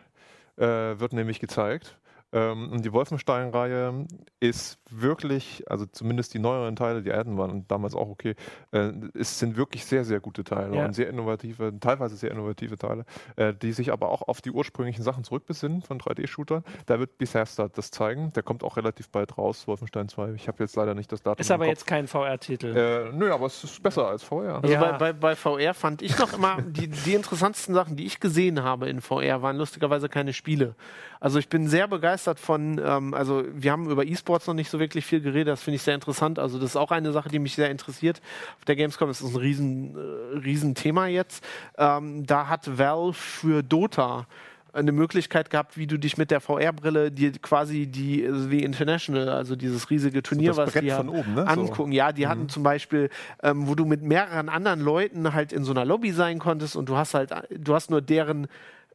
äh, 0.56 0.64
wird 0.66 1.12
nämlich 1.12 1.40
gezeigt. 1.40 1.96
Ähm, 2.32 2.70
und 2.72 2.84
die 2.84 2.92
Wolfenstein-Reihe 2.92 4.06
ist 4.40 4.78
wirklich, 4.90 5.64
also 5.68 5.86
zumindest 5.86 6.32
die 6.34 6.38
neueren 6.38 6.76
Teile, 6.76 7.02
die 7.02 7.12
alten 7.12 7.36
waren 7.36 7.66
damals 7.68 7.94
auch 7.94 8.08
okay, 8.08 8.34
äh, 8.72 8.92
es 9.14 9.38
sind 9.38 9.56
wirklich 9.56 9.84
sehr, 9.84 10.04
sehr 10.04 10.20
gute 10.20 10.42
Teile 10.42 10.76
ja. 10.76 10.84
und 10.84 10.94
sehr 10.94 11.08
innovative, 11.08 11.72
teilweise 11.78 12.16
sehr 12.16 12.30
innovative 12.30 12.78
Teile, 12.78 13.04
äh, 13.36 13.52
die 13.52 13.72
sich 13.72 13.92
aber 13.92 14.10
auch 14.10 14.22
auf 14.22 14.40
die 14.40 14.50
ursprünglichen 14.50 15.02
Sachen 15.02 15.24
zurückbesinnen 15.24 15.82
von 15.82 15.98
3D-Shootern. 15.98 16.64
Da 16.86 16.98
wird 16.98 17.18
Bethesda 17.18 17.68
das 17.68 17.90
zeigen. 17.90 18.32
Der 18.32 18.42
kommt 18.42 18.64
auch 18.64 18.76
relativ 18.76 19.10
bald 19.10 19.36
raus, 19.36 19.66
Wolfenstein 19.68 20.08
2. 20.08 20.32
Ich 20.32 20.48
habe 20.48 20.62
jetzt 20.62 20.74
leider 20.76 20.94
nicht 20.94 21.12
das 21.12 21.22
Datum. 21.22 21.40
Ist 21.40 21.50
aber 21.50 21.66
jetzt 21.66 21.86
kein 21.86 22.06
VR-Titel. 22.08 22.74
Äh, 22.74 23.12
nö, 23.14 23.30
aber 23.30 23.46
es 23.46 23.62
ist 23.62 23.82
besser 23.82 24.08
als 24.08 24.22
VR. 24.22 24.56
Also 24.62 24.72
ja. 24.72 24.80
bei, 24.80 25.12
bei, 25.12 25.12
bei, 25.12 25.36
VR 25.36 25.74
fand 25.74 26.00
ich 26.00 26.18
noch 26.18 26.32
immer, 26.32 26.62
die, 26.62 26.88
die 26.88 27.14
interessantesten 27.14 27.74
Sachen, 27.74 27.96
die 27.96 28.06
ich 28.06 28.20
gesehen 28.20 28.62
habe 28.62 28.88
in 28.88 29.00
VR, 29.02 29.42
waren 29.42 29.56
lustigerweise 29.58 30.08
keine 30.08 30.32
Spiele. 30.32 30.74
Also 31.20 31.38
ich 31.38 31.48
bin 31.48 31.68
sehr 31.68 31.88
begeistert 31.88 32.21
von, 32.38 32.80
ähm, 32.84 33.14
also 33.14 33.44
wir 33.52 33.72
haben 33.72 33.90
über 33.90 34.04
E-Sports 34.04 34.46
noch 34.46 34.54
nicht 34.54 34.70
so 34.70 34.78
wirklich 34.78 35.04
viel 35.04 35.20
geredet, 35.20 35.52
das 35.52 35.62
finde 35.62 35.76
ich 35.76 35.82
sehr 35.82 35.94
interessant. 35.94 36.38
Also 36.38 36.58
das 36.58 36.70
ist 36.70 36.76
auch 36.76 36.90
eine 36.90 37.12
Sache, 37.12 37.28
die 37.28 37.38
mich 37.38 37.54
sehr 37.54 37.70
interessiert. 37.70 38.20
Auf 38.58 38.64
der 38.64 38.76
Gamescom 38.76 39.10
ist 39.10 39.22
das 39.22 39.34
ein 39.34 39.36
riesen, 39.36 39.96
äh, 39.96 40.38
riesen 40.38 40.74
Thema 40.74 41.06
jetzt. 41.06 41.44
Ähm, 41.76 42.26
da 42.26 42.48
hat 42.48 42.78
Valve 42.78 43.14
für 43.14 43.62
Dota 43.62 44.26
eine 44.72 44.92
Möglichkeit 44.92 45.50
gehabt, 45.50 45.76
wie 45.76 45.86
du 45.86 45.98
dich 45.98 46.16
mit 46.16 46.30
der 46.30 46.40
VR-Brille 46.40 47.10
dir 47.10 47.32
quasi 47.32 47.86
die 47.86 48.26
wie 48.50 48.62
International, 48.62 49.28
also 49.28 49.54
dieses 49.54 49.90
riesige 49.90 50.22
Turnier, 50.22 50.54
so 50.54 50.62
was 50.62 50.72
die 50.72 50.92
haben, 50.92 51.10
oben, 51.10 51.34
ne? 51.34 51.46
angucken. 51.46 51.92
Ja, 51.92 52.12
die 52.12 52.24
mhm. 52.24 52.28
hatten 52.28 52.48
zum 52.48 52.62
Beispiel, 52.62 53.10
ähm, 53.42 53.68
wo 53.68 53.74
du 53.74 53.84
mit 53.84 54.02
mehreren 54.02 54.48
anderen 54.48 54.80
Leuten 54.80 55.34
halt 55.34 55.52
in 55.52 55.64
so 55.64 55.72
einer 55.72 55.84
Lobby 55.84 56.12
sein 56.12 56.38
konntest 56.38 56.76
und 56.76 56.88
du 56.88 56.96
hast 56.96 57.14
halt, 57.14 57.32
du 57.50 57.74
hast 57.74 57.90
nur 57.90 58.00
deren 58.00 58.46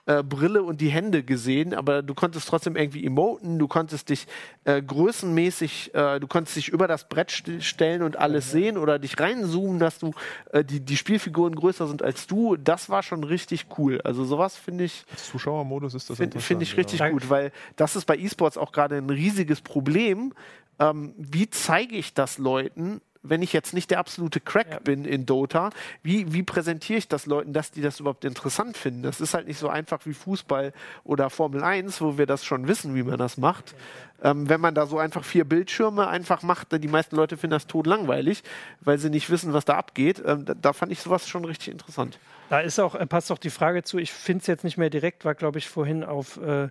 äh, 0.07 0.23
Brille 0.23 0.63
und 0.63 0.81
die 0.81 0.89
Hände 0.89 1.21
gesehen, 1.21 1.73
aber 1.73 2.01
du 2.01 2.13
konntest 2.13 2.47
trotzdem 2.47 2.75
irgendwie 2.75 3.05
emoten, 3.05 3.59
du 3.59 3.67
konntest 3.67 4.09
dich 4.09 4.25
äh, 4.63 4.81
größenmäßig, 4.81 5.93
äh, 5.93 6.19
du 6.19 6.27
konntest 6.27 6.55
dich 6.55 6.69
über 6.69 6.87
das 6.87 7.07
Brett 7.07 7.29
st 7.29 7.61
stellen 7.61 8.01
und 8.01 8.17
alles 8.17 8.47
mhm. 8.47 8.51
sehen 8.51 8.77
oder 8.77 8.99
dich 8.99 9.19
reinzoomen, 9.19 9.79
dass 9.79 9.99
du 9.99 10.13
äh, 10.53 10.63
die, 10.63 10.79
die 10.79 10.97
Spielfiguren 10.97 11.55
größer 11.55 11.87
sind 11.87 12.01
als 12.01 12.25
du. 12.25 12.55
Das 12.55 12.89
war 12.89 13.03
schon 13.03 13.23
richtig 13.23 13.67
cool. 13.77 14.01
Also 14.03 14.23
sowas 14.23 14.55
finde 14.55 14.85
ich. 14.85 15.05
Zuschauermodus 15.15 15.93
ist 15.93 16.09
das 16.09 16.17
Finde 16.17 16.39
find 16.39 16.61
ich 16.61 16.77
richtig 16.77 17.01
ja. 17.01 17.09
gut, 17.09 17.29
weil 17.29 17.51
das 17.75 17.95
ist 17.95 18.05
bei 18.05 18.17
E-Sports 18.17 18.57
auch 18.57 18.71
gerade 18.71 18.95
ein 18.95 19.09
riesiges 19.09 19.61
Problem. 19.61 20.33
Ähm, 20.79 21.13
wie 21.17 21.49
zeige 21.49 21.95
ich 21.95 22.13
das 22.13 22.37
Leuten, 22.37 23.01
wenn 23.23 23.41
ich 23.41 23.53
jetzt 23.53 23.73
nicht 23.73 23.91
der 23.91 23.99
absolute 23.99 24.39
Crack 24.39 24.71
ja. 24.71 24.80
bin 24.80 25.06
in 25.06 25.25
Dota, 25.25 25.69
wie, 26.03 26.34
wie 26.34 26.43
präsentiere 26.43 26.99
ich 26.99 27.08
das 27.08 27.25
Leuten, 27.25 27.53
dass 27.53 27.71
die 27.71 27.82
das 27.82 27.99
überhaupt 27.99 28.25
interessant 28.25 28.77
finden? 28.77 29.03
Das 29.03 29.21
ist 29.21 29.34
halt 29.34 29.47
nicht 29.47 29.60
so 29.60 29.69
einfach 29.69 30.06
wie 30.06 30.13
Fußball 30.13 30.73
oder 31.03 31.30
Formel 31.30 31.63
1, 31.63 32.01
wo 32.01 32.17
wir 32.17 32.25
das 32.25 32.45
schon 32.45 32.67
wissen, 32.67 32.95
wie 32.95 33.03
man 33.03 33.17
das 33.17 33.38
macht. 33.38 33.75
Ähm, 34.23 34.49
wenn 34.49 34.60
man 34.60 34.73
da 34.73 34.88
so 34.88 34.97
einfach 34.97 35.23
vier 35.23 35.45
Bildschirme 35.45 36.08
einfach 36.08 36.41
macht, 36.41 36.71
die 36.71 36.88
meisten 36.88 37.15
Leute 37.15 37.38
finden 37.38 37.51
das 37.51 37.67
tot 37.67 37.86
langweilig, 37.86 38.43
weil 38.82 38.97
sie 38.97 39.10
nicht 39.10 39.30
wissen, 39.30 39.53
was 39.53 39.65
da 39.65 39.75
abgeht. 39.75 40.21
Ähm, 40.25 40.45
da, 40.45 40.53
da, 40.53 40.73
fand 40.73 40.91
ich 40.91 41.01
sowas 41.01 41.27
schon 41.27 41.45
richtig 41.45 41.69
interessant. 41.69 42.17
Da 42.49 42.60
ist 42.60 42.80
auch, 42.80 42.95
äh, 42.95 43.06
passt 43.06 43.32
auch 43.32 43.38
die 43.38 43.49
Frage 43.49 43.84
zu, 43.84 43.97
ich 43.97 44.12
finde 44.12 44.41
es 44.41 44.47
jetzt 44.47 44.63
nicht 44.63 44.77
mehr 44.77 44.89
direkt, 44.89 45.25
war 45.25 45.36
glaube 45.36 45.60
ich 45.60 45.67
vorhin 45.69 46.03
auf 46.03 46.38
äh, 46.38 46.69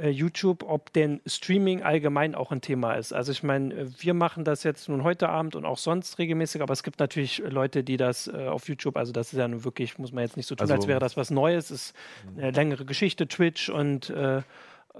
äh, 0.00 0.10
YouTube, 0.10 0.62
ob 0.62 0.92
denn 0.92 1.20
Streaming 1.26 1.82
allgemein 1.82 2.34
auch 2.34 2.52
ein 2.52 2.60
Thema 2.60 2.94
ist. 2.94 3.12
Also 3.12 3.32
ich 3.32 3.42
meine, 3.42 3.74
äh, 3.74 3.86
wir 3.98 4.14
machen 4.14 4.44
das 4.44 4.62
jetzt 4.62 4.88
nun 4.88 5.02
heute 5.02 5.28
Abend 5.28 5.56
und 5.56 5.64
auch 5.64 5.78
sonst 5.78 6.18
regelmäßig, 6.18 6.62
aber 6.62 6.72
es 6.72 6.82
gibt 6.82 7.00
natürlich 7.00 7.42
Leute, 7.48 7.84
die 7.84 7.96
das 7.96 8.28
äh, 8.28 8.48
auf 8.48 8.68
YouTube, 8.68 8.96
also 8.96 9.12
das 9.12 9.32
ist 9.32 9.38
ja 9.38 9.48
nun 9.48 9.64
wirklich, 9.64 9.98
muss 9.98 10.12
man 10.12 10.24
jetzt 10.24 10.36
nicht 10.36 10.46
so 10.46 10.54
tun, 10.54 10.62
also, 10.62 10.74
als 10.74 10.86
wäre 10.86 11.00
das 11.00 11.16
was 11.16 11.30
Neues, 11.30 11.70
ist 11.70 11.94
eine 12.36 12.50
längere 12.50 12.84
Geschichte, 12.84 13.28
Twitch 13.28 13.68
und 13.68 14.10
äh, 14.10 14.42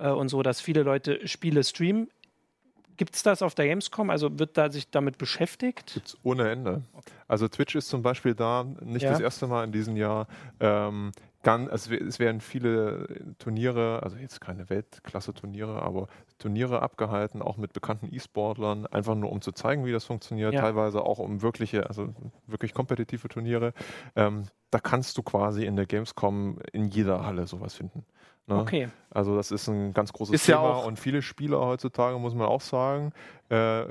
äh, 0.00 0.08
und 0.10 0.28
so, 0.28 0.42
dass 0.42 0.60
viele 0.60 0.82
Leute 0.82 1.26
Spiele 1.26 1.62
streamen. 1.64 2.08
Gibt 2.96 3.14
es 3.14 3.22
das 3.22 3.42
auf 3.42 3.54
der 3.54 3.66
Gamescom? 3.68 4.10
Also 4.10 4.38
wird 4.40 4.56
da 4.58 4.70
sich 4.72 4.90
damit 4.90 5.18
beschäftigt? 5.18 5.94
Gibt 5.94 6.08
es 6.08 6.18
ohne 6.24 6.50
Ende. 6.50 6.82
Also 7.28 7.46
Twitch 7.46 7.76
ist 7.76 7.88
zum 7.88 8.02
Beispiel 8.02 8.34
da 8.34 8.64
nicht 8.82 9.02
Ja. 9.04 9.10
das 9.12 9.20
erste 9.20 9.46
Mal 9.46 9.64
in 9.64 9.70
diesem 9.72 9.96
Jahr. 9.96 10.26
Ähm, 10.58 11.12
ganz, 11.44 11.70
also 11.70 11.94
es 11.94 12.18
werden 12.18 12.40
viele 12.40 13.06
Turniere, 13.38 14.02
also 14.02 14.16
jetzt 14.16 14.40
keine 14.40 14.68
Weltklasse-Turniere, 14.68 15.80
aber 15.80 16.08
Turniere 16.38 16.82
abgehalten, 16.82 17.42
auch 17.42 17.56
mit 17.56 17.72
bekannten 17.72 18.08
E-Sportlern, 18.14 18.86
einfach 18.86 19.14
nur 19.14 19.30
um 19.32 19.40
zu 19.40 19.52
zeigen, 19.52 19.84
wie 19.84 19.92
das 19.92 20.04
funktioniert, 20.04 20.54
Ja. 20.54 20.60
teilweise 20.60 21.02
auch 21.02 21.18
um 21.18 21.42
wirkliche, 21.42 21.88
also 21.88 22.14
wirklich 22.46 22.74
kompetitive 22.74 23.28
Turniere. 23.28 23.72
Ähm, 24.16 24.44
da 24.70 24.78
kannst 24.78 25.16
du 25.18 25.22
quasi 25.22 25.64
in 25.64 25.76
der 25.76 25.86
Gamescom 25.86 26.58
in 26.72 26.86
jeder 26.88 27.24
Halle 27.26 27.46
sowas 27.46 27.74
finden. 27.74 28.04
Ne? 28.46 28.56
Okay. 28.60 28.88
Also 29.10 29.36
das 29.36 29.50
ist 29.50 29.68
ein 29.68 29.92
ganz 29.92 30.12
großes 30.12 30.34
Ist 30.34 30.46
ja 30.46 30.56
Thema 30.56 30.76
auch- 30.76 30.86
und 30.86 30.98
viele 30.98 31.20
Spieler 31.22 31.60
heutzutage, 31.60 32.18
muss 32.18 32.34
man 32.34 32.46
auch 32.46 32.60
sagen, 32.62 33.12
äh, 33.50 33.84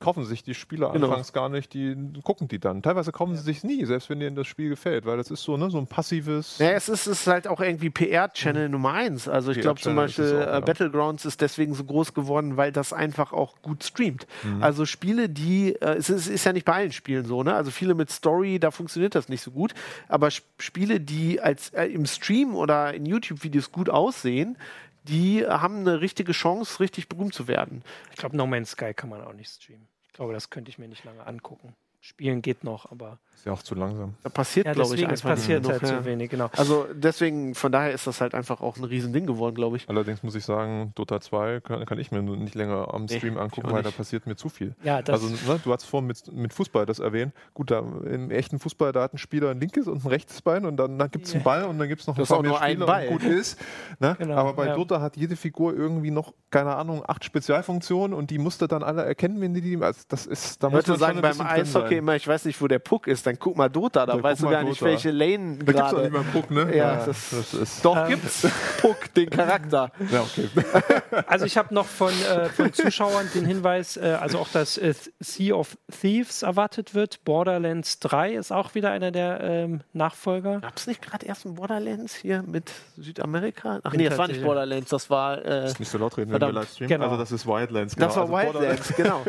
kaufen 0.00 0.24
sich 0.24 0.42
die 0.42 0.54
Spiele 0.54 0.90
Genau. 0.92 1.06
anfangs 1.08 1.32
gar 1.34 1.48
nicht, 1.50 1.72
die 1.74 1.94
gucken 2.22 2.48
die 2.48 2.58
dann. 2.58 2.82
Teilweise 2.82 3.12
kaufen 3.12 3.36
sie 3.36 3.42
sich 3.42 3.62
nie, 3.64 3.84
selbst 3.84 4.08
wenn 4.10 4.20
ihnen 4.22 4.34
das 4.34 4.46
Spiel 4.46 4.70
gefällt, 4.70 5.04
weil 5.06 5.18
das 5.18 5.30
ist 5.30 5.42
so, 5.42 5.56
ne, 5.58 5.70
so 5.70 5.76
ein 5.78 5.86
passives. 5.86 6.58
Ja, 6.58 6.70
es 6.70 6.88
ist, 6.88 7.06
es 7.06 7.20
ist 7.20 7.26
halt 7.26 7.46
auch 7.48 7.60
irgendwie 7.60 7.90
PR-Channel 7.90 8.68
Nummer 8.70 8.92
eins. 8.92 9.28
Also 9.28 9.50
ich 9.52 9.60
glaube 9.60 9.80
zum 9.80 9.96
Beispiel 9.96 10.24
auch, 10.42 10.46
äh, 10.46 10.52
ja. 10.52 10.60
Battlegrounds 10.60 11.24
ist 11.26 11.40
deswegen 11.42 11.74
so 11.74 11.84
groß 11.92 12.14
geworden, 12.14 12.56
weil 12.56 12.72
das 12.72 12.92
einfach 12.92 13.32
auch 13.32 13.54
gut 13.62 13.84
streamt. 13.84 14.26
Mhm. 14.42 14.62
Also 14.62 14.84
Spiele, 14.86 15.28
die, 15.28 15.74
äh, 15.76 15.94
es 15.94 16.10
ist, 16.10 16.26
ist 16.26 16.44
ja 16.44 16.52
nicht 16.52 16.64
bei 16.66 16.72
allen 16.72 16.92
Spielen 16.92 17.24
so, 17.24 17.42
ne? 17.42 17.54
Also 17.54 17.70
viele 17.70 17.94
mit 17.94 18.10
Story, 18.10 18.58
da 18.58 18.70
funktioniert 18.70 19.14
das 19.14 19.28
nicht 19.28 19.42
so 19.42 19.50
gut. 19.52 19.74
Aber 20.08 20.26
Sp- 20.34 20.48
Spiele, 20.58 20.98
die 21.00 21.40
als 21.40 21.70
äh, 21.70 21.84
im 21.86 22.06
Stream 22.06 22.54
oder 22.56 22.92
in 22.94 23.06
YouTube-Videos 23.06 23.70
gut 23.70 23.88
aussehen, 23.90 24.56
die 25.04 25.46
haben 25.46 25.78
eine 25.80 26.00
richtige 26.00 26.32
Chance, 26.32 26.80
richtig 26.80 27.08
berühmt 27.08 27.34
zu 27.34 27.48
werden. 27.48 27.82
Ich 28.10 28.16
glaube, 28.16 28.36
No 28.36 28.46
Man's 28.46 28.70
Sky 28.70 28.94
kann 28.94 29.10
man 29.10 29.22
auch 29.22 29.32
nicht 29.34 29.50
streamen. 29.50 29.86
Ich 30.06 30.12
glaube, 30.12 30.32
das 30.32 30.50
könnte 30.50 30.70
ich 30.70 30.78
mir 30.78 30.88
nicht 30.88 31.04
lange 31.04 31.26
angucken. 31.26 31.74
Spielen 32.04 32.42
geht 32.42 32.64
noch, 32.64 32.90
aber 32.90 33.18
Ist 33.36 33.46
ja 33.46 33.52
auch 33.52 33.62
zu 33.62 33.76
langsam. 33.76 34.14
Da 34.24 34.28
passiert, 34.28 34.66
ja, 34.66 34.72
glaube 34.72 34.96
ich, 34.96 35.06
einfach 35.06 35.30
passiert 35.30 35.64
halt 35.68 35.86
zu 35.86 36.04
wenig, 36.04 36.30
genau. 36.30 36.50
Also 36.56 36.88
deswegen, 36.92 37.54
von 37.54 37.70
daher 37.70 37.92
ist 37.92 38.08
das 38.08 38.20
halt 38.20 38.34
einfach 38.34 38.60
auch 38.60 38.76
ein 38.76 38.82
Riesending 38.82 39.24
geworden, 39.24 39.54
glaube 39.54 39.76
ich. 39.76 39.88
Allerdings 39.88 40.24
muss 40.24 40.34
ich 40.34 40.44
sagen, 40.44 40.90
Dota 40.96 41.20
2 41.20 41.60
kann, 41.60 41.86
kann 41.86 42.00
ich 42.00 42.10
mir 42.10 42.20
nicht 42.20 42.56
länger 42.56 42.92
am 42.92 43.04
Nee, 43.04 43.18
Stream 43.18 43.34
ich 43.34 43.40
angucken, 43.40 43.70
weil 43.70 43.84
da 43.84 43.92
passiert 43.92 44.26
mir 44.26 44.34
zu 44.34 44.48
viel. 44.48 44.74
Ja, 44.82 45.00
das, 45.00 45.22
also, 45.22 45.52
ne, 45.52 45.60
du 45.62 45.72
hast 45.72 45.84
vorhin 45.84 46.08
mit, 46.08 46.32
mit 46.32 46.52
Fußball 46.52 46.86
das 46.86 46.98
erwähnt. 46.98 47.32
Gut, 47.54 47.70
da, 47.70 47.78
im 47.78 48.32
echten 48.32 48.58
Fußball, 48.58 48.90
da 48.90 49.02
hat 49.02 49.14
ein 49.14 49.18
Spieler 49.18 49.50
ein 49.50 49.60
linkes 49.60 49.86
und 49.86 50.04
ein 50.04 50.08
rechtes 50.08 50.42
Bein 50.42 50.66
und 50.66 50.76
dann, 50.78 50.98
dann 50.98 51.08
gibt 51.08 51.26
es 51.26 51.34
einen 51.34 51.42
Ja. 51.42 51.44
Ball 51.44 51.64
und 51.66 51.78
dann 51.78 51.86
gibt 51.88 52.00
es 52.00 52.08
noch 52.08 52.16
Das 52.16 52.24
ist 52.24 52.28
paar 52.30 52.38
auch 52.38 52.42
mehr 52.42 52.50
nur 52.50 52.60
ein 52.60 52.72
Spieler 52.72 52.86
Ball. 52.86 53.06
und 53.06 53.12
gut 53.12 53.22
ist. 53.30 53.60
Ne? 54.00 54.16
Genau, 54.18 54.34
Aber 54.34 54.54
bei 54.54 54.66
ja. 54.66 54.74
Dota 54.74 55.00
hat 55.00 55.16
jede 55.16 55.36
Figur 55.36 55.72
irgendwie 55.72 56.10
noch, 56.10 56.34
keine 56.50 56.74
Ahnung, 56.74 57.04
acht 57.06 57.24
Spezialfunktionen 57.24 58.12
und 58.12 58.30
die 58.30 58.38
musst 58.38 58.60
du 58.60 58.66
dann 58.66 58.82
alle 58.82 59.04
erkennen, 59.04 59.40
wenn 59.40 59.54
die 59.54 59.60
die. 59.60 59.80
Also 59.80 60.02
das 60.08 60.26
ist, 60.26 60.60
da 60.64 60.68
muss 60.68 60.78
Leute 60.78 60.90
man 60.90 60.98
sagen 60.98 61.18
schon 61.18 61.24
ein 61.24 61.36
beim 61.38 61.46
Eishockey 61.46 61.91
sein. 61.92 61.98
immer, 61.98 62.16
ich 62.16 62.26
weiß 62.28 62.44
nicht, 62.44 62.60
wo 62.60 62.68
der 62.68 62.78
Puck 62.78 63.06
ist, 63.06 63.26
dann 63.26 63.38
guck 63.38 63.56
mal 63.56 63.68
Dota, 63.68 64.04
da 64.06 64.12
Dann 64.14 64.22
weißt 64.22 64.42
du 64.42 64.48
gar 64.50 64.62
nicht, 64.62 64.80
Dota. 64.80 64.90
welche 64.90 65.10
Lane 65.10 65.58
Da 65.58 65.64
gibt 65.64 65.78
es 65.78 65.80
auch 65.84 65.90
gerade. 65.90 66.02
nicht 66.10 66.14
einen 66.16 66.32
Puck, 66.32 66.50
ne? 66.50 66.76
Ja, 66.76 66.96
das- 67.06 67.30
das 67.30 67.54
ist. 67.54 67.84
Doch, 67.84 67.96
Ähm. 67.96 68.08
gibt's 68.08 68.46
Puck, 68.80 69.14
den 69.14 69.30
Charakter. 69.30 69.90
Ja, 70.10 70.20
okay. 70.22 70.48
Also 71.26 71.44
ich 71.44 71.56
habe 71.56 71.72
noch 71.74 71.86
von, 71.86 72.10
äh, 72.10 72.46
von 72.48 72.72
Zuschauern 72.72 73.28
den 73.34 73.44
Hinweis, 73.44 73.96
äh, 73.96 74.16
also 74.20 74.38
auch, 74.38 74.48
dass 74.48 74.78
äh, 74.78 74.94
Sea 75.20 75.54
of 75.54 75.76
Thieves 76.00 76.42
erwartet 76.42 76.94
wird. 76.94 77.22
Borderlands 77.24 77.98
3 78.00 78.32
ist 78.34 78.50
auch 78.52 78.74
wieder 78.74 78.90
einer 78.90 79.10
der 79.10 79.40
ähm, 79.40 79.80
Nachfolger. 79.92 80.60
Gab's 80.60 80.86
nicht 80.86 81.02
gerade 81.02 81.26
erst 81.26 81.44
ein 81.44 81.54
Borderlands 81.54 82.14
hier 82.14 82.42
mit 82.42 82.70
Südamerika? 82.96 83.80
Ach 83.82 83.92
nee, 83.92 84.08
das 84.08 84.18
war 84.18 84.28
nicht. 84.28 84.42
Borderlands, 84.42 84.90
das 84.90 85.10
war. 85.10 85.44
Äh, 85.44 85.72
Nicht 85.78 85.90
so 85.90 85.98
laut 85.98 86.16
reden, 86.16 86.30
Verdammt. 86.30 86.50
wenn 86.50 86.56
wir 86.56 86.60
live 86.62 86.70
streamen. 86.72 86.88
Genau. 86.88 87.04
Also 87.04 87.16
das 87.18 87.32
ist 87.32 87.46
Wildlands. 87.46 87.94
das 87.96 88.16
war 88.16 88.26
genau. 88.26 88.36
Also 88.38 88.58
Wildlands, 88.60 88.94
genau. 88.96 89.22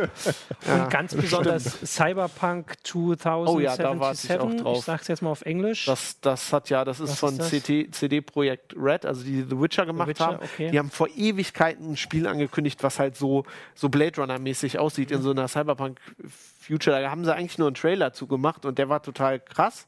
Ja. 0.67 0.73
Und 0.83 0.89
ganz 0.89 1.15
besonders 1.15 1.63
Cyberpunk 1.85 2.52
2077. 2.61 3.55
Oh 3.55 3.59
ja, 3.59 3.75
da 3.75 3.99
warte 3.99 4.19
ich 4.23 4.39
auch 4.39 4.53
drauf. 4.53 4.77
Ich 4.79 4.85
sag's 4.85 5.07
jetzt 5.07 5.21
mal 5.21 5.31
auf 5.31 5.41
Englisch. 5.41 5.85
Das, 5.85 6.19
das 6.21 6.53
hat 6.53 6.69
ja, 6.69 6.85
das 6.85 6.99
ist 6.99 7.11
Was 7.11 7.19
von 7.19 7.39
ist 7.39 7.51
das? 7.53 7.63
CT, 7.63 7.95
CD 7.95 8.21
Projekt 8.21 8.75
Red, 8.77 9.05
also 9.05 9.23
die 9.23 9.41
The 9.41 9.59
Witcher 9.59 9.85
gemacht 9.85 10.09
Witcher, 10.09 10.25
haben. 10.27 10.43
okay. 10.43 10.69
Die 10.71 10.79
haben 10.79 10.91
vor 10.91 11.07
Ewigkeiten 11.15 11.91
ein 11.91 11.97
Spiel 11.97 12.27
angekündigt, 12.27 12.83
was 12.83 12.99
halt 12.99 13.17
so, 13.17 13.45
so 13.73 13.89
Blade 13.89 14.21
Runner-mäßig 14.21 14.79
aussieht 14.79 15.11
in 15.11 15.21
so 15.21 15.31
einer 15.31 15.47
Cyberpunk 15.47 15.99
Future. 16.59 17.01
Da 17.01 17.09
haben 17.09 17.25
sie 17.25 17.33
eigentlich 17.33 17.57
nur 17.57 17.67
einen 17.67 17.75
Trailer 17.75 18.13
zu 18.13 18.27
gemacht 18.27 18.65
und 18.65 18.77
der 18.77 18.89
war 18.89 19.01
total 19.01 19.39
krass. 19.39 19.87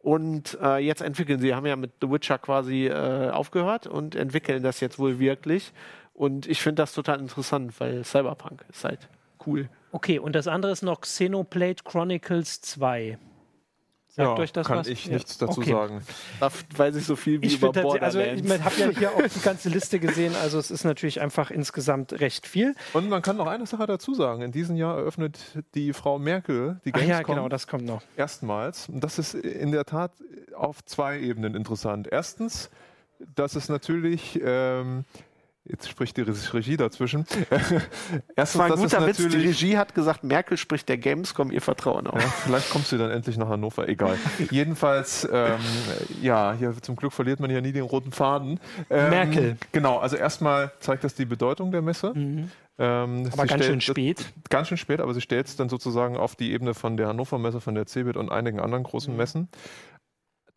Und 0.00 0.58
äh, 0.60 0.78
jetzt 0.78 1.00
entwickeln 1.00 1.40
sie, 1.40 1.54
haben 1.54 1.64
ja 1.64 1.76
mit 1.76 1.92
The 2.00 2.10
Witcher 2.10 2.38
quasi 2.38 2.86
äh, 2.86 3.30
aufgehört 3.30 3.86
und 3.86 4.16
entwickeln 4.16 4.62
das 4.62 4.80
jetzt 4.80 4.98
wohl 4.98 5.18
wirklich. 5.20 5.72
Und 6.14 6.46
ich 6.46 6.60
finde 6.60 6.82
das 6.82 6.92
total 6.92 7.20
interessant, 7.20 7.72
weil 7.78 8.04
Cyberpunk 8.04 8.64
ist 8.68 8.84
halt 8.84 9.08
cool. 9.46 9.68
Okay, 9.92 10.18
und 10.18 10.32
das 10.34 10.48
andere 10.48 10.72
ist 10.72 10.82
noch 10.82 11.02
Xenoblade 11.02 11.82
Chronicles 11.84 12.60
2. 12.62 13.18
Sagt 14.08 14.28
ja, 14.28 14.36
euch 14.42 14.52
das 14.52 14.66
kann 14.66 14.78
was? 14.78 14.88
ich 14.88 15.06
Ja. 15.06 15.14
nichts 15.14 15.38
dazu 15.38 15.60
Okay. 15.60 15.70
sagen. 15.70 16.02
Da 16.38 16.50
weiß 16.76 16.96
ich 16.96 17.06
so 17.06 17.16
viel 17.16 17.40
wie 17.40 17.46
Ich 17.46 17.56
über 17.56 17.68
also 17.68 17.80
Borderlands. 17.82 18.42
ich 18.42 18.60
habe 18.62 18.74
ja 18.78 18.88
hier 18.90 19.10
auch 19.14 19.22
die 19.26 19.40
ganze 19.40 19.70
Liste 19.70 19.98
gesehen, 20.00 20.34
also 20.42 20.58
es 20.58 20.70
ist 20.70 20.84
natürlich 20.84 21.20
einfach 21.22 21.50
insgesamt 21.50 22.12
recht 22.20 22.46
viel. 22.46 22.74
Und 22.92 23.08
man 23.08 23.22
kann 23.22 23.36
noch 23.38 23.46
eine 23.46 23.64
Sache 23.66 23.86
dazu 23.86 24.12
sagen. 24.14 24.42
In 24.42 24.52
diesem 24.52 24.76
Jahr 24.76 24.98
eröffnet 24.98 25.38
die 25.74 25.92
Frau 25.94 26.18
Merkel 26.18 26.78
die 26.84 26.92
Ah 26.92 26.98
Gamescom 26.98 27.10
ja, 27.10 27.22
genau, 27.22 27.48
das 27.48 27.66
kommt 27.66 27.84
noch. 27.86 28.02
erstmals. 28.16 28.88
Und 28.90 29.02
das 29.02 29.18
ist 29.18 29.34
in 29.34 29.72
der 29.72 29.84
Tat 29.86 30.12
auf 30.54 30.84
zwei 30.84 31.18
Ebenen 31.18 31.54
interessant. 31.54 32.06
Erstens, 32.10 32.70
dass 33.34 33.56
es 33.56 33.68
natürlich... 33.70 34.38
Ähm, 34.44 35.04
Jetzt 35.64 35.88
spricht 35.88 36.16
die 36.16 36.22
Regie 36.22 36.76
dazwischen. 36.76 37.24
Erstens, 37.50 37.82
Das 38.34 38.58
war 38.58 38.66
ein 38.66 38.72
guter 38.74 39.06
Witz. 39.06 39.18
Die 39.18 39.36
Regie 39.36 39.76
hat 39.78 39.94
gesagt, 39.94 40.24
Merkel 40.24 40.56
spricht 40.56 40.88
der 40.88 40.98
Gamescom 40.98 41.52
ihr 41.52 41.60
Vertrauen 41.60 42.08
auf. 42.08 42.20
Ja, 42.20 42.28
vielleicht 42.28 42.70
kommst 42.70 42.90
du 42.90 42.98
dann 42.98 43.10
endlich 43.12 43.36
nach 43.36 43.48
Hannover, 43.48 43.88
egal. 43.88 44.18
Jedenfalls, 44.50 45.28
ähm, 45.32 45.60
ja, 46.20 46.52
hier 46.58 46.74
zum 46.82 46.96
Glück 46.96 47.12
verliert 47.12 47.38
man 47.38 47.48
ja 47.50 47.60
nie 47.60 47.70
den 47.72 47.84
roten 47.84 48.10
Faden. 48.10 48.58
Ähm, 48.90 49.10
Merkel. 49.10 49.56
Genau, 49.70 49.98
also 49.98 50.16
erstmal 50.16 50.72
zeigt 50.80 51.04
das 51.04 51.14
die 51.14 51.26
Bedeutung 51.26 51.70
der 51.70 51.82
Messe. 51.82 52.12
Ähm, 52.16 52.50
Mhm. 52.78 53.26
Aber 53.32 53.42
sie 53.42 53.48
ganz 53.48 53.64
schön 53.66 53.80
spät. 53.82 54.32
Ganz 54.48 54.66
schön 54.68 54.78
spät, 54.78 55.00
aber 55.00 55.12
sie 55.14 55.20
stellt 55.20 55.46
es 55.46 55.54
dann 55.56 55.68
sozusagen 55.68 56.16
auf 56.16 56.34
die 56.34 56.52
Ebene 56.52 56.72
von 56.74 56.96
der 56.96 57.06
Hannover 57.08 57.38
Messe, 57.38 57.60
von 57.60 57.74
der 57.74 57.86
CeBIT 57.86 58.16
und 58.16 58.32
einigen 58.32 58.58
anderen 58.58 58.82
Mhm. 58.82 58.86
großen 58.86 59.14
Messen. 59.16 59.48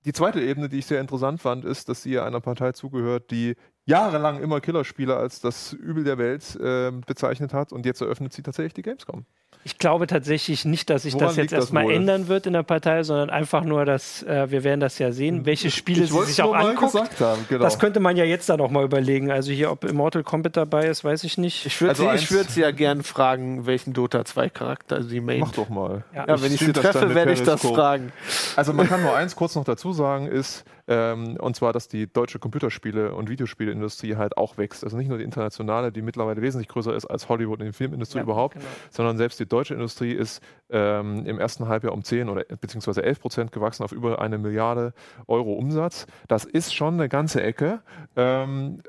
Die 0.06 0.14
zweite 0.14 0.40
Ebene, 0.40 0.70
die 0.70 0.78
ich 0.78 0.86
sehr 0.86 1.02
interessant 1.02 1.42
fand, 1.42 1.66
ist, 1.66 1.90
dass 1.90 2.04
sie 2.04 2.20
einer 2.20 2.40
Partei 2.40 2.74
zugehört, 2.74 3.32
die 3.32 3.56
jahrelang 3.86 4.40
immer 4.40 4.62
Killerspiele 4.62 5.16
als 5.16 5.42
das 5.42 5.74
Übel 5.74 6.04
der 6.04 6.20
Welt 6.20 6.56
äh, 6.58 6.92
bezeichnet 6.92 7.54
hat 7.54 7.74
und 7.74 7.88
jetzt 7.88 8.02
eröffnet 8.02 8.32
sie 8.32 8.44
tatsächlich 8.44 8.76
die 8.76 8.84
Gamescom. 8.84 9.26
Ich 9.68 9.80
glaube 9.80 10.06
tatsächlich 10.06 10.64
nicht, 10.64 10.92
dass 10.92 11.02
sich 11.02 11.16
Woran 11.16 11.30
das 11.30 11.38
jetzt 11.38 11.52
erstmal 11.52 11.90
ändern 11.90 12.28
wird 12.28 12.46
in 12.46 12.54
der 12.54 12.62
Partei, 12.62 13.02
sondern 13.02 13.32
einfach 13.32 13.64
nur, 13.64 13.84
dass 13.84 14.22
äh, 14.22 14.52
wir 14.52 14.64
werden 14.64 14.80
das 14.80 15.00
ja 15.00 15.12
sehen, 15.12 15.48
welche 15.48 15.72
Spiele 15.72 16.06
sie 16.06 16.14
wollt's 16.14 16.30
sich 16.36 16.44
auch 16.44 16.54
anguckt. 16.54 16.94
gesagt 16.94 17.20
haben, 17.20 17.44
genau. 17.50 17.64
Das 17.64 17.80
könnte 17.80 18.00
man 18.00 18.16
ja 18.16 18.26
jetzt 18.26 18.48
dann 18.48 18.62
auch 18.62 18.70
mal 18.70 18.84
überlegen. 18.84 19.32
Also 19.32 19.52
hier, 19.52 19.72
ob 19.72 19.84
Immortal 19.84 20.22
Kombat 20.22 20.56
dabei 20.56 20.86
ist, 20.86 21.04
weiß 21.04 21.24
ich 21.24 21.40
nicht. 21.40 21.66
Ich 21.66 21.82
würde 21.82 21.90
Also 21.90 22.08
sie, 22.08 22.16
ich 22.16 22.30
würd 22.30 22.52
sie 22.52 22.62
ja 22.62 22.70
gern 22.70 23.02
fragen, 23.02 23.66
welchen 23.66 23.94
Dota 23.94 24.24
2 24.24 24.50
Charakter 24.50 25.02
sie 25.02 25.20
main. 25.20 25.40
Mach 25.40 25.52
doch 25.54 25.70
mal. 25.70 26.04
Ja. 26.14 26.28
Ja, 26.28 26.42
wenn 26.44 26.54
ich 26.54 26.60
sie 26.60 26.72
treffe, 26.72 27.16
werde 27.16 27.32
ich 27.34 27.42
das 27.42 27.62
fragen. 27.62 28.14
Also 28.56 28.72
man 28.72 28.88
kann 28.88 29.02
nur 29.02 29.16
eins 29.16 29.36
kurz 29.36 29.56
noch 29.56 29.64
dazu 29.64 29.94
sagen, 29.94 30.28
ist, 30.28 30.64
ähm, 30.88 31.38
und 31.40 31.56
zwar, 31.56 31.74
dass 31.74 31.88
die 31.88 32.12
deutsche 32.12 32.38
Computerspiele- 32.38 33.10
und 33.12 33.30
Videospielindustrie 33.30 34.16
halt 34.16 34.38
auch 34.38 34.58
wächst. 34.58 34.84
Also 34.84 34.98
nicht 34.98 35.10
nur 35.10 35.18
die 35.18 35.24
internationale, 35.24 35.92
die 35.92 36.02
mittlerweile 36.02 36.42
wesentlich 36.42 36.68
größer 36.68 36.94
ist 36.96 37.06
als 37.06 37.28
Hollywood 37.30 37.60
und 37.60 37.66
die 37.66 37.74
Filmindustrie 37.74 38.20
Ja, 38.20 38.24
überhaupt, 38.24 38.56
genau. 38.56 38.66
sondern 38.92 39.18
selbst 39.18 39.40
die 39.40 39.48
deutsche 39.48 39.74
Industrie 39.74 40.12
ist 40.12 40.44
ähm, 40.70 41.26
im 41.26 41.40
ersten 41.40 41.68
Halbjahr 41.68 41.94
um 41.94 42.04
10 42.04 42.30
oder 42.30 42.44
beziehungsweise 42.44 43.04
11 43.04 43.20
Prozent 43.20 43.52
gewachsen 43.52 43.84
auf 43.84 43.92
über 43.92 44.20
eine 44.22 44.38
Milliarde 44.38 44.94
Euro 45.28 45.54
Umsatz. 45.54 46.06
Das 46.28 46.46
ist 46.46 46.74
schon 46.74 46.96
eine 46.96 47.10
ganze 47.10 47.42
Ecke. 47.42 47.82
Ähm, 48.16 48.82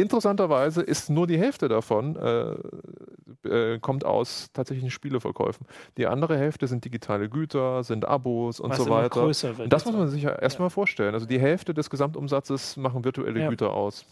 Interessanterweise 0.00 0.82
ist 0.82 1.10
nur 1.10 1.26
die 1.26 1.38
Hälfte 1.38 1.68
davon 1.68 2.16
äh, 2.16 3.48
äh, 3.48 3.78
kommt 3.78 4.04
aus 4.04 4.50
tatsächlichen 4.52 4.90
Spieleverkäufen. 4.90 5.66
Die 5.96 6.06
andere 6.06 6.36
Hälfte 6.36 6.66
sind 6.66 6.84
digitale 6.84 7.28
Güter, 7.28 7.82
sind 7.84 8.06
Abos 8.06 8.60
und 8.60 8.70
Was 8.70 8.78
so 8.78 8.86
immer 8.86 8.96
weiter. 9.02 9.08
größer 9.20 9.48
wird 9.56 9.60
Und 9.66 9.72
das 9.72 9.84
muss 9.84 9.94
man 9.94 10.08
sich 10.08 10.22
ja 10.22 10.32
erstmal 10.34 10.70
vorstellen. 10.70 11.14
Also 11.14 11.26
die 11.26 11.40
Hälfte 11.40 11.72
des 11.74 11.90
Gesamtumsatzes 11.90 12.76
machen 12.76 13.04
virtuelle 13.04 13.40
Ja. 13.40 13.48
Güter 13.48 13.72
aus. 13.72 14.04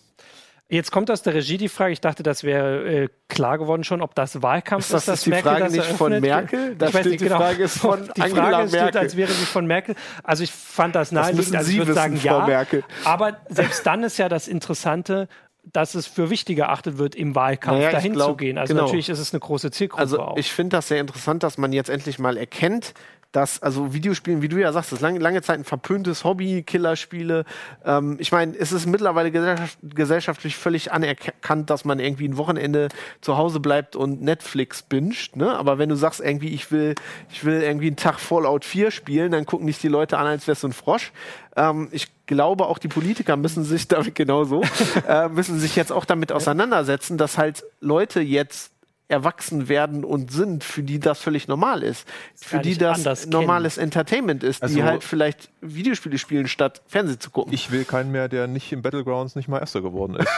Jetzt 0.70 0.92
kommt 0.92 1.10
aus 1.10 1.22
der 1.22 1.32
Regie 1.32 1.56
die 1.56 1.70
Frage, 1.70 1.92
ich 1.92 2.00
dachte, 2.02 2.22
das 2.22 2.44
wäre 2.44 2.84
äh, 3.04 3.08
klar 3.28 3.56
geworden 3.56 3.84
schon, 3.84 4.02
ob 4.02 4.14
das 4.14 4.42
Wahlkampf 4.42 4.84
Ist 4.84 4.92
das, 4.92 5.06
dass 5.06 5.20
ist 5.20 5.24
die 5.26 5.30
Merkel 5.30 5.50
Frage 5.50 5.64
das 5.64 5.72
nicht 5.72 5.86
von? 5.86 6.20
Merkel? 6.20 6.76
Da 6.76 6.88
ich 6.88 6.94
weiß 6.94 7.00
steht 7.00 7.12
nicht, 7.12 7.20
die 7.22 7.24
genau. 7.24 7.38
Frage 7.38 7.62
ist 7.62 7.78
von 7.78 8.06
die 8.14 8.20
Angela 8.20 8.50
Frage 8.50 8.68
steht, 8.68 8.80
Merkel. 8.82 9.00
als 9.00 9.16
wäre 9.16 9.32
sie 9.32 9.46
von 9.46 9.66
Merkel. 9.66 9.94
Also 10.22 10.42
ich 10.44 10.52
fand 10.52 10.94
das 10.94 11.08
Das 11.08 11.12
naheliegend, 11.12 11.38
müssen 11.38 11.56
also 11.56 11.68
ich 11.68 11.72
Sie 11.72 11.78
würde 11.78 11.88
wissen, 11.92 11.96
sagen 11.96 12.16
Frau 12.18 12.40
ja. 12.40 12.46
Merkel. 12.46 12.84
Aber 13.04 13.38
selbst 13.48 13.86
dann 13.86 14.02
ist 14.02 14.18
ja 14.18 14.28
das 14.28 14.46
Interessante, 14.46 15.28
dass 15.72 15.94
es 15.94 16.06
für 16.06 16.30
wichtig 16.30 16.58
erachtet 16.58 16.98
wird, 16.98 17.14
im 17.14 17.34
Wahlkampf 17.34 17.78
Naja, 17.78 17.90
dahin 17.90 18.12
glaub, 18.12 18.30
zu 18.30 18.36
gehen. 18.36 18.58
Also 18.58 18.72
genau. 18.74 18.86
natürlich 18.86 19.08
ist 19.08 19.18
es 19.18 19.32
eine 19.32 19.40
große 19.40 19.70
Zielgruppe 19.70 20.00
Also 20.00 20.20
auch. 20.20 20.36
ich 20.36 20.52
finde 20.52 20.76
das 20.76 20.88
sehr 20.88 21.00
interessant, 21.00 21.42
dass 21.42 21.58
man 21.58 21.72
jetzt 21.72 21.90
endlich 21.90 22.18
mal 22.18 22.36
erkennt, 22.36 22.94
dass, 23.32 23.62
also 23.62 23.92
Videospielen, 23.92 24.40
wie 24.40 24.48
du 24.48 24.56
ja 24.56 24.72
sagst, 24.72 24.90
das 24.90 25.00
lange, 25.00 25.18
lange 25.18 25.42
Zeit 25.42 25.58
ein 25.58 25.64
verpöntes 25.64 26.24
Hobby, 26.24 26.62
Killerspiele. 26.62 27.44
Ähm, 27.84 28.16
ich 28.18 28.32
meine, 28.32 28.56
es 28.56 28.72
ist 28.72 28.86
mittlerweile 28.86 29.30
gesellschaft, 29.30 29.78
gesellschaftlich 29.82 30.56
völlig 30.56 30.92
anerkannt, 30.92 31.68
dass 31.68 31.84
man 31.84 32.00
irgendwie 32.00 32.26
ein 32.26 32.38
Wochenende 32.38 32.88
zu 33.20 33.36
Hause 33.36 33.60
bleibt 33.60 33.96
und 33.96 34.22
Netflix 34.22 34.82
binscht, 34.82 35.36
ne? 35.36 35.56
Aber 35.56 35.78
wenn 35.78 35.90
du 35.90 35.94
sagst, 35.94 36.20
irgendwie, 36.20 36.48
ich 36.48 36.72
will, 36.72 36.94
ich 37.30 37.44
will 37.44 37.62
irgendwie 37.62 37.88
einen 37.88 37.96
Tag 37.96 38.18
Fallout 38.18 38.64
4 38.64 38.90
spielen, 38.90 39.32
dann 39.32 39.44
gucken 39.44 39.66
dich 39.66 39.78
die 39.78 39.88
Leute 39.88 40.16
an, 40.16 40.26
als 40.26 40.46
wär's 40.46 40.62
so 40.62 40.68
ein 40.68 40.72
Frosch. 40.72 41.12
Ähm, 41.56 41.88
ich 41.92 42.08
glaube, 42.26 42.66
auch 42.66 42.78
die 42.78 42.88
Politiker 42.88 43.36
müssen 43.36 43.62
sich 43.62 43.88
damit 43.88 44.14
genauso, 44.14 44.62
äh, 45.06 45.28
müssen 45.28 45.58
sich 45.58 45.76
jetzt 45.76 45.92
auch 45.92 46.06
damit 46.06 46.32
auseinandersetzen, 46.32 47.18
dass 47.18 47.36
halt 47.36 47.62
Leute 47.80 48.20
jetzt 48.20 48.72
erwachsen 49.08 49.68
werden 49.68 50.04
und 50.04 50.30
sind, 50.30 50.62
für 50.62 50.82
die 50.82 51.00
das 51.00 51.18
völlig 51.18 51.48
normal 51.48 51.82
ist. 51.82 52.06
Für 52.36 52.58
die 52.58 52.76
das 52.76 53.26
normales 53.26 53.74
kennen. 53.74 53.84
Entertainment 53.84 54.44
ist, 54.44 54.62
also, 54.62 54.74
die 54.74 54.84
halt 54.84 55.02
vielleicht 55.02 55.48
Videospiele 55.62 56.18
spielen, 56.18 56.46
statt 56.46 56.82
Fernsehen 56.86 57.18
zu 57.18 57.30
gucken. 57.30 57.52
Ich 57.52 57.70
will 57.70 57.84
keinen 57.84 58.12
mehr, 58.12 58.28
der 58.28 58.46
nicht 58.46 58.70
im 58.70 58.82
Battlegrounds 58.82 59.34
nicht 59.34 59.48
mal 59.48 59.58
Erster 59.58 59.80
geworden 59.80 60.16
ist. 60.16 60.28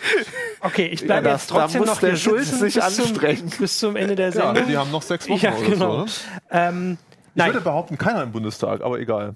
okay, 0.60 0.86
ich 0.86 1.04
bleibe 1.04 1.28
ja, 1.28 1.34
jetzt 1.34 1.48
trotzdem 1.48 1.84
noch 1.84 2.00
der 2.00 2.16
Schulz 2.16 2.58
sich 2.58 2.74
bis. 2.74 2.96
Zum, 2.96 3.18
bis 3.58 3.78
zum 3.78 3.96
Ende 3.96 4.16
der 4.16 4.32
Sendung. 4.32 4.56
Ja, 4.56 4.62
die 4.62 4.76
haben 4.78 4.90
noch 4.90 5.02
sechs 5.02 5.28
Wochen 5.28 5.44
ja, 5.44 5.50
genau. 5.50 6.00
oder 6.00 6.08
so. 6.08 6.24
Ne? 6.24 6.40
Ähm, 6.50 6.98
ich 7.34 7.44
würde 7.44 7.60
behaupten, 7.60 7.98
keiner 7.98 8.22
im 8.22 8.32
Bundestag, 8.32 8.80
aber 8.80 8.98
egal. 8.98 9.34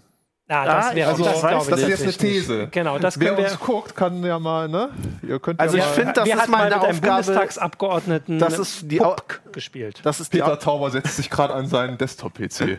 Ah, 0.52 0.64
das 0.64 0.94
wäre 0.96 1.10
also, 1.10 1.22
das, 1.22 1.42
weiß, 1.44 1.66
das 1.68 1.80
ist 1.82 1.88
jetzt 1.88 2.02
eine 2.02 2.12
These. 2.12 2.68
Genau, 2.72 2.98
das 2.98 3.20
Wer 3.20 3.38
uns 3.38 3.60
guckt, 3.60 3.94
kann 3.94 4.20
ja 4.24 4.40
mal, 4.40 4.68
ne? 4.68 4.90
Ihr 5.26 5.38
könnt 5.38 5.60
also 5.60 5.76
ja 5.76 5.84
ich 5.84 5.90
finde, 5.90 6.12
das 6.12 6.28
ist 6.28 6.48
mal 6.48 6.66
eine 6.66 6.80
Aufgabe. 6.80 7.00
Bundestagsabgeordneten 7.00 8.38
das 8.40 8.58
ist 8.58 8.90
die 8.90 8.96
Puck 8.96 9.42
gespielt. 9.52 10.00
Das 10.02 10.18
ist 10.18 10.32
Peter 10.32 10.58
Tauber 10.58 10.90
setzt 10.90 11.16
sich 11.16 11.30
gerade 11.30 11.54
an 11.54 11.68
seinen 11.68 11.98
Desktop-PC. 11.98 12.78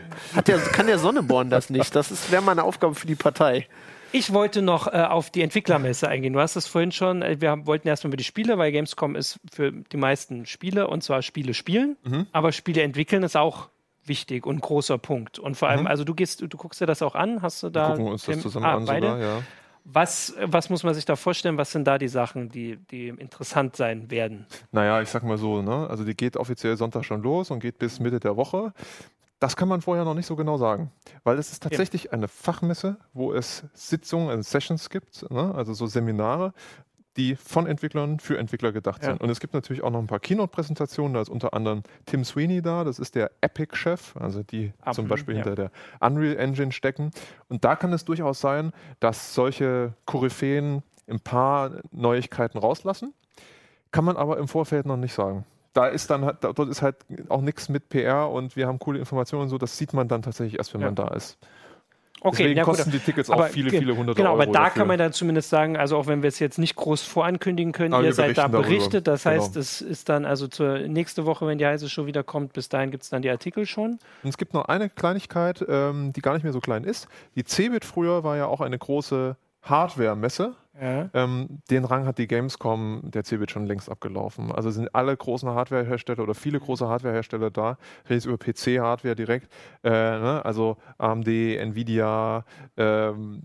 kann 0.72 0.86
der 0.86 0.98
Sonneborn 0.98 1.48
das 1.48 1.70
nicht? 1.70 1.96
Das 1.96 2.30
wäre 2.30 2.42
mal 2.42 2.52
eine 2.52 2.64
Aufgabe 2.64 2.94
für 2.94 3.06
die 3.06 3.14
Partei. 3.14 3.66
Ich 4.14 4.34
wollte 4.34 4.60
noch 4.60 4.88
äh, 4.88 4.98
auf 4.98 5.30
die 5.30 5.40
Entwicklermesse 5.40 6.06
eingehen. 6.06 6.34
Du 6.34 6.40
hast 6.40 6.54
das 6.54 6.66
vorhin 6.66 6.92
schon. 6.92 7.22
Äh, 7.22 7.40
wir 7.40 7.50
haben, 7.50 7.66
wollten 7.66 7.88
erstmal 7.88 8.10
über 8.10 8.18
die 8.18 8.24
Spiele, 8.24 8.58
weil 8.58 8.70
Gamescom 8.70 9.16
ist 9.16 9.40
für 9.50 9.72
die 9.72 9.96
meisten 9.96 10.44
Spiele 10.44 10.88
und 10.88 11.02
zwar 11.02 11.22
Spiele 11.22 11.54
spielen, 11.54 11.96
mhm. 12.04 12.26
aber 12.32 12.52
Spiele 12.52 12.82
entwickeln 12.82 13.22
ist 13.22 13.38
auch 13.38 13.70
wichtig 14.04 14.46
und 14.46 14.60
großer 14.60 14.98
Punkt. 14.98 15.38
Und 15.38 15.56
vor 15.56 15.68
allem, 15.68 15.82
mhm. 15.82 15.86
also 15.86 16.04
du 16.04 16.14
gehst, 16.14 16.40
du 16.40 16.56
guckst 16.56 16.80
dir 16.80 16.86
das 16.86 17.02
auch 17.02 17.14
an, 17.14 17.42
hast 17.42 17.62
du 17.62 17.70
da. 17.70 17.90
Wir 17.90 17.96
gucken 17.96 18.12
uns 18.12 18.24
das 18.24 18.40
zusammen 18.40 18.66
ah, 18.66 18.76
an, 18.76 18.84
beide? 18.86 19.06
sogar, 19.06 19.20
ja. 19.20 19.42
Was, 19.84 20.34
was 20.40 20.70
muss 20.70 20.84
man 20.84 20.94
sich 20.94 21.04
da 21.04 21.16
vorstellen? 21.16 21.58
Was 21.58 21.72
sind 21.72 21.88
da 21.88 21.98
die 21.98 22.06
Sachen, 22.06 22.48
die, 22.48 22.76
die 22.76 23.08
interessant 23.08 23.74
sein 23.74 24.12
werden? 24.12 24.46
Naja, 24.70 25.02
ich 25.02 25.08
sag 25.08 25.24
mal 25.24 25.38
so, 25.38 25.60
ne? 25.60 25.88
Also 25.90 26.04
die 26.04 26.14
geht 26.14 26.36
offiziell 26.36 26.76
Sonntag 26.76 27.04
schon 27.04 27.20
los 27.22 27.50
und 27.50 27.58
geht 27.58 27.78
bis 27.78 27.98
Mitte 27.98 28.20
der 28.20 28.36
Woche. 28.36 28.72
Das 29.40 29.56
kann 29.56 29.66
man 29.66 29.80
vorher 29.80 30.04
noch 30.04 30.14
nicht 30.14 30.26
so 30.26 30.36
genau 30.36 30.56
sagen, 30.56 30.92
weil 31.24 31.36
es 31.36 31.50
ist 31.50 31.64
tatsächlich 31.64 32.12
eine 32.12 32.28
Fachmesse, 32.28 32.96
wo 33.12 33.32
es 33.32 33.64
Sitzungen, 33.74 34.28
also 34.28 34.42
Sessions 34.42 34.88
gibt, 34.88 35.28
ne? 35.32 35.52
also 35.56 35.74
so 35.74 35.88
Seminare, 35.88 36.52
die 37.16 37.36
von 37.36 37.66
Entwicklern 37.66 38.20
für 38.20 38.38
Entwickler 38.38 38.72
gedacht 38.72 39.02
ja. 39.02 39.10
sind. 39.10 39.20
Und 39.20 39.30
es 39.30 39.40
gibt 39.40 39.54
natürlich 39.54 39.82
auch 39.82 39.90
noch 39.90 39.98
ein 39.98 40.06
paar 40.06 40.20
Keynote-Präsentationen. 40.20 41.14
Da 41.14 41.20
ist 41.20 41.28
unter 41.28 41.52
anderem 41.54 41.82
Tim 42.06 42.24
Sweeney 42.24 42.62
da, 42.62 42.84
das 42.84 42.98
ist 42.98 43.14
der 43.14 43.30
Epic-Chef, 43.40 44.16
also 44.16 44.42
die 44.42 44.72
Apple, 44.80 44.94
zum 44.94 45.08
Beispiel 45.08 45.36
ja. 45.36 45.42
hinter 45.42 45.54
der 45.54 45.70
Unreal 46.00 46.36
Engine 46.36 46.72
stecken. 46.72 47.10
Und 47.48 47.64
da 47.64 47.76
kann 47.76 47.92
es 47.92 48.04
durchaus 48.04 48.40
sein, 48.40 48.72
dass 49.00 49.34
solche 49.34 49.92
Koryphäen 50.06 50.82
ein 51.08 51.20
paar 51.20 51.82
Neuigkeiten 51.90 52.58
rauslassen. 52.58 53.12
Kann 53.90 54.04
man 54.04 54.16
aber 54.16 54.38
im 54.38 54.48
Vorfeld 54.48 54.86
noch 54.86 54.96
nicht 54.96 55.12
sagen. 55.12 55.44
Da 55.74 55.86
ist 55.86 56.10
dann 56.10 56.24
halt, 56.24 56.38
dort 56.42 56.68
ist 56.68 56.82
halt 56.82 56.96
auch 57.28 57.40
nichts 57.40 57.68
mit 57.68 57.88
PR 57.88 58.30
und 58.30 58.56
wir 58.56 58.66
haben 58.66 58.78
coole 58.78 58.98
Informationen 58.98 59.44
und 59.44 59.48
so. 59.48 59.58
Das 59.58 59.76
sieht 59.76 59.92
man 59.92 60.08
dann 60.08 60.22
tatsächlich 60.22 60.58
erst, 60.58 60.74
wenn 60.74 60.80
ja. 60.82 60.88
man 60.88 60.94
da 60.94 61.08
ist. 61.08 61.38
Okay, 62.24 62.36
Deswegen 62.44 62.58
ja, 62.58 62.64
kosten 62.64 62.90
die 62.92 63.00
Tickets 63.00 63.30
auch 63.30 63.46
viele, 63.48 63.70
viele 63.70 63.96
hundert 63.96 64.14
genau, 64.16 64.30
Euro. 64.30 64.38
Genau, 64.38 64.42
aber 64.42 64.46
da 64.46 64.64
dafür. 64.66 64.80
kann 64.80 64.88
man 64.88 64.98
dann 64.98 65.12
zumindest 65.12 65.50
sagen, 65.50 65.76
also 65.76 65.96
auch 65.96 66.06
wenn 66.06 66.22
wir 66.22 66.28
es 66.28 66.38
jetzt 66.38 66.56
nicht 66.56 66.76
groß 66.76 67.02
vorankündigen 67.02 67.72
können, 67.72 67.94
aber 67.94 68.04
ihr 68.04 68.12
seid 68.12 68.38
da 68.38 68.46
berichtet. 68.46 69.08
Das 69.08 69.24
genau. 69.24 69.42
heißt, 69.42 69.56
es 69.56 69.80
ist 69.80 70.08
dann 70.08 70.24
also 70.24 70.46
zur 70.46 70.78
nächste 70.78 71.26
Woche, 71.26 71.48
wenn 71.48 71.58
die 71.58 71.66
heiße 71.66 71.88
Show 71.88 72.06
wieder 72.06 72.22
kommt, 72.22 72.52
bis 72.52 72.68
dahin 72.68 72.92
gibt 72.92 73.02
es 73.02 73.10
dann 73.10 73.22
die 73.22 73.30
Artikel 73.30 73.66
schon. 73.66 73.98
Und 74.22 74.28
es 74.28 74.38
gibt 74.38 74.54
noch 74.54 74.66
eine 74.66 74.88
Kleinigkeit, 74.88 75.64
ähm, 75.68 76.12
die 76.12 76.20
gar 76.20 76.34
nicht 76.34 76.44
mehr 76.44 76.52
so 76.52 76.60
klein 76.60 76.84
ist. 76.84 77.08
Die 77.34 77.42
CeBIT 77.42 77.84
früher 77.84 78.22
war 78.22 78.36
ja 78.36 78.46
auch 78.46 78.60
eine 78.60 78.78
große 78.78 79.36
Hardware-Messe. 79.62 80.54
Ja. 80.80 81.10
Ähm, 81.12 81.60
den 81.70 81.84
Rang 81.84 82.06
hat 82.06 82.18
die 82.18 82.26
Gamescom 82.26 83.02
der 83.04 83.24
CeBIT 83.24 83.50
schon 83.50 83.66
längst 83.66 83.90
abgelaufen. 83.90 84.50
Also 84.50 84.70
sind 84.70 84.94
alle 84.94 85.16
großen 85.16 85.48
Hardwarehersteller 85.48 86.22
oder 86.22 86.34
viele 86.34 86.58
große 86.58 86.88
Hardwarehersteller 86.88 87.50
da. 87.50 87.76
Ich 88.04 88.10
rede 88.10 88.14
jetzt 88.14 88.24
über 88.24 88.38
PC-Hardware 88.38 89.14
direkt. 89.14 89.52
Äh, 89.84 89.90
ne? 89.90 90.42
Also 90.44 90.78
AMD, 90.98 91.28
Nvidia, 91.28 92.44
ähm, 92.76 93.42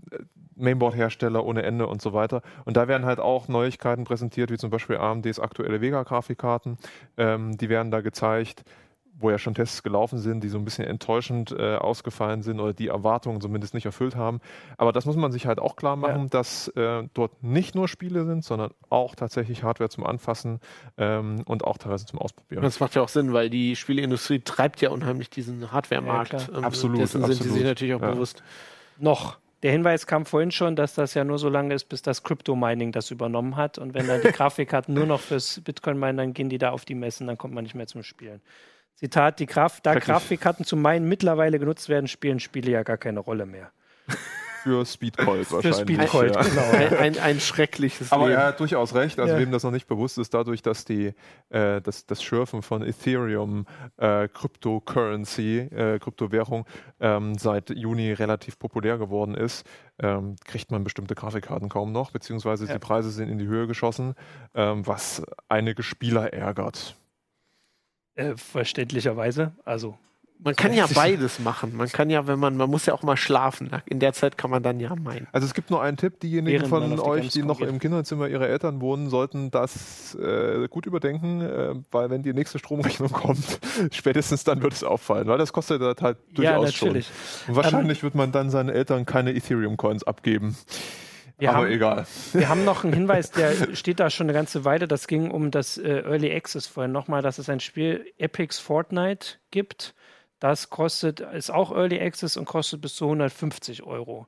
Mainboard-Hersteller 0.56 1.44
ohne 1.44 1.62
Ende 1.62 1.86
und 1.86 2.02
so 2.02 2.12
weiter. 2.12 2.42
Und 2.64 2.76
da 2.76 2.88
werden 2.88 3.06
halt 3.06 3.20
auch 3.20 3.48
Neuigkeiten 3.48 4.04
präsentiert, 4.04 4.50
wie 4.50 4.58
zum 4.58 4.70
Beispiel 4.70 4.96
AMDs 4.96 5.38
aktuelle 5.38 5.80
Vega-Grafikkarten. 5.80 6.78
Ähm, 7.16 7.56
die 7.56 7.68
werden 7.68 7.90
da 7.90 8.00
gezeigt 8.00 8.64
wo 9.18 9.30
ja 9.30 9.38
schon 9.38 9.54
Tests 9.54 9.82
gelaufen 9.82 10.18
sind, 10.18 10.42
die 10.44 10.48
so 10.48 10.58
ein 10.58 10.64
bisschen 10.64 10.84
enttäuschend 10.84 11.50
äh, 11.50 11.76
ausgefallen 11.76 12.42
sind 12.42 12.60
oder 12.60 12.72
die 12.72 12.88
Erwartungen 12.88 13.40
zumindest 13.40 13.74
nicht 13.74 13.84
erfüllt 13.84 14.16
haben. 14.16 14.40
Aber 14.76 14.92
das 14.92 15.06
muss 15.06 15.16
man 15.16 15.32
sich 15.32 15.46
halt 15.46 15.58
auch 15.58 15.76
klar 15.76 15.96
machen, 15.96 16.22
ja. 16.22 16.28
dass 16.28 16.68
äh, 16.68 17.02
dort 17.14 17.42
nicht 17.42 17.74
nur 17.74 17.88
Spiele 17.88 18.24
sind, 18.24 18.44
sondern 18.44 18.70
auch 18.90 19.14
tatsächlich 19.14 19.64
Hardware 19.64 19.90
zum 19.90 20.06
Anfassen 20.06 20.60
ähm, 20.96 21.42
und 21.46 21.64
auch 21.64 21.78
teilweise 21.78 22.06
zum 22.06 22.20
Ausprobieren. 22.20 22.62
Das 22.62 22.78
macht 22.80 22.94
ja 22.94 23.02
auch 23.02 23.08
Sinn, 23.08 23.32
weil 23.32 23.50
die 23.50 23.74
Spieleindustrie 23.74 24.40
treibt 24.40 24.80
ja 24.80 24.90
unheimlich 24.90 25.30
diesen 25.30 25.72
Hardware-Markt. 25.72 26.32
Ja, 26.32 26.58
ähm, 26.58 26.64
absolut. 26.64 27.00
Dessen 27.00 27.22
absolut. 27.22 27.42
sind 27.42 27.52
sie 27.52 27.58
sich 27.58 27.64
natürlich 27.64 27.94
auch 27.94 28.02
ja. 28.02 28.12
bewusst. 28.12 28.42
Noch. 28.98 29.38
Der 29.64 29.72
Hinweis 29.72 30.06
kam 30.06 30.24
vorhin 30.24 30.52
schon, 30.52 30.76
dass 30.76 30.94
das 30.94 31.14
ja 31.14 31.24
nur 31.24 31.38
so 31.38 31.48
lange 31.48 31.74
ist, 31.74 31.88
bis 31.88 32.00
das 32.00 32.22
Crypto-Mining 32.22 32.92
das 32.92 33.10
übernommen 33.10 33.56
hat. 33.56 33.76
Und 33.78 33.92
wenn 33.92 34.06
dann 34.06 34.20
die 34.22 34.28
Grafikkarten 34.32 34.94
nur 34.94 35.06
noch 35.06 35.18
fürs 35.18 35.60
Bitcoin-Mining, 35.60 36.16
dann 36.16 36.32
gehen 36.32 36.48
die 36.48 36.58
da 36.58 36.70
auf 36.70 36.84
die 36.84 36.94
Messen, 36.94 37.26
dann 37.26 37.36
kommt 37.36 37.54
man 37.54 37.64
nicht 37.64 37.74
mehr 37.74 37.88
zum 37.88 38.04
Spielen. 38.04 38.40
Zitat, 38.98 39.38
die 39.38 39.46
Graf 39.46 39.80
da 39.80 39.94
Grafikkarten 39.94 40.64
zu 40.64 40.76
meinen 40.76 41.08
mittlerweile 41.08 41.60
genutzt 41.60 41.88
werden, 41.88 42.08
spielen 42.08 42.40
Spiele 42.40 42.72
ja 42.72 42.82
gar 42.82 42.96
keine 42.96 43.20
Rolle 43.20 43.46
mehr. 43.46 43.70
Für 44.64 44.84
Speedcolt 44.84 45.52
wahrscheinlich. 45.52 45.76
Für 45.76 45.82
Speedcolt, 45.82 46.34
ja. 46.34 46.42
genau. 46.42 46.70
Ein, 46.72 46.98
ein, 46.98 47.18
ein, 47.20 47.40
schreckliches 47.40 48.10
Aber 48.10 48.26
Leben. 48.26 48.40
er 48.40 48.46
hat 48.48 48.58
durchaus 48.58 48.92
recht. 48.92 49.20
Also 49.20 49.34
ja. 49.34 49.38
wem 49.38 49.52
das 49.52 49.62
noch 49.62 49.70
nicht 49.70 49.86
bewusst 49.86 50.18
ist, 50.18 50.34
dadurch, 50.34 50.62
dass 50.62 50.84
die, 50.84 51.14
äh, 51.50 51.80
das, 51.80 52.06
das 52.06 52.22
Schürfen 52.24 52.62
von 52.62 52.82
Ethereum 52.82 53.66
äh, 53.98 54.26
Cryptocurrency, 54.26 55.58
äh, 55.58 56.00
Kryptowährung, 56.00 56.66
ähm, 56.98 57.38
seit 57.38 57.70
Juni 57.70 58.12
relativ 58.12 58.58
populär 58.58 58.98
geworden 58.98 59.36
ist, 59.36 59.64
ähm, 60.00 60.34
kriegt 60.44 60.72
man 60.72 60.82
bestimmte 60.82 61.14
Grafikkarten 61.14 61.68
kaum 61.68 61.92
noch, 61.92 62.10
beziehungsweise 62.10 62.66
ja. 62.66 62.72
die 62.72 62.78
Preise 62.80 63.10
sind 63.10 63.28
in 63.28 63.38
die 63.38 63.46
Höhe 63.46 63.68
geschossen, 63.68 64.16
ähm, 64.54 64.84
was 64.84 65.22
einige 65.48 65.84
Spieler 65.84 66.32
ärgert. 66.32 66.96
Äh, 68.18 68.36
verständlicherweise. 68.36 69.52
Also. 69.64 69.96
Man 70.40 70.54
kann 70.56 70.72
ja 70.72 70.86
beides 70.94 71.38
machen. 71.38 71.76
Man 71.76 71.88
kann 71.88 72.10
ja, 72.10 72.26
wenn 72.26 72.38
man, 72.38 72.56
man 72.56 72.68
muss 72.68 72.86
ja 72.86 72.94
auch 72.94 73.02
mal 73.02 73.16
schlafen. 73.16 73.70
In 73.86 74.00
der 74.00 74.12
Zeit 74.12 74.36
kann 74.36 74.50
man 74.50 74.62
dann 74.62 74.80
ja 74.80 74.94
meinen. 74.94 75.26
Also 75.32 75.46
es 75.46 75.54
gibt 75.54 75.70
nur 75.70 75.82
einen 75.82 75.96
Tipp, 75.96 76.20
diejenigen 76.20 76.68
Während 76.68 76.68
von 76.68 77.00
euch, 77.00 77.28
die 77.28 77.42
noch 77.42 77.60
im 77.60 77.78
Kinderzimmer 77.78 78.28
ihrer 78.28 78.48
Eltern 78.48 78.80
wohnen, 78.80 79.08
sollten 79.08 79.50
das 79.50 80.16
äh, 80.16 80.68
gut 80.68 80.86
überdenken, 80.86 81.40
äh, 81.40 81.74
weil 81.90 82.10
wenn 82.10 82.22
die 82.22 82.32
nächste 82.32 82.58
Stromrechnung 82.58 83.10
kommt, 83.12 83.60
spätestens 83.92 84.44
dann 84.44 84.62
wird 84.62 84.72
es 84.72 84.84
auffallen, 84.84 85.28
weil 85.28 85.38
das 85.38 85.52
kostet 85.52 85.80
halt 85.80 86.18
durchaus 86.34 86.44
ja, 86.44 86.60
natürlich. 86.60 87.06
schon. 87.06 87.50
Und 87.50 87.56
wahrscheinlich 87.56 87.98
ähm, 87.98 88.02
wird 88.02 88.14
man 88.14 88.32
dann 88.32 88.50
seinen 88.50 88.68
Eltern 88.68 89.06
keine 89.06 89.34
Ethereum-Coins 89.34 90.04
abgeben. 90.04 90.56
Wir 91.38 91.50
Aber 91.50 91.58
haben, 91.58 91.72
egal. 91.72 92.06
Wir 92.32 92.48
haben 92.48 92.64
noch 92.64 92.82
einen 92.82 92.92
Hinweis, 92.92 93.30
der 93.30 93.74
steht 93.74 94.00
da 94.00 94.10
schon 94.10 94.26
eine 94.26 94.32
ganze 94.32 94.64
Weile. 94.64 94.88
Das 94.88 95.06
ging 95.06 95.30
um 95.30 95.52
das 95.52 95.78
äh, 95.78 96.00
Early 96.00 96.34
Access 96.34 96.66
vorhin 96.66 96.90
nochmal, 96.90 97.22
dass 97.22 97.38
es 97.38 97.48
ein 97.48 97.60
Spiel 97.60 98.12
Epics 98.18 98.58
Fortnite 98.58 99.36
gibt. 99.52 99.94
Das 100.40 100.68
kostet, 100.68 101.20
ist 101.20 101.50
auch 101.50 101.70
Early 101.70 102.00
Access 102.00 102.36
und 102.36 102.44
kostet 102.44 102.80
bis 102.80 102.96
zu 102.96 103.04
150 103.04 103.84
Euro. 103.84 104.26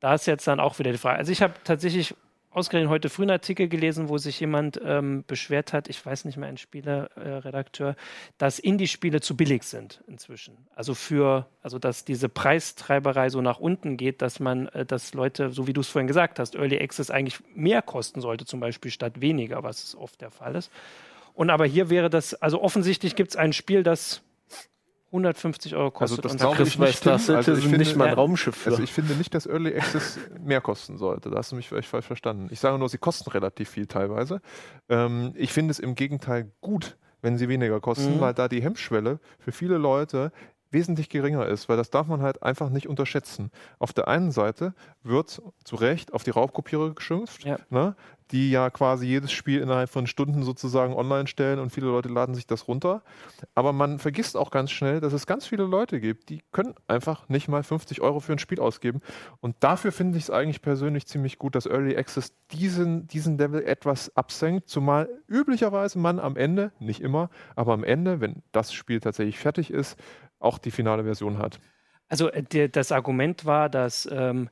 Da 0.00 0.14
ist 0.14 0.26
jetzt 0.26 0.46
dann 0.46 0.60
auch 0.60 0.78
wieder 0.78 0.92
die 0.92 0.98
Frage. 0.98 1.18
Also 1.18 1.32
ich 1.32 1.40
habe 1.42 1.54
tatsächlich 1.64 2.14
ausgerechnet 2.52 2.90
heute 2.90 3.08
früh 3.08 3.22
einen 3.22 3.30
Artikel 3.30 3.68
gelesen, 3.68 4.08
wo 4.08 4.18
sich 4.18 4.38
jemand 4.38 4.80
ähm, 4.84 5.24
beschwert 5.26 5.72
hat, 5.72 5.88
ich 5.88 6.04
weiß 6.04 6.24
nicht 6.24 6.36
mehr, 6.36 6.48
ein 6.48 6.58
Spieleredakteur, 6.58 7.90
äh, 7.90 7.94
dass 8.38 8.58
Indie-Spiele 8.58 9.20
zu 9.20 9.36
billig 9.36 9.64
sind 9.64 10.02
inzwischen. 10.06 10.56
Also 10.74 10.94
für, 10.94 11.48
also 11.62 11.78
dass 11.78 12.04
diese 12.04 12.28
Preistreiberei 12.28 13.30
so 13.30 13.40
nach 13.40 13.58
unten 13.58 13.96
geht, 13.96 14.22
dass 14.22 14.40
man, 14.40 14.68
äh, 14.68 14.84
dass 14.84 15.14
Leute, 15.14 15.50
so 15.50 15.66
wie 15.66 15.72
du 15.72 15.80
es 15.80 15.88
vorhin 15.88 16.06
gesagt 16.06 16.38
hast, 16.38 16.54
Early 16.54 16.80
Access 16.80 17.10
eigentlich 17.10 17.40
mehr 17.54 17.82
kosten 17.82 18.20
sollte, 18.20 18.44
zum 18.44 18.60
Beispiel 18.60 18.90
statt 18.90 19.20
weniger, 19.20 19.62
was 19.62 19.94
oft 19.94 20.20
der 20.20 20.30
Fall 20.30 20.54
ist. 20.54 20.70
Und 21.34 21.50
aber 21.50 21.64
hier 21.64 21.88
wäre 21.88 22.10
das, 22.10 22.34
also 22.34 22.60
offensichtlich 22.62 23.16
gibt 23.16 23.30
es 23.30 23.36
ein 23.36 23.52
Spiel, 23.52 23.82
das 23.82 24.22
150 25.12 25.76
Euro 25.76 25.90
kostet. 25.90 26.24
Also 26.24 26.36
das 26.36 26.42
glaube 26.42 26.62
ich 26.62 26.78
nicht. 26.78 27.06
Das 27.06 27.28
also 27.28 27.52
ich 27.52 27.62
finde, 27.62 27.78
nicht 27.78 27.96
mal 27.96 28.08
ein 28.08 28.14
Raumschiff 28.14 28.56
für. 28.56 28.70
Also 28.70 28.82
ich 28.82 28.92
finde 28.92 29.14
nicht, 29.14 29.34
dass 29.34 29.46
Early 29.46 29.76
Access 29.76 30.18
mehr 30.40 30.62
kosten 30.62 30.96
sollte. 30.96 31.30
Da 31.30 31.36
hast 31.36 31.52
du 31.52 31.56
mich 31.56 31.68
vielleicht 31.68 31.88
falsch 31.88 32.06
verstanden. 32.06 32.48
Ich 32.50 32.60
sage 32.60 32.78
nur, 32.78 32.88
sie 32.88 32.98
kosten 32.98 33.30
relativ 33.30 33.68
viel 33.68 33.86
teilweise. 33.86 34.40
Ähm, 34.88 35.32
ich 35.36 35.52
finde 35.52 35.70
es 35.70 35.78
im 35.78 35.94
Gegenteil 35.94 36.50
gut, 36.62 36.96
wenn 37.20 37.36
sie 37.36 37.48
weniger 37.48 37.78
kosten, 37.80 38.16
mhm. 38.16 38.20
weil 38.20 38.32
da 38.32 38.48
die 38.48 38.62
Hemmschwelle 38.62 39.20
für 39.38 39.52
viele 39.52 39.76
Leute 39.76 40.32
wesentlich 40.72 41.08
geringer 41.08 41.46
ist, 41.46 41.68
weil 41.68 41.76
das 41.76 41.90
darf 41.90 42.06
man 42.06 42.22
halt 42.22 42.42
einfach 42.42 42.70
nicht 42.70 42.88
unterschätzen. 42.88 43.50
Auf 43.78 43.92
der 43.92 44.08
einen 44.08 44.32
Seite 44.32 44.74
wird 45.02 45.42
zu 45.64 45.76
Recht 45.76 46.14
auf 46.14 46.24
die 46.24 46.30
Raubkopierer 46.30 46.94
geschimpft, 46.94 47.44
ja. 47.44 47.58
ne, 47.68 47.94
die 48.32 48.50
ja 48.50 48.70
quasi 48.70 49.06
jedes 49.06 49.30
Spiel 49.30 49.60
innerhalb 49.60 49.90
von 49.90 50.06
Stunden 50.06 50.42
sozusagen 50.42 50.94
online 50.94 51.26
stellen 51.26 51.58
und 51.58 51.70
viele 51.70 51.86
Leute 51.86 52.08
laden 52.08 52.34
sich 52.34 52.46
das 52.46 52.66
runter. 52.66 53.02
Aber 53.54 53.72
man 53.72 53.98
vergisst 53.98 54.36
auch 54.36 54.50
ganz 54.50 54.70
schnell, 54.70 55.00
dass 55.00 55.12
es 55.12 55.26
ganz 55.26 55.46
viele 55.46 55.64
Leute 55.64 56.00
gibt, 56.00 56.30
die 56.30 56.42
können 56.50 56.74
einfach 56.88 57.28
nicht 57.28 57.48
mal 57.48 57.62
50 57.62 58.00
Euro 58.00 58.20
für 58.20 58.32
ein 58.32 58.38
Spiel 58.38 58.58
ausgeben. 58.58 59.00
Und 59.40 59.56
dafür 59.60 59.92
finde 59.92 60.16
ich 60.16 60.24
es 60.24 60.30
eigentlich 60.30 60.62
persönlich 60.62 61.06
ziemlich 61.06 61.38
gut, 61.38 61.54
dass 61.54 61.66
Early 61.66 61.96
Access 61.96 62.34
diesen, 62.50 63.06
diesen 63.06 63.36
Level 63.36 63.62
etwas 63.62 64.16
absenkt, 64.16 64.68
zumal 64.68 65.08
üblicherweise 65.28 65.98
man 65.98 66.18
am 66.18 66.36
Ende, 66.36 66.72
nicht 66.78 67.02
immer, 67.02 67.28
aber 67.54 67.74
am 67.74 67.84
Ende, 67.84 68.20
wenn 68.20 68.42
das 68.52 68.72
Spiel 68.72 69.00
tatsächlich 69.00 69.38
fertig 69.38 69.70
ist, 69.70 69.98
auch 70.38 70.58
die 70.58 70.70
finale 70.70 71.04
Version 71.04 71.38
hat. 71.38 71.60
Also 72.08 72.30
äh, 72.30 72.68
das 72.68 72.92
Argument 72.92 73.44
war, 73.44 73.68
dass 73.68 74.08
ähm, 74.10 74.50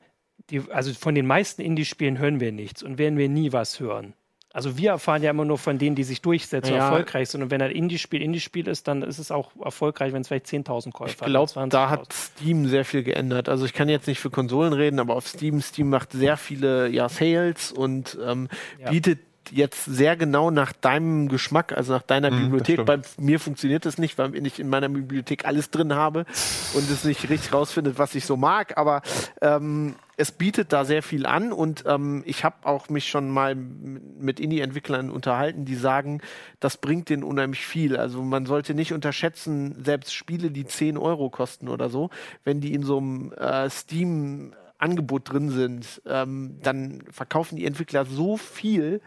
die, 0.50 0.62
also 0.70 0.92
von 0.94 1.14
den 1.14 1.26
meisten 1.26 1.62
Indie-Spielen 1.62 2.18
hören 2.18 2.40
wir 2.40 2.52
nichts 2.52 2.82
und 2.82 2.98
werden 2.98 3.18
wir 3.18 3.28
nie 3.28 3.52
was 3.52 3.80
hören. 3.80 4.14
Also 4.52 4.76
wir 4.76 4.90
erfahren 4.90 5.22
ja 5.22 5.30
immer 5.30 5.44
nur 5.44 5.58
von 5.58 5.78
denen, 5.78 5.94
die 5.94 6.02
sich 6.02 6.22
durchsetzen, 6.22 6.74
ja. 6.74 6.88
erfolgreich 6.88 7.28
sind. 7.28 7.42
Und 7.42 7.52
wenn 7.52 7.62
ein 7.62 7.70
Indie-Spiel 7.70 8.20
Indie-Spiel 8.20 8.66
ist, 8.66 8.88
dann 8.88 9.02
ist 9.02 9.18
es 9.18 9.30
auch 9.30 9.52
erfolgreich, 9.62 10.12
wenn 10.12 10.22
es 10.22 10.28
vielleicht 10.28 10.46
10.000 10.46 10.90
Käufer 10.90 11.20
hat. 11.20 11.20
Ich 11.20 11.26
glaube, 11.26 11.68
da 11.68 11.88
hat 11.88 12.12
Steam 12.12 12.66
sehr 12.66 12.84
viel 12.84 13.04
geändert. 13.04 13.48
Also 13.48 13.64
ich 13.64 13.74
kann 13.74 13.88
jetzt 13.88 14.08
nicht 14.08 14.18
für 14.18 14.30
Konsolen 14.30 14.72
reden, 14.72 14.98
aber 14.98 15.14
auf 15.14 15.28
Steam, 15.28 15.60
Steam 15.60 15.88
macht 15.88 16.10
sehr 16.12 16.36
viele 16.36 16.88
ja, 16.88 17.08
Sales 17.08 17.70
und 17.70 18.18
ähm, 18.26 18.48
ja. 18.80 18.90
bietet 18.90 19.20
jetzt 19.50 19.84
sehr 19.84 20.16
genau 20.16 20.50
nach 20.50 20.72
deinem 20.72 21.28
Geschmack, 21.28 21.72
also 21.72 21.92
nach 21.92 22.02
deiner 22.02 22.30
mm, 22.30 22.40
Bibliothek. 22.42 22.84
Bei 22.84 23.00
mir 23.18 23.40
funktioniert 23.40 23.84
das 23.84 23.98
nicht, 23.98 24.18
weil 24.18 24.34
ich 24.46 24.60
in 24.60 24.68
meiner 24.68 24.88
Bibliothek 24.88 25.44
alles 25.44 25.70
drin 25.70 25.94
habe 25.94 26.26
und 26.74 26.90
es 26.90 27.04
nicht 27.04 27.28
richtig 27.28 27.52
rausfindet, 27.52 27.98
was 27.98 28.14
ich 28.14 28.24
so 28.24 28.36
mag. 28.36 28.76
Aber 28.78 29.02
ähm, 29.40 29.96
es 30.16 30.32
bietet 30.32 30.72
da 30.72 30.84
sehr 30.84 31.02
viel 31.02 31.26
an 31.26 31.52
und 31.52 31.84
ähm, 31.86 32.22
ich 32.26 32.44
habe 32.44 32.56
auch 32.62 32.88
mich 32.88 33.08
schon 33.08 33.30
mal 33.30 33.54
mit 33.54 34.38
Indie-Entwicklern 34.38 35.10
unterhalten, 35.10 35.64
die 35.64 35.76
sagen, 35.76 36.20
das 36.60 36.76
bringt 36.76 37.08
denen 37.08 37.24
unheimlich 37.24 37.64
viel. 37.64 37.96
Also 37.96 38.22
man 38.22 38.46
sollte 38.46 38.74
nicht 38.74 38.92
unterschätzen, 38.92 39.82
selbst 39.82 40.12
Spiele, 40.14 40.50
die 40.50 40.66
10 40.66 40.98
Euro 40.98 41.30
kosten 41.30 41.68
oder 41.68 41.88
so, 41.88 42.10
wenn 42.44 42.60
die 42.60 42.74
in 42.74 42.82
so 42.82 42.98
einem 42.98 43.32
äh, 43.32 43.70
Steam 43.70 44.52
Angebot 44.80 45.30
drin 45.30 45.50
sind, 45.50 46.02
ähm, 46.06 46.58
dann 46.62 47.02
verkaufen 47.10 47.56
die 47.56 47.66
Entwickler 47.66 48.04
so 48.06 48.36
viel, 48.36 49.00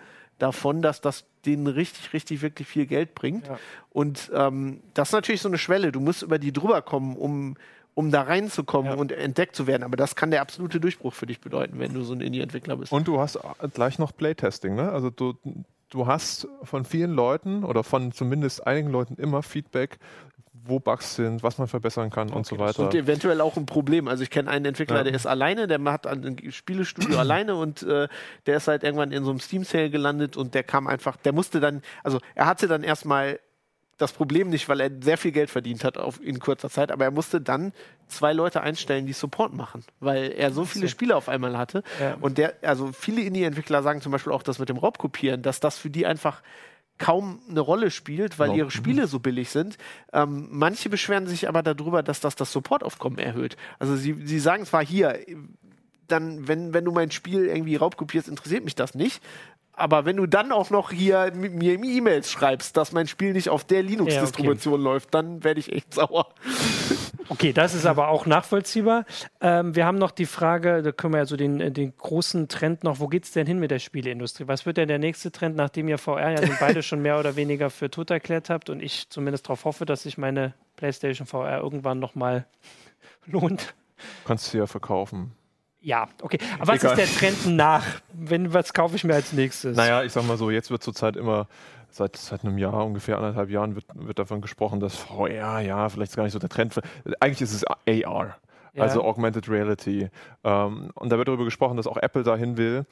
davon, 0.44 0.82
dass 0.82 1.00
das 1.00 1.26
denen 1.46 1.68
richtig, 1.68 2.14
richtig, 2.14 2.42
wirklich 2.42 2.68
viel 2.68 2.86
Geld 2.86 3.16
bringt. 3.16 3.48
Ja. 3.48 3.58
Und 3.92 4.30
ähm, 4.36 4.82
das 4.94 5.10
ist 5.10 5.14
natürlich 5.14 5.42
so 5.42 5.48
eine 5.48 5.58
Schwelle. 5.58 5.92
Du 5.92 6.02
musst 6.02 6.22
über 6.22 6.38
die 6.38 6.52
drüber 6.52 6.82
kommen, 6.82 7.16
um, 7.16 7.56
um 7.94 8.12
da 8.12 8.24
reinzukommen 8.24 8.92
ja. 8.92 8.98
und 8.98 9.12
entdeckt 9.14 9.56
zu 9.56 9.68
werden. 9.68 9.84
Aber 9.84 9.96
das 9.96 10.16
kann 10.16 10.32
der 10.32 10.42
absolute 10.42 10.80
Durchbruch 10.82 11.14
für 11.14 11.26
dich 11.26 11.40
bedeuten, 11.40 11.80
wenn 11.80 11.94
du 11.94 12.04
so 12.04 12.14
ein 12.14 12.22
Indie-Entwickler 12.22 12.76
bist. 12.76 12.92
Und 12.92 13.08
du 13.08 13.20
hast 13.20 13.40
gleich 13.74 14.00
noch 14.00 14.16
Playtesting, 14.16 14.76
ne? 14.76 14.92
Also 14.92 15.10
du, 15.10 15.34
du 15.90 16.08
hast 16.08 16.48
von 16.64 16.84
vielen 16.84 17.14
Leuten 17.14 17.64
oder 17.64 17.84
von 17.84 18.12
zumindest 18.12 18.68
einigen 18.68 18.90
Leuten 18.90 19.16
immer 19.16 19.44
Feedback, 19.44 19.98
wo 20.66 20.80
Bugs 20.80 21.16
sind, 21.16 21.44
was 21.44 21.58
man 21.58 21.68
verbessern 21.68 22.10
kann 22.10 22.30
okay. 22.30 22.38
und 22.38 22.46
so 22.46 22.58
weiter. 22.58 22.84
Und 22.84 22.96
eventuell 22.96 23.42
auch 23.42 23.58
ein 23.58 23.66
Problem. 23.66 24.08
Also 24.08 24.24
ich 24.24 24.30
kenne 24.30 24.50
einen 24.50 24.66
Entwickler, 24.66 24.98
ja. 24.98 25.04
der 25.04 25.14
ist 25.14 25.26
alleine, 25.26 25.68
der 25.68 25.84
hat 25.84 26.08
ein 26.08 26.52
Spielestudio 26.52 27.18
alleine 27.20 27.56
und 27.56 27.84
äh, 27.84 28.08
der 28.46 28.58
ist 28.58 28.68
halt 28.68 28.84
irgendwann 28.84 29.12
in 29.12 29.24
so 29.24 29.30
einem 29.30 29.40
Steam-Sale 29.40 29.90
gelandet 29.90 30.38
und 30.38 30.54
der 30.54 30.64
kam 30.64 30.88
einfach, 30.88 31.18
der 31.18 31.34
musste 31.34 31.60
dann, 31.60 31.82
also 32.04 32.20
er 32.36 32.46
hatte 32.46 32.68
dann 32.68 32.84
erstmal 32.84 33.40
das 33.98 34.12
Problem 34.12 34.50
nicht, 34.50 34.68
weil 34.70 34.80
er 34.80 34.90
sehr 35.02 35.18
viel 35.18 35.32
Geld 35.32 35.50
verdient 35.50 35.84
hat 35.84 35.98
auf, 35.98 36.22
in 36.22 36.40
kurzer 36.40 36.70
Zeit, 36.70 36.92
aber 36.92 37.06
er 37.06 37.12
musste 37.12 37.40
dann 37.40 37.74
zwei 38.08 38.34
Leute 38.34 38.62
einstellen, 38.62 39.06
die 39.06 39.14
Support 39.14 39.54
machen, 39.54 39.84
weil 40.00 40.32
er 40.32 40.52
so 40.52 40.66
viele 40.66 40.88
Spiele 40.88 41.16
auf 41.16 41.30
einmal 41.30 41.58
hatte. 41.58 41.84
Ja. 42.00 42.18
Und 42.20 42.38
der, 42.38 42.56
also 42.64 42.92
viele 42.92 43.22
Indie-Entwickler 43.22 43.84
sagen 43.84 44.02
zum 44.02 44.12
Beispiel 44.12 44.34
auch 44.34 44.44
das 44.44 44.60
mit 44.60 44.70
dem 44.70 44.78
Raubkopieren, 44.78 45.42
dass 45.42 45.60
das 45.60 45.78
für 45.78 45.90
die 45.90 46.06
einfach 46.06 46.42
kaum 46.98 47.40
eine 47.50 47.60
Rolle 47.60 47.92
spielt, 47.92 48.40
weil 48.40 48.56
ihre 48.56 48.72
Spiele 48.72 49.08
so 49.08 49.20
billig 49.20 49.50
sind. 49.50 49.78
Ähm, 50.14 50.48
manche 50.52 50.90
beschweren 50.90 51.28
sich 51.28 51.50
aber 51.50 51.64
darüber, 51.64 52.04
dass 52.04 52.20
das 52.20 52.36
das 52.36 52.52
Supportaufkommen 52.52 53.20
erhöht. 53.20 53.58
Also 53.80 53.96
sie, 53.96 54.16
sie 54.24 54.40
sagen 54.40 54.66
zwar 54.66 54.86
hier, 54.86 55.20
dann, 56.08 56.48
wenn, 56.48 56.74
wenn 56.74 56.86
du 56.86 56.92
mein 56.92 57.12
Spiel 57.12 57.46
irgendwie 57.46 57.76
raubkopierst, 57.76 58.28
interessiert 58.28 58.64
mich 58.64 58.76
das 58.76 58.94
nicht. 58.94 59.22
Aber 59.76 60.06
wenn 60.06 60.18
du 60.18 60.28
dann 60.28 60.52
auch 60.52 60.70
noch 60.70 60.92
hier 60.92 61.32
mir 61.34 61.74
E-Mails 61.74 62.30
schreibst, 62.30 62.78
dass 62.78 62.92
mein 62.92 63.08
Spiel 63.08 63.34
nicht 63.34 63.50
auf 63.50 63.64
der 63.64 63.82
Linux-Distribution 63.82 64.76
ja, 64.76 64.80
okay. 64.80 64.84
läuft, 64.84 65.14
dann 65.16 65.44
werde 65.44 65.60
ich 65.60 65.74
echt 65.74 65.94
sauer. 65.96 66.28
Okay, 67.30 67.54
das 67.54 67.74
ist 67.74 67.86
aber 67.86 68.10
auch 68.10 68.26
nachvollziehbar. 68.26 69.06
Ähm, 69.40 69.76
wir 69.76 69.86
haben 69.86 69.98
noch 69.98 70.12
die 70.12 70.26
Frage, 70.26 70.82
da 70.82 70.92
können 70.92 71.14
wir 71.14 71.20
ja 71.20 71.26
so 71.26 71.38
den, 71.38 71.62
äh, 71.62 71.72
den 71.72 71.96
großen 71.96 72.48
Trend 72.48 72.84
noch, 72.84 73.00
wo 73.00 73.08
geht 73.08 73.26
es 73.26 73.32
denn 73.32 73.48
hin 73.48 73.60
mit 73.60 73.72
der 73.72 73.80
Spieleindustrie? 73.80 74.48
Was 74.48 74.66
wird 74.66 74.78
denn 74.78 74.88
der 74.88 75.00
nächste 75.00 75.32
Trend, 75.32 75.56
nachdem 75.56 75.88
ihr 75.88 75.98
VR 75.98 76.32
ja 76.32 76.42
beide 76.60 76.84
schon 76.84 77.02
mehr 77.02 77.20
oder 77.20 77.36
weniger 77.36 77.70
für 77.70 77.90
tot 77.90 78.10
erklärt 78.12 78.50
habt 78.50 78.70
und 78.70 78.82
ich 78.82 79.10
zumindest 79.10 79.46
darauf 79.46 79.66
hoffe, 79.66 79.86
dass 79.86 80.04
sich 80.04 80.18
meine 80.18 80.54
PlayStation 80.76 81.28
VR 81.28 81.60
irgendwann 81.60 82.00
nochmal 82.00 82.46
lohnt? 83.26 83.74
Kannst 84.26 84.54
du 84.54 84.58
ja 84.58 84.68
verkaufen. 84.68 85.34
Ja, 85.84 86.08
okay. 86.22 86.38
Aber 86.60 86.74
was 86.74 86.82
Egal. 86.82 86.98
ist 86.98 87.12
der 87.12 87.20
Trend 87.20 87.58
nach? 87.58 87.84
Wenn, 88.14 88.54
was 88.54 88.74
kaufe 88.74 88.96
ich 88.96 89.04
mir 89.04 89.16
als 89.16 89.34
nächstes? 89.34 89.76
Naja, 89.76 90.04
ich 90.04 90.14
sag 90.14 90.26
mal 90.26 90.38
so, 90.38 90.50
jetzt 90.50 90.72
wird 90.72 90.82
zurzeit 90.82 91.18
immer, 91.18 91.48
seit, 91.96 92.16
seit 92.18 92.44
einem 92.44 92.58
Jahr, 92.58 92.86
ungefähr 92.86 93.18
anderthalb 93.18 93.50
Jahren, 93.50 93.76
wird, 93.76 93.86
wird 93.94 94.20
davon 94.20 94.42
gesprochen, 94.42 94.80
dass 94.80 94.96
VR, 94.96 95.60
ja, 95.60 95.90
vielleicht 95.90 96.12
ist 96.12 96.16
gar 96.16 96.24
nicht 96.24 96.34
so 96.34 96.40
der 96.40 96.50
Trend. 96.50 96.80
Eigentlich 97.20 97.42
ist 97.42 97.54
es 97.54 97.64
AR. 97.66 98.38
Ja. 98.74 98.84
Also 98.84 99.04
Augmented 99.04 99.48
Reality. 99.50 100.10
Ähm, 100.44 100.90
und 100.96 101.10
da 101.12 101.18
wird 101.18 101.28
darüber 101.28 101.46
gesprochen, 101.46 101.78
dass 101.78 101.88
auch 101.88 101.98
Apple 101.98 102.24
dahin 102.24 102.58
will. 102.58 102.86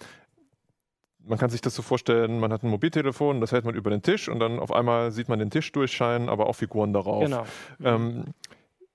Man 1.23 1.37
kann 1.37 1.49
sich 1.49 1.61
das 1.61 1.75
so 1.75 1.81
vorstellen, 1.81 2.39
man 2.39 2.51
hat 2.51 2.63
ein 2.63 2.69
Mobiltelefon, 2.69 3.41
das 3.41 3.51
hält 3.51 3.65
man 3.65 3.75
über 3.75 3.89
den 3.89 4.01
Tisch 4.01 4.27
und 4.29 4.39
dann 4.39 4.59
auf 4.59 4.71
einmal 4.71 5.11
sieht 5.11 5.29
man 5.29 5.39
den 5.39 5.49
Tisch 5.49 5.71
durchscheinen, 5.71 6.29
aber 6.29 6.47
auch 6.47 6.53
Figuren 6.53 6.93
darauf. 6.93 7.23
Genau. 7.23 7.45
Ähm, 7.83 8.25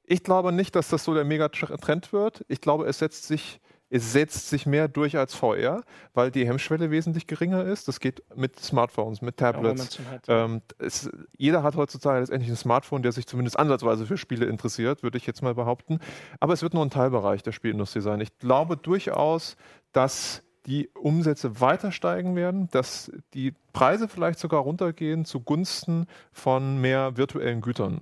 ich 0.04 0.22
glaube 0.22 0.52
nicht, 0.52 0.76
dass 0.76 0.88
das 0.88 1.04
so 1.04 1.14
der 1.14 1.24
Megatrend 1.24 2.12
wird. 2.12 2.44
Ich 2.48 2.60
glaube, 2.60 2.86
es 2.86 2.98
setzt 2.98 3.26
sich 3.26 3.60
es 3.88 4.12
setzt 4.12 4.48
sich 4.48 4.66
mehr 4.66 4.88
durch 4.88 5.16
als 5.16 5.34
VR, 5.34 5.82
weil 6.12 6.30
die 6.30 6.46
Hemmschwelle 6.46 6.90
wesentlich 6.90 7.26
geringer 7.26 7.64
ist. 7.64 7.86
Das 7.86 8.00
geht 8.00 8.22
mit 8.34 8.58
Smartphones, 8.58 9.22
mit 9.22 9.36
Tablets. 9.36 9.98
Ja, 10.26 10.44
ähm, 10.44 10.62
es, 10.78 11.08
jeder 11.36 11.62
hat 11.62 11.76
heutzutage 11.76 12.20
letztendlich 12.20 12.50
ein 12.50 12.56
Smartphone, 12.56 13.02
der 13.02 13.12
sich 13.12 13.26
zumindest 13.26 13.58
ansatzweise 13.58 14.06
für 14.06 14.16
Spiele 14.16 14.46
interessiert, 14.46 15.02
würde 15.02 15.18
ich 15.18 15.26
jetzt 15.26 15.42
mal 15.42 15.54
behaupten. 15.54 16.00
Aber 16.40 16.52
es 16.52 16.62
wird 16.62 16.74
nur 16.74 16.84
ein 16.84 16.90
Teilbereich 16.90 17.42
der 17.42 17.52
Spielindustrie 17.52 18.00
sein. 18.00 18.20
Ich 18.20 18.36
glaube 18.38 18.76
durchaus, 18.76 19.56
dass 19.92 20.42
die 20.66 20.88
Umsätze 20.94 21.60
weiter 21.60 21.92
steigen 21.92 22.34
werden, 22.34 22.68
dass 22.72 23.12
die 23.34 23.54
Preise 23.72 24.08
vielleicht 24.08 24.40
sogar 24.40 24.62
runtergehen 24.62 25.24
zugunsten 25.24 26.06
von 26.32 26.80
mehr 26.80 27.16
virtuellen 27.16 27.60
Gütern 27.60 28.00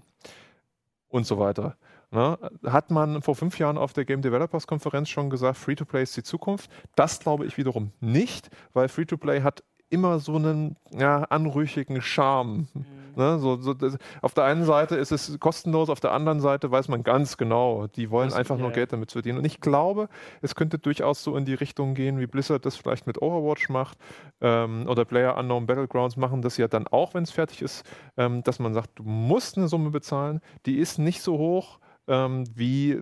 und 1.08 1.26
so 1.26 1.38
weiter. 1.38 1.76
Ne? 2.14 2.38
Hat 2.64 2.92
man 2.92 3.22
vor 3.22 3.34
fünf 3.34 3.58
Jahren 3.58 3.76
auf 3.76 3.92
der 3.92 4.04
Game 4.04 4.22
Developers 4.22 4.68
Konferenz 4.68 5.08
schon 5.08 5.30
gesagt, 5.30 5.58
Free-to-Play 5.58 6.04
ist 6.04 6.16
die 6.16 6.22
Zukunft? 6.22 6.70
Das 6.94 7.18
glaube 7.18 7.44
ich 7.44 7.58
wiederum 7.58 7.90
nicht, 8.00 8.50
weil 8.72 8.88
Free-to-Play 8.88 9.42
hat 9.42 9.64
immer 9.90 10.20
so 10.20 10.36
einen 10.36 10.76
ja, 10.92 11.24
anrüchigen 11.24 12.00
Charme. 12.00 12.68
Mhm. 12.72 12.84
Ne? 13.16 13.38
So, 13.38 13.56
so, 13.56 13.74
das, 13.74 13.96
auf 14.22 14.32
der 14.34 14.44
einen 14.44 14.64
Seite 14.64 14.96
ist 14.96 15.12
es 15.12 15.38
kostenlos, 15.40 15.88
auf 15.88 16.00
der 16.00 16.12
anderen 16.12 16.40
Seite 16.40 16.70
weiß 16.70 16.88
man 16.88 17.02
ganz 17.02 17.36
genau, 17.36 17.88
die 17.88 18.10
wollen 18.10 18.28
das, 18.28 18.38
einfach 18.38 18.56
ja, 18.56 18.62
nur 18.62 18.70
Geld 18.70 18.92
damit 18.92 19.12
verdienen. 19.12 19.38
Und 19.38 19.44
ich 19.44 19.60
glaube, 19.60 20.08
es 20.40 20.54
könnte 20.54 20.78
durchaus 20.78 21.22
so 21.22 21.36
in 21.36 21.44
die 21.44 21.54
Richtung 21.54 21.94
gehen, 21.94 22.18
wie 22.20 22.26
Blizzard 22.26 22.64
das 22.64 22.76
vielleicht 22.76 23.06
mit 23.06 23.20
Overwatch 23.22 23.68
macht 23.68 23.98
ähm, 24.40 24.86
oder 24.88 25.04
Player 25.04 25.36
Unknown 25.36 25.66
Battlegrounds 25.66 26.16
machen 26.16 26.42
das 26.42 26.56
ja 26.56 26.68
dann 26.68 26.86
auch, 26.86 27.14
wenn 27.14 27.24
es 27.24 27.30
fertig 27.30 27.62
ist, 27.62 27.84
ähm, 28.16 28.42
dass 28.42 28.58
man 28.58 28.74
sagt, 28.74 28.90
du 28.96 29.02
musst 29.04 29.56
eine 29.56 29.68
Summe 29.68 29.90
bezahlen, 29.90 30.40
die 30.66 30.78
ist 30.78 30.98
nicht 30.98 31.22
so 31.22 31.38
hoch, 31.38 31.78
ähm, 32.08 32.44
wie 32.54 33.00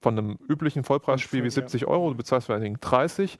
von 0.00 0.18
einem 0.18 0.38
üblichen 0.48 0.84
Vollpreisspiel 0.84 1.44
wie 1.44 1.50
70 1.50 1.86
Euro, 1.86 2.10
du 2.10 2.16
bezahlst 2.16 2.46
vor 2.46 2.54
allen 2.54 2.64
Dingen 2.64 2.78
30 2.80 3.38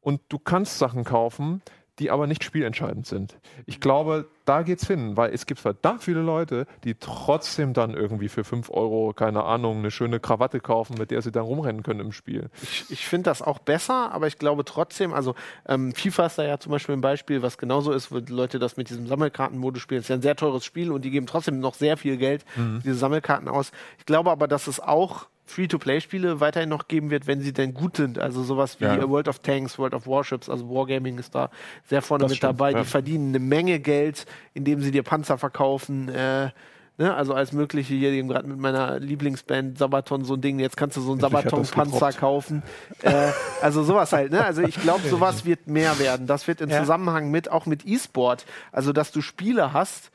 und 0.00 0.20
du 0.28 0.38
kannst 0.38 0.78
Sachen 0.78 1.04
kaufen, 1.04 1.60
die 1.98 2.10
aber 2.10 2.26
nicht 2.26 2.44
spielentscheidend 2.44 3.06
sind. 3.06 3.38
Ich 3.66 3.80
glaube, 3.80 4.28
da 4.48 4.62
geht's 4.62 4.86
hin, 4.86 5.16
weil 5.16 5.32
es 5.34 5.46
gibt 5.46 5.60
verdammt 5.60 6.02
viele 6.02 6.20
Leute, 6.20 6.66
die 6.84 6.94
trotzdem 6.94 7.74
dann 7.74 7.94
irgendwie 7.94 8.28
für 8.28 8.44
5 8.44 8.70
Euro, 8.70 9.12
keine 9.12 9.44
Ahnung, 9.44 9.78
eine 9.78 9.90
schöne 9.90 10.20
Krawatte 10.20 10.60
kaufen, 10.60 10.96
mit 10.98 11.10
der 11.10 11.20
sie 11.20 11.30
dann 11.30 11.44
rumrennen 11.44 11.82
können 11.82 12.00
im 12.00 12.12
Spiel. 12.12 12.48
Ich, 12.62 12.84
ich 12.88 13.06
finde 13.06 13.30
das 13.30 13.42
auch 13.42 13.58
besser, 13.58 14.12
aber 14.12 14.26
ich 14.26 14.38
glaube 14.38 14.64
trotzdem, 14.64 15.12
also 15.12 15.34
ähm, 15.66 15.92
FIFA 15.94 16.26
ist 16.26 16.38
da 16.38 16.44
ja 16.44 16.58
zum 16.58 16.72
Beispiel 16.72 16.94
ein 16.94 17.00
Beispiel, 17.00 17.42
was 17.42 17.58
genauso 17.58 17.92
ist, 17.92 18.10
wo 18.10 18.18
Leute 18.28 18.58
das 18.58 18.76
mit 18.76 18.88
diesem 18.88 19.06
Sammelkartenmodus 19.06 19.82
spielen. 19.82 20.00
Das 20.00 20.06
ist 20.06 20.10
ja 20.10 20.16
ein 20.16 20.22
sehr 20.22 20.36
teures 20.36 20.64
Spiel 20.64 20.90
und 20.92 21.04
die 21.04 21.10
geben 21.10 21.26
trotzdem 21.26 21.60
noch 21.60 21.74
sehr 21.74 21.96
viel 21.96 22.16
Geld 22.16 22.44
mhm. 22.56 22.80
diese 22.82 22.94
Sammelkarten 22.94 23.48
aus. 23.48 23.70
Ich 23.98 24.06
glaube 24.06 24.30
aber, 24.30 24.48
dass 24.48 24.66
es 24.66 24.80
auch 24.80 25.26
Free-to-Play-Spiele 25.48 26.40
weiterhin 26.40 26.68
noch 26.68 26.88
geben 26.88 27.10
wird, 27.10 27.26
wenn 27.26 27.40
sie 27.40 27.52
denn 27.52 27.74
gut 27.74 27.96
sind. 27.96 28.18
Also 28.18 28.42
sowas 28.42 28.80
wie 28.80 28.84
ja. 28.84 29.08
World 29.08 29.28
of 29.28 29.40
Tanks, 29.40 29.78
World 29.78 29.94
of 29.94 30.06
Warships, 30.06 30.48
also 30.48 30.68
Wargaming 30.68 31.18
ist 31.18 31.34
da 31.34 31.50
sehr 31.86 32.02
vorne 32.02 32.22
das 32.22 32.30
mit 32.30 32.38
stimmt, 32.38 32.60
dabei. 32.60 32.72
Ja. 32.72 32.80
Die 32.80 32.84
verdienen 32.84 33.28
eine 33.30 33.38
Menge 33.38 33.80
Geld, 33.80 34.26
indem 34.54 34.80
sie 34.80 34.90
dir 34.90 35.02
Panzer 35.02 35.38
verkaufen. 35.38 36.08
Äh, 36.08 36.50
Ne? 37.00 37.14
Also 37.14 37.32
als 37.32 37.52
mögliche 37.52 37.94
hier 37.94 38.10
eben 38.10 38.26
gerade 38.26 38.48
mit 38.48 38.58
meiner 38.58 38.98
Lieblingsband 38.98 39.78
Sabaton 39.78 40.24
so 40.24 40.34
ein 40.34 40.40
Ding. 40.40 40.58
Jetzt 40.58 40.76
kannst 40.76 40.96
du 40.96 41.00
so 41.00 41.12
einen 41.12 41.20
Sabaton-Panzer 41.20 42.12
kaufen. 42.12 42.64
äh, 43.02 43.30
also 43.62 43.84
sowas 43.84 44.12
halt. 44.12 44.32
Ne? 44.32 44.44
Also 44.44 44.62
ich 44.62 44.74
glaube, 44.82 45.02
sowas 45.08 45.44
wird 45.44 45.68
mehr 45.68 46.00
werden. 46.00 46.26
Das 46.26 46.48
wird 46.48 46.60
in 46.60 46.70
Ja. 46.70 46.80
Zusammenhang 46.80 47.30
mit 47.30 47.52
auch 47.52 47.66
mit 47.66 47.86
E-Sport. 47.86 48.46
Also 48.72 48.92
dass 48.92 49.12
du 49.12 49.20
Spiele 49.22 49.72
hast, 49.72 50.10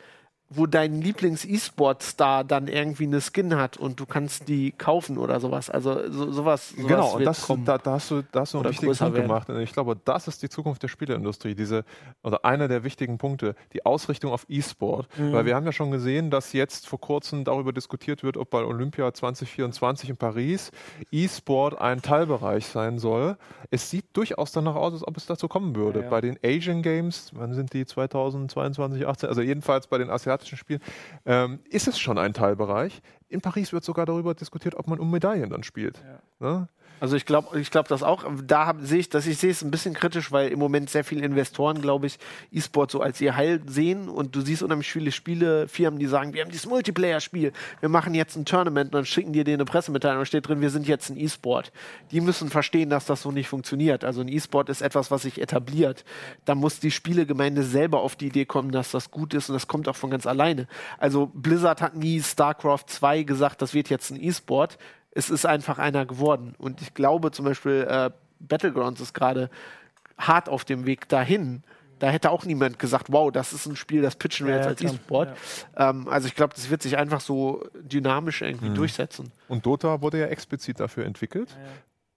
wo 0.56 0.66
dein 0.66 1.02
Lieblings-E-Sport-Star 1.02 2.44
dann 2.44 2.68
irgendwie 2.68 3.06
eine 3.06 3.22
Skin 3.22 3.56
hat 3.56 3.78
und 3.78 4.00
du 4.00 4.06
kannst 4.06 4.48
die 4.48 4.72
kaufen 4.72 5.18
oder 5.18 5.40
sowas. 5.40 5.70
Also 5.70 6.10
so, 6.10 6.32
sowas, 6.32 6.70
sowas 6.70 6.88
Genau, 6.88 7.16
und 7.16 7.26
das, 7.26 7.48
da, 7.66 7.78
da 7.78 7.92
hast 7.94 8.12
du, 8.12 8.24
da 8.32 8.42
hast 8.42 8.54
du 8.54 8.60
einen 8.60 8.70
wichtigen 8.70 8.96
Punkt 8.96 9.16
gemacht. 9.16 9.50
Und 9.50 9.60
ich 9.60 9.74
glaube, 9.74 9.98
das 10.04 10.28
ist 10.28 10.42
die 10.42 10.50
Zukunft 10.50 10.84
der 10.84 10.88
Spieleindustrie. 10.88 11.56
Diese, 11.56 11.84
oder 12.24 12.46
einer 12.46 12.68
der 12.68 12.84
wichtigen 12.84 13.18
Punkte, 13.18 13.56
die 13.74 13.86
Ausrichtung 13.86 14.32
auf 14.32 14.46
E-Sport. 14.50 15.08
Mhm. 15.18 15.34
Weil 15.34 15.46
wir 15.46 15.56
haben 15.56 15.66
ja 15.66 15.72
schon 15.72 15.92
gesehen, 15.92 16.30
dass 16.30 16.54
jetzt 16.54 16.88
vor 16.88 17.00
kurzem 17.00 17.44
darüber 17.44 17.74
diskutiert 17.74 18.24
wird, 18.24 18.38
ob 18.38 18.50
bei 18.50 18.64
Olympia 18.64 19.14
2024 19.14 20.10
in 20.10 20.18
Paris 20.18 20.72
E-Sport 21.12 21.80
ein 21.80 22.02
Teilbereich 22.02 22.66
sein 22.68 23.00
soll. 23.00 23.38
Es 23.72 23.90
sieht 23.90 24.06
durchaus 24.14 24.52
danach 24.52 24.76
aus, 24.76 24.94
als 24.94 25.08
ob 25.08 25.18
es 25.18 25.26
dazu 25.26 25.48
kommen 25.48 25.76
würde. 25.76 26.00
Ja, 26.00 26.06
ja. 26.06 26.12
Bei 26.12 26.22
den 26.22 26.38
Asian 26.44 26.82
Games, 26.82 27.32
wann 27.34 27.54
sind 27.54 27.74
die 27.74 27.86
2022, 27.86 29.08
18, 29.08 29.30
also 29.30 29.42
jedenfalls 29.42 29.88
bei 29.88 29.98
den 29.98 30.10
asiatischen 30.10 30.43
Spielen, 30.48 30.82
ähm, 31.26 31.60
ist 31.70 31.88
es 31.88 32.00
schon 32.00 32.18
ein 32.18 32.34
Teilbereich. 32.34 33.02
In 33.30 33.42
Paris 33.42 33.74
wird 33.74 33.84
sogar 33.84 34.06
darüber 34.06 34.34
diskutiert, 34.34 34.76
ob 34.76 34.88
man 34.88 35.00
um 35.00 35.10
Medaillen 35.10 35.50
dann 35.50 35.64
spielt. 35.64 36.02
Ne? 36.40 36.68
Also 37.00 37.18
ich 37.18 37.26
glaube, 37.26 37.60
ich 37.60 37.70
glaube 37.70 37.90
das 37.90 38.02
auch. 38.02 38.24
Da 38.46 38.74
sehe 38.80 39.00
ich, 39.00 39.10
dass 39.10 39.28
ich 39.28 39.38
sehe 39.38 39.52
es 39.52 39.62
ein 39.62 39.72
bisschen 39.72 39.94
kritisch, 39.94 40.32
weil 40.32 40.50
im 40.50 40.60
Moment 40.60 40.90
sehr 40.90 41.04
viele 41.04 41.26
Investoren, 41.26 41.82
glaube 41.82 42.08
ich, 42.08 42.18
E-Sport 42.52 42.92
so 42.92 43.02
als 43.02 43.20
ihr 43.20 43.36
Heil 43.36 43.62
sehen 43.66 44.08
und 44.08 44.36
du 44.36 44.42
siehst 44.42 44.64
unheimlich 44.64 44.92
viele 44.92 45.12
Spiele, 45.12 45.68
Firmen, 45.68 46.00
die 46.00 46.06
sagen, 46.06 46.34
wir 46.34 46.42
haben 46.42 46.52
dieses 46.52 46.66
Multiplayer-Spiel, 46.66 47.52
wir 47.82 47.90
machen 47.90 48.14
jetzt 48.14 48.38
ein 48.38 48.46
Tournament 48.46 48.88
und 48.88 48.96
dann 48.96 49.06
schicken 49.06 49.34
dir 49.34 49.44
dir 49.44 49.54
eine 49.54 49.66
Pressemitteilung 49.66 50.20
und 50.20 50.26
steht 50.26 50.48
drin, 50.48 50.62
wir 50.62 50.70
sind 50.70 50.88
jetzt 50.88 51.10
ein 51.10 51.18
E-Sport. 51.18 51.74
Die 52.12 52.22
müssen 52.22 52.50
verstehen, 52.50 52.90
dass 52.90 53.06
das 53.06 53.22
so 53.22 53.32
nicht 53.32 53.50
funktioniert. 53.50 54.04
Also 54.04 54.22
ein 54.22 54.30
E-Sport 54.30 54.70
ist 54.70 54.82
etwas, 54.82 55.12
was 55.12 55.24
sich 55.24 55.42
etabliert. 55.42 56.06
Da 56.46 56.56
muss 56.56 56.80
die 56.80 56.92
Spielegemeinde 56.92 57.64
selber 57.64 58.00
auf 58.00 58.16
die 58.16 58.28
Idee 58.28 58.46
kommen, 58.46 58.72
dass 58.72 58.92
das 58.92 59.12
gut 59.12 59.34
ist 59.34 59.50
und 59.50 59.56
das 59.56 59.68
kommt 59.68 59.90
auch 59.90 59.96
von 59.96 60.10
ganz 60.10 60.26
alleine. 60.26 60.68
Also 60.98 61.30
Blizzard 61.34 61.82
hat 61.82 61.96
nie 61.96 62.22
StarCraft 62.22 62.86
2 62.88 63.24
gesagt, 63.24 63.62
das 63.62 63.74
wird 63.74 63.90
jetzt 63.90 64.10
ein 64.12 64.22
E-Sport 64.22 64.78
es 65.16 65.30
ist 65.30 65.46
einfach 65.46 65.80
einer 65.80 66.06
geworden. 66.06 66.56
Und 66.58 66.82
ich 66.82 66.94
glaube 66.94 67.32
zum 67.32 67.46
Beispiel, 67.46 67.86
äh, 67.90 68.12
Battlegrounds 68.40 69.00
ist 69.02 69.14
gerade 69.14 69.50
hart 70.18 70.50
auf 70.50 70.66
dem 70.66 70.86
Weg 70.86 71.08
dahin. 71.10 71.64
Da 72.00 72.10
hätte 72.10 72.32
auch 72.32 72.44
niemand 72.44 72.80
gesagt, 72.80 73.08
wow, 73.12 73.32
das 73.32 73.54
ist 73.54 73.66
ein 73.66 73.76
Spiel, 73.78 74.02
das 74.02 74.16
pitchen 74.18 74.46
wir 74.48 74.56
Ja, 74.58 74.68
jetzt 74.70 74.82
ja, 74.82 74.88
als. 74.90 74.96
E-Sport. 74.98 75.38
Ähm, 75.78 76.08
also 76.10 76.28
ich 76.28 76.36
glaube, 76.36 76.54
das 76.54 76.70
wird 76.70 76.82
sich 76.82 76.98
einfach 76.98 77.22
so 77.22 77.64
dynamisch 77.80 78.42
irgendwie 78.42 78.70
Mhm. 78.70 78.76
durchsetzen. 78.76 79.32
Und 79.48 79.66
Dota 79.66 80.02
wurde 80.02 80.20
ja 80.20 80.26
explizit 80.26 80.80
dafür 80.80 81.06
entwickelt 81.06 81.56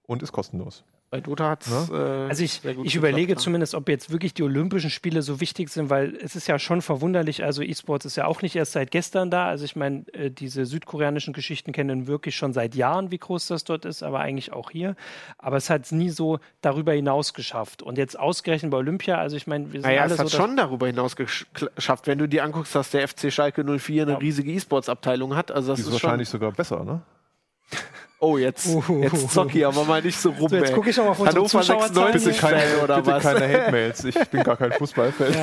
und 0.06 0.22
ist 0.22 0.32
kostenlos. 0.32 0.82
Bei 1.08 1.20
Dota 1.20 1.50
hat 1.50 1.64
es. 1.66 1.88
Äh, 1.88 1.92
Also 1.94 2.42
ich, 2.42 2.54
sehr 2.54 2.74
gut 2.74 2.84
ich 2.84 2.92
geklappt, 2.92 3.10
überlege 3.12 3.32
ja. 3.34 3.38
zumindest, 3.38 3.74
ob 3.76 3.88
jetzt 3.88 4.10
wirklich 4.10 4.34
die 4.34 4.42
Olympischen 4.42 4.90
Spiele 4.90 5.22
so 5.22 5.40
wichtig 5.40 5.68
sind, 5.68 5.88
weil 5.88 6.16
es 6.16 6.34
ist 6.34 6.48
ja 6.48 6.58
schon 6.58 6.82
verwunderlich, 6.82 7.44
also 7.44 7.62
E-Sports 7.62 8.04
ist 8.06 8.16
ja 8.16 8.26
auch 8.26 8.42
nicht 8.42 8.56
erst 8.56 8.72
seit 8.72 8.90
gestern 8.90 9.30
da. 9.30 9.46
Also 9.46 9.64
ich 9.64 9.76
meine, 9.76 10.04
äh, 10.12 10.30
diese 10.32 10.66
südkoreanischen 10.66 11.32
Geschichten 11.32 11.70
kennen 11.70 12.08
wirklich 12.08 12.34
schon 12.34 12.52
seit 12.52 12.74
Jahren, 12.74 13.12
wie 13.12 13.18
groß 13.18 13.46
das 13.46 13.62
dort 13.62 13.84
ist, 13.84 14.02
aber 14.02 14.18
eigentlich 14.18 14.52
auch 14.52 14.70
hier. 14.72 14.96
Aber 15.38 15.56
es 15.58 15.70
hat 15.70 15.84
es 15.84 15.92
nie 15.92 16.10
so 16.10 16.40
darüber 16.60 16.92
hinaus 16.92 17.34
geschafft. 17.34 17.82
Und 17.84 17.98
jetzt 17.98 18.18
ausgerechnet 18.18 18.72
bei 18.72 18.78
Olympia, 18.78 19.16
also 19.18 19.36
ich 19.36 19.46
meine, 19.46 19.66
wir 19.72 19.80
sind 19.80 19.88
Naja, 19.88 20.02
alle 20.02 20.14
es 20.14 20.18
hat 20.18 20.28
so, 20.28 20.36
schon 20.38 20.56
darüber 20.56 20.88
hinaus 20.88 21.16
gesch- 21.16 21.46
geschafft. 21.76 22.08
Wenn 22.08 22.18
du 22.18 22.26
dir 22.26 22.42
anguckst, 22.42 22.74
dass 22.74 22.90
der 22.90 23.06
FC 23.06 23.32
Schalke 23.32 23.62
04 23.62 24.02
eine 24.02 24.12
Ja. 24.12 24.18
riesige 24.18 24.50
E-Sports-Abteilung 24.50 25.36
hat. 25.36 25.52
Also 25.52 25.68
das 25.70 25.78
ist, 25.78 25.86
ist 25.86 25.92
wahrscheinlich 25.92 26.28
schon. 26.28 26.40
sogar 26.40 26.50
besser, 26.52 26.82
ne? 26.84 27.02
Oh, 28.18 28.38
jetzt, 28.38 28.66
Uhuhu. 28.66 29.02
jetzt 29.02 29.30
Zocki, 29.30 29.62
aber 29.62 29.84
mal 29.84 30.00
nicht 30.00 30.18
so 30.18 30.30
rum. 30.30 30.48
So, 30.48 30.56
jetzt 30.56 30.72
gucke 30.72 30.88
ich 30.88 30.98
auch 30.98 31.06
auf 31.08 31.18
unsere 31.18 31.36
Hannover 31.36 31.60
Zuschauerzahlen 31.60 32.18
96 32.18 32.40
hier. 32.40 32.48
Fan 32.48 32.84
oder 32.84 32.96
bitte 32.96 33.10
was? 33.10 33.22
keine 33.22 33.48
Hate-Mails. 33.52 34.04
Ich 34.04 34.14
bin 34.30 34.42
gar 34.42 34.56
kein 34.56 34.72
Fußballfan. 34.72 35.34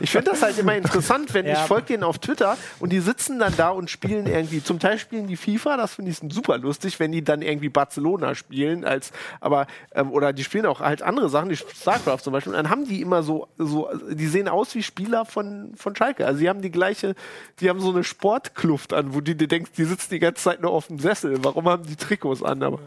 Ich 0.00 0.10
finde 0.10 0.30
das 0.32 0.42
halt 0.42 0.58
immer 0.58 0.76
interessant, 0.76 1.32
wenn 1.32 1.46
Ja. 1.54 1.54
ich 1.54 1.58
folge 1.60 1.86
denen 1.86 2.02
auf 2.02 2.18
Twitter 2.18 2.58
und 2.78 2.92
die 2.92 3.00
sitzen 3.00 3.38
dann 3.38 3.54
da 3.56 3.70
und 3.70 3.88
spielen 3.90 4.26
irgendwie, 4.26 4.62
zum 4.62 4.78
Teil 4.80 4.98
spielen 4.98 5.28
die 5.28 5.36
FIFA, 5.36 5.78
das 5.78 5.94
finde 5.94 6.10
ich 6.10 6.18
super 6.30 6.58
lustig, 6.58 7.00
wenn 7.00 7.10
die 7.10 7.24
dann 7.24 7.40
irgendwie 7.40 7.70
Barcelona 7.70 8.34
spielen, 8.34 8.84
als, 8.84 9.10
aber, 9.40 9.66
ähm, 9.94 10.10
oder 10.12 10.34
die 10.34 10.44
spielen 10.44 10.66
auch 10.66 10.80
halt 10.80 11.00
andere 11.02 11.30
Sachen, 11.30 11.48
die 11.48 11.56
StarCraft 11.56 12.18
zum 12.22 12.34
Beispiel, 12.34 12.52
und 12.52 12.58
dann 12.58 12.68
haben 12.70 12.86
die 12.86 13.00
immer 13.00 13.22
so, 13.22 13.48
so, 13.56 13.88
die 14.10 14.26
sehen 14.26 14.48
aus 14.48 14.74
wie 14.74 14.82
Spieler 14.82 15.24
von, 15.24 15.72
von 15.76 15.96
Schalke. 15.96 16.26
Also 16.26 16.40
die 16.40 16.48
haben 16.50 16.60
die 16.60 16.70
gleiche, 16.70 17.14
die 17.60 17.70
haben 17.70 17.80
so 17.80 17.90
eine 17.90 18.04
Sportkluft 18.04 18.92
an, 18.92 19.14
wo 19.14 19.20
du 19.22 19.34
dir 19.34 19.48
denkst, 19.48 19.70
die 19.76 19.84
sitzen 19.84 20.10
die 20.10 20.18
ganze 20.18 20.42
Zeit 20.42 20.60
nur 20.60 20.70
auf 20.72 20.88
dem 20.88 20.98
Sessel. 20.98 21.38
Warum 21.42 21.66
haben 21.68 21.86
die 21.86 21.94
Trikots 22.06 22.42
an? 22.42 22.62
Aber 22.62 22.78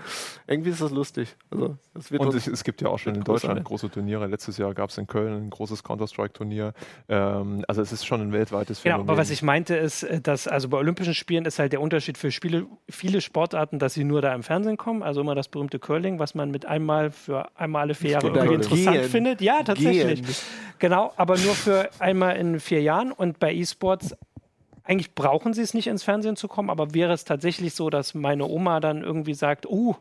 irgendwie 0.47 0.69
ist 0.69 0.81
das 0.81 0.91
lustig. 0.91 1.35
Also, 1.51 1.77
das 1.93 2.11
wird 2.11 2.21
Und 2.21 2.33
es, 2.33 2.47
es 2.47 2.63
gibt 2.63 2.81
ja 2.81 2.89
auch 2.89 2.99
schon 2.99 3.15
in 3.15 3.23
Deutschland 3.23 3.63
große 3.63 3.89
Turniere. 3.89 4.27
Letztes 4.27 4.57
Jahr 4.57 4.73
gab 4.73 4.89
es 4.89 4.97
in 4.97 5.07
Köln 5.07 5.33
ein 5.45 5.49
großes 5.49 5.83
Counter-Strike-Turnier. 5.83 6.73
Ähm, 7.09 7.63
also 7.67 7.81
es 7.81 7.91
ist 7.91 8.05
schon 8.05 8.21
ein 8.21 8.31
weltweites 8.31 8.81
Genau, 8.83 8.95
Phänomen. 8.95 9.09
aber 9.09 9.17
was 9.19 9.29
ich 9.29 9.41
meinte 9.41 9.75
ist, 9.75 10.03
äh, 10.03 10.21
dass 10.21 10.47
also 10.47 10.69
bei 10.69 10.77
Olympischen 10.77 11.13
Spielen 11.13 11.45
ist 11.45 11.59
halt 11.59 11.71
der 11.73 11.81
Unterschied 11.81 12.17
für 12.17 12.31
Spiele, 12.31 12.65
viele 12.89 13.21
Sportarten, 13.21 13.79
dass 13.79 13.93
sie 13.93 14.03
nur 14.03 14.21
da 14.21 14.33
im 14.33 14.43
Fernsehen 14.43 14.77
kommen. 14.77 15.03
Also 15.03 15.21
immer 15.21 15.35
das 15.35 15.47
berühmte 15.47 15.79
Curling, 15.79 16.19
was 16.19 16.35
man 16.35 16.51
mit 16.51 16.65
einmal 16.65 17.11
für 17.11 17.49
einmal 17.57 17.83
alle 17.83 17.95
vier 17.95 18.11
Jahre 18.11 18.29
Oder 18.31 18.43
irgendwie 18.45 18.55
interessant 18.55 18.97
gehen. 19.01 19.09
findet. 19.09 19.41
Ja, 19.41 19.63
tatsächlich. 19.63 20.21
Gehen. 20.23 20.35
Genau, 20.79 21.11
aber 21.17 21.37
nur 21.37 21.55
für 21.55 21.89
einmal 21.99 22.37
in 22.37 22.59
vier 22.59 22.81
Jahren. 22.81 23.11
Und 23.11 23.39
bei 23.39 23.53
E-Sports 23.53 24.15
eigentlich 24.87 25.13
brauchen 25.15 25.53
sie 25.53 25.61
es 25.61 25.73
nicht 25.73 25.87
ins 25.87 26.03
Fernsehen 26.03 26.35
zu 26.35 26.47
kommen, 26.47 26.69
aber 26.69 26.93
wäre 26.93 27.13
es 27.13 27.25
tatsächlich 27.25 27.73
so, 27.75 27.89
dass 27.89 28.13
meine 28.13 28.45
Oma 28.45 28.79
dann 28.79 29.03
irgendwie 29.03 29.33
sagt, 29.33 29.65
uh, 29.67 29.95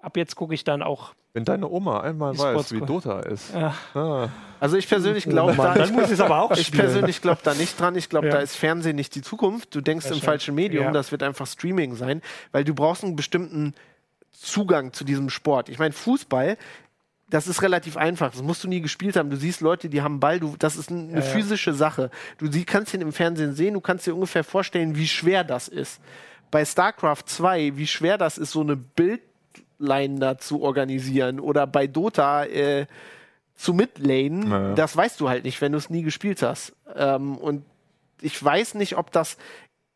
ab 0.00 0.16
jetzt 0.16 0.34
gucke 0.36 0.54
ich 0.54 0.64
dann 0.64 0.82
auch. 0.82 1.12
Wenn 1.34 1.44
deine 1.46 1.68
Oma 1.70 2.00
einmal 2.00 2.36
weiß, 2.36 2.72
wie. 2.72 2.80
Dota 2.80 3.20
ist. 3.20 3.54
Ja. 3.54 3.74
Ah, 3.94 4.28
Also 4.60 4.76
ich 4.76 4.86
persönlich 4.86 5.24
glaube 5.24 5.54
da, 5.56 5.72
dann 5.74 5.92
muss 5.94 6.10
ich 6.10 6.20
aber 6.20 6.40
auch 6.42 6.50
ich 6.56 6.66
spielen. 6.66 6.82
persönlich 6.82 7.22
glaube 7.22 7.40
da 7.42 7.54
nicht 7.54 7.80
dran. 7.80 7.96
Ich 7.96 8.10
glaube, 8.10 8.26
Ja. 8.26 8.34
da 8.34 8.38
ist 8.40 8.54
Fernsehen 8.56 8.96
nicht 8.96 9.14
die 9.14 9.22
Zukunft. 9.22 9.74
Du 9.74 9.80
denkst 9.80 10.10
im 10.10 10.20
falschen 10.20 10.54
Medium, 10.54 10.84
Ja. 10.86 10.90
das 10.92 11.10
wird 11.10 11.22
einfach 11.22 11.46
Streaming 11.46 11.94
sein, 11.94 12.20
weil 12.52 12.64
du 12.64 12.74
brauchst 12.74 13.02
einen 13.04 13.16
bestimmten 13.16 13.74
Zugang 14.30 14.92
zu 14.92 15.04
diesem 15.04 15.30
Sport. 15.30 15.68
Ich 15.70 15.78
meine, 15.78 15.92
Fußball, 15.92 16.58
das 17.32 17.46
ist 17.46 17.62
relativ 17.62 17.96
einfach. 17.96 18.30
Das 18.30 18.42
musst 18.42 18.62
du 18.62 18.68
nie 18.68 18.82
gespielt 18.82 19.16
haben. 19.16 19.30
Du 19.30 19.38
siehst 19.38 19.62
Leute, 19.62 19.88
die 19.88 20.02
haben 20.02 20.20
Ball. 20.20 20.38
Du, 20.38 20.54
das 20.58 20.76
ist 20.76 20.90
ein, 20.90 21.08
eine 21.08 21.20
ja. 21.20 21.22
physische 21.22 21.72
Sache. 21.72 22.10
Du 22.36 22.52
sie, 22.52 22.66
kannst 22.66 22.92
ihn 22.92 23.00
im 23.00 23.10
Fernsehen 23.10 23.54
sehen. 23.54 23.72
Du 23.72 23.80
kannst 23.80 24.06
dir 24.06 24.14
ungefähr 24.14 24.44
vorstellen, 24.44 24.96
wie 24.96 25.08
schwer 25.08 25.42
das 25.42 25.66
ist. 25.66 25.98
Bei 26.50 26.62
StarCraft 26.62 27.22
2, 27.24 27.78
wie 27.78 27.86
schwer 27.86 28.18
das 28.18 28.36
ist, 28.36 28.50
so 28.50 28.60
eine 28.60 28.76
Bildline 28.76 30.18
da 30.18 30.36
zu 30.36 30.60
organisieren. 30.60 31.40
Oder 31.40 31.66
bei 31.66 31.86
Dota, 31.86 32.44
äh, 32.44 32.84
zu 33.54 33.72
midlanen, 33.72 34.50
Naja. 34.50 34.74
das 34.74 34.94
weißt 34.94 35.18
du 35.18 35.30
halt 35.30 35.44
nicht, 35.44 35.58
wenn 35.62 35.72
du 35.72 35.78
es 35.78 35.88
nie 35.88 36.02
gespielt 36.02 36.42
hast. 36.42 36.76
Ähm, 36.94 37.38
und 37.38 37.64
ich 38.20 38.44
weiß 38.44 38.74
nicht, 38.74 38.98
ob 38.98 39.10
das 39.10 39.38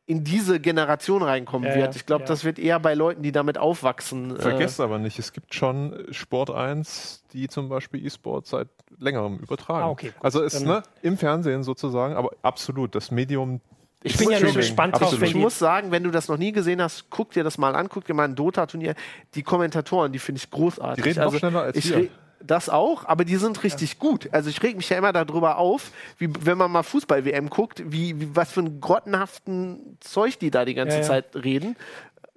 in 0.07 0.23
diese 0.23 0.61
Generation 0.61 1.23
reinkommen 1.23 1.69
Ja, 1.69 1.75
wird. 1.77 1.97
Ich 1.97 2.07
glaube, 2.07 2.23
ja. 2.23 2.29
das 2.29 2.45
wird 2.45 2.61
eher 2.61 2.79
bei 2.79 2.95
Leuten, 2.95 3.23
die 3.23 3.33
damit 3.33 3.59
aufwachsen. 3.59 4.37
Vergesst 4.37 4.81
aber 4.81 4.99
nicht, 4.99 5.19
es 5.19 5.33
gibt 5.33 5.53
schon 5.55 6.07
Sport 6.11 6.51
1, 6.51 7.25
die 7.33 7.49
zum 7.49 7.69
Beispiel 7.69 8.07
E-Sport 8.07 8.47
seit 8.47 8.69
längerem 8.99 9.39
übertragen. 9.39 9.85
Ah, 9.85 9.91
okay, 9.91 10.13
gut. 10.15 10.25
Also 10.25 10.43
ist 10.43 10.65
ne, 10.65 10.83
im 11.03 11.19
Fernsehen 11.19 11.65
sozusagen, 11.65 12.15
aber 12.15 12.31
absolut, 12.43 12.95
das 12.95 13.11
Medium. 13.11 13.61
Ich 14.05 14.17
bin 14.17 14.31
ja 14.31 14.39
nur 14.39 14.53
gespannt 14.53 15.01
drauf, 15.01 15.21
ich 15.21 15.35
muss 15.35 15.59
sagen, 15.59 15.91
wenn 15.91 16.05
du 16.05 16.13
das 16.13 16.29
noch 16.29 16.37
nie 16.37 16.53
gesehen 16.53 16.81
hast, 16.81 17.11
guck 17.11 17.33
dir 17.33 17.43
das 17.43 17.59
mal 17.59 17.75
an, 17.75 17.89
guck 17.89 18.05
dir 18.05 18.15
mal 18.15 18.25
ein 18.25 18.37
Dota-Turnier. 18.37 18.95
Die 19.35 19.43
Kommentatoren, 19.43 20.13
die 20.13 20.21
finde 20.21 20.39
ich 20.39 20.49
großartig. 20.51 21.03
Die 21.03 21.11
reden 21.11 21.25
noch 21.25 21.35
schneller 21.37 21.63
als 21.63 21.77
ich 21.77 21.91
wir. 21.91 22.09
Das 22.43 22.69
auch, 22.69 23.05
aber 23.07 23.25
die 23.25 23.37
sind 23.37 23.63
richtig 23.65 23.99
gut. 23.99 24.29
Also 24.33 24.51
ich 24.51 24.63
reg 24.63 24.77
mich 24.77 24.89
ja 24.91 24.99
immer 24.99 25.13
darüber 25.13 25.59
auf, 25.59 25.91
wie 26.19 26.29
wenn 26.45 26.59
man 26.59 26.71
mal 26.71 26.83
Fußball-WM 26.83 27.49
guckt, 27.51 27.83
wie, 27.87 28.21
wie 28.21 28.37
was 28.37 28.53
für 28.53 28.61
ein 28.61 28.81
grottenhaften 28.81 29.97
Zeug 30.01 30.39
die 30.39 30.51
da 30.51 30.65
die 30.65 30.75
ganze 30.75 30.97
Ja, 30.97 31.03
ja. 31.03 31.09
Zeit 31.09 31.35
reden. 31.35 31.77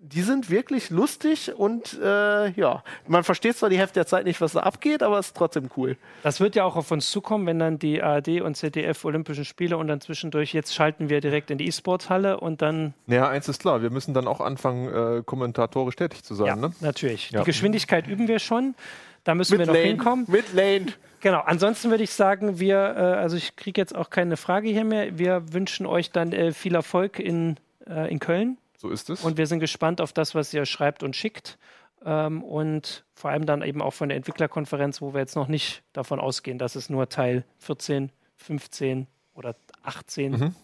Die 0.02 0.22
sind 0.22 0.50
wirklich 0.50 0.90
lustig 0.92 1.54
und 1.54 2.00
äh, 2.02 2.52
ja, 2.52 2.84
man 3.06 3.26
versteht 3.26 3.58
zwar 3.58 3.70
die 3.70 3.78
Hälfte 3.78 3.96
der 3.96 4.08
Zeit 4.08 4.24
nicht, 4.24 4.40
was 4.40 4.54
da 4.54 4.62
abgeht, 4.62 5.04
aber 5.04 5.20
es 5.20 5.28
ist 5.28 5.36
trotzdem 5.38 5.70
cool. 5.76 5.98
Das 6.24 6.40
wird 6.40 6.56
ja 6.56 6.64
auch 6.64 6.78
auf 6.78 6.90
uns 6.92 7.12
zukommen, 7.12 7.46
wenn 7.46 7.60
dann 7.60 7.80
die 7.80 8.02
ARD 8.02 8.40
und 8.40 8.56
ZDF 8.56 9.04
Olympischen 9.04 9.44
Spiele 9.44 9.78
und 9.78 9.90
dann 9.90 10.00
zwischendurch, 10.00 10.54
jetzt 10.54 10.74
schalten 10.74 11.10
wir 11.10 11.20
direkt 11.20 11.52
in 11.52 11.58
die 11.58 11.68
E-Sports-Halle 11.68 12.40
und 12.40 12.62
dann, 12.62 12.94
Naja, 13.08 13.28
eins 13.28 13.50
ist 13.50 13.60
klar, 13.60 13.82
wir 13.82 13.90
müssen 13.90 14.14
dann 14.14 14.26
auch 14.30 14.40
anfangen, 14.40 14.88
äh, 15.20 15.22
kommentatorisch 15.26 15.98
tätig 15.98 16.24
zu 16.24 16.34
sein. 16.34 16.48
ja, 16.48 16.56
Ne? 16.56 16.72
natürlich. 16.80 17.32
Ja. 17.32 17.42
Die 17.42 17.46
Geschwindigkeit 17.46 18.08
üben 18.08 18.30
wir 18.30 18.40
schon. 18.40 18.76
Da 19.24 19.36
müssen 19.36 19.60
wir 19.60 19.66
noch 19.66 19.76
hinkommen. 19.76 20.26
Midlane. 20.28 20.88
Genau, 21.22 21.42
ansonsten 21.42 21.90
würde 21.90 22.04
ich 22.04 22.12
sagen, 22.12 22.60
wir, 22.60 22.78
äh, 22.78 23.00
also 23.00 23.36
ich 23.36 23.56
kriege 23.56 23.80
jetzt 23.82 23.96
auch 23.96 24.10
keine 24.10 24.38
Frage 24.38 24.70
hier 24.70 24.86
mehr. 24.86 25.18
Wir 25.20 25.54
wünschen 25.54 25.86
euch 25.86 26.12
dann 26.12 26.32
äh, 26.32 26.54
viel 26.54 26.76
Erfolg 26.76 27.20
in, 27.20 27.58
äh, 27.88 28.10
in 28.10 28.20
Köln 28.20 28.58
So 28.78 28.90
ist 28.90 29.10
es. 29.10 29.22
und 29.22 29.38
wir 29.38 29.46
sind 29.46 29.60
gespannt 29.60 30.00
auf 30.00 30.14
das, 30.14 30.34
was 30.34 30.54
ihr 30.54 30.66
schreibt 30.66 31.04
und 31.04 31.16
schickt. 31.16 31.58
Ähm, 32.06 32.42
und 32.44 33.04
vor 33.14 33.32
allem 33.32 33.46
dann 33.46 33.62
eben 33.62 33.82
auch 33.82 33.94
von 33.94 34.08
der 34.08 34.16
Entwicklerkonferenz, 34.16 35.02
wo 35.02 35.14
wir 35.14 35.20
jetzt 35.20 35.36
noch 35.36 35.50
nicht 35.50 35.84
davon 35.92 36.22
ausgehen, 36.22 36.58
dass 36.58 36.76
es 36.76 36.90
nur 36.90 37.10
Teil 37.10 37.44
14, 37.58 38.12
15 38.38 39.08
oder 39.34 39.56
18 39.84 40.32
Mhm. 40.32 40.56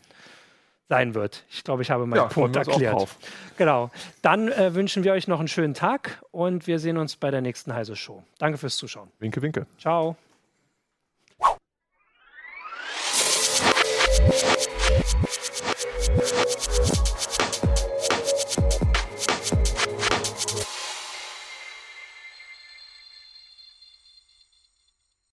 Sein 0.90 1.16
wird. 1.16 1.46
Ich 1.50 1.64
glaube, 1.64 1.82
ich 1.82 1.92
habe 1.92 2.06
meinen 2.06 2.18
ja, 2.20 2.26
Punkt 2.26 2.56
erklärt. 2.56 3.08
Genau. 3.58 3.90
Dann 4.22 4.50
äh, 4.50 4.76
wünschen 4.76 5.04
wir 5.04 5.14
euch 5.14 5.28
noch 5.28 5.40
einen 5.40 5.48
schönen 5.48 5.74
Tag 5.74 6.22
und 6.32 6.68
wir 6.68 6.80
sehen 6.80 6.98
uns 6.98 7.16
bei 7.16 7.32
der 7.32 7.42
nächsten 7.42 7.74
Heise 7.74 7.96
Show. 7.96 8.24
Danke 8.38 8.58
fürs 8.58 8.78
Zuschauen. 8.78 9.10
Winke, 9.20 9.42
winke. 9.42 9.66
Ciao. 9.80 10.16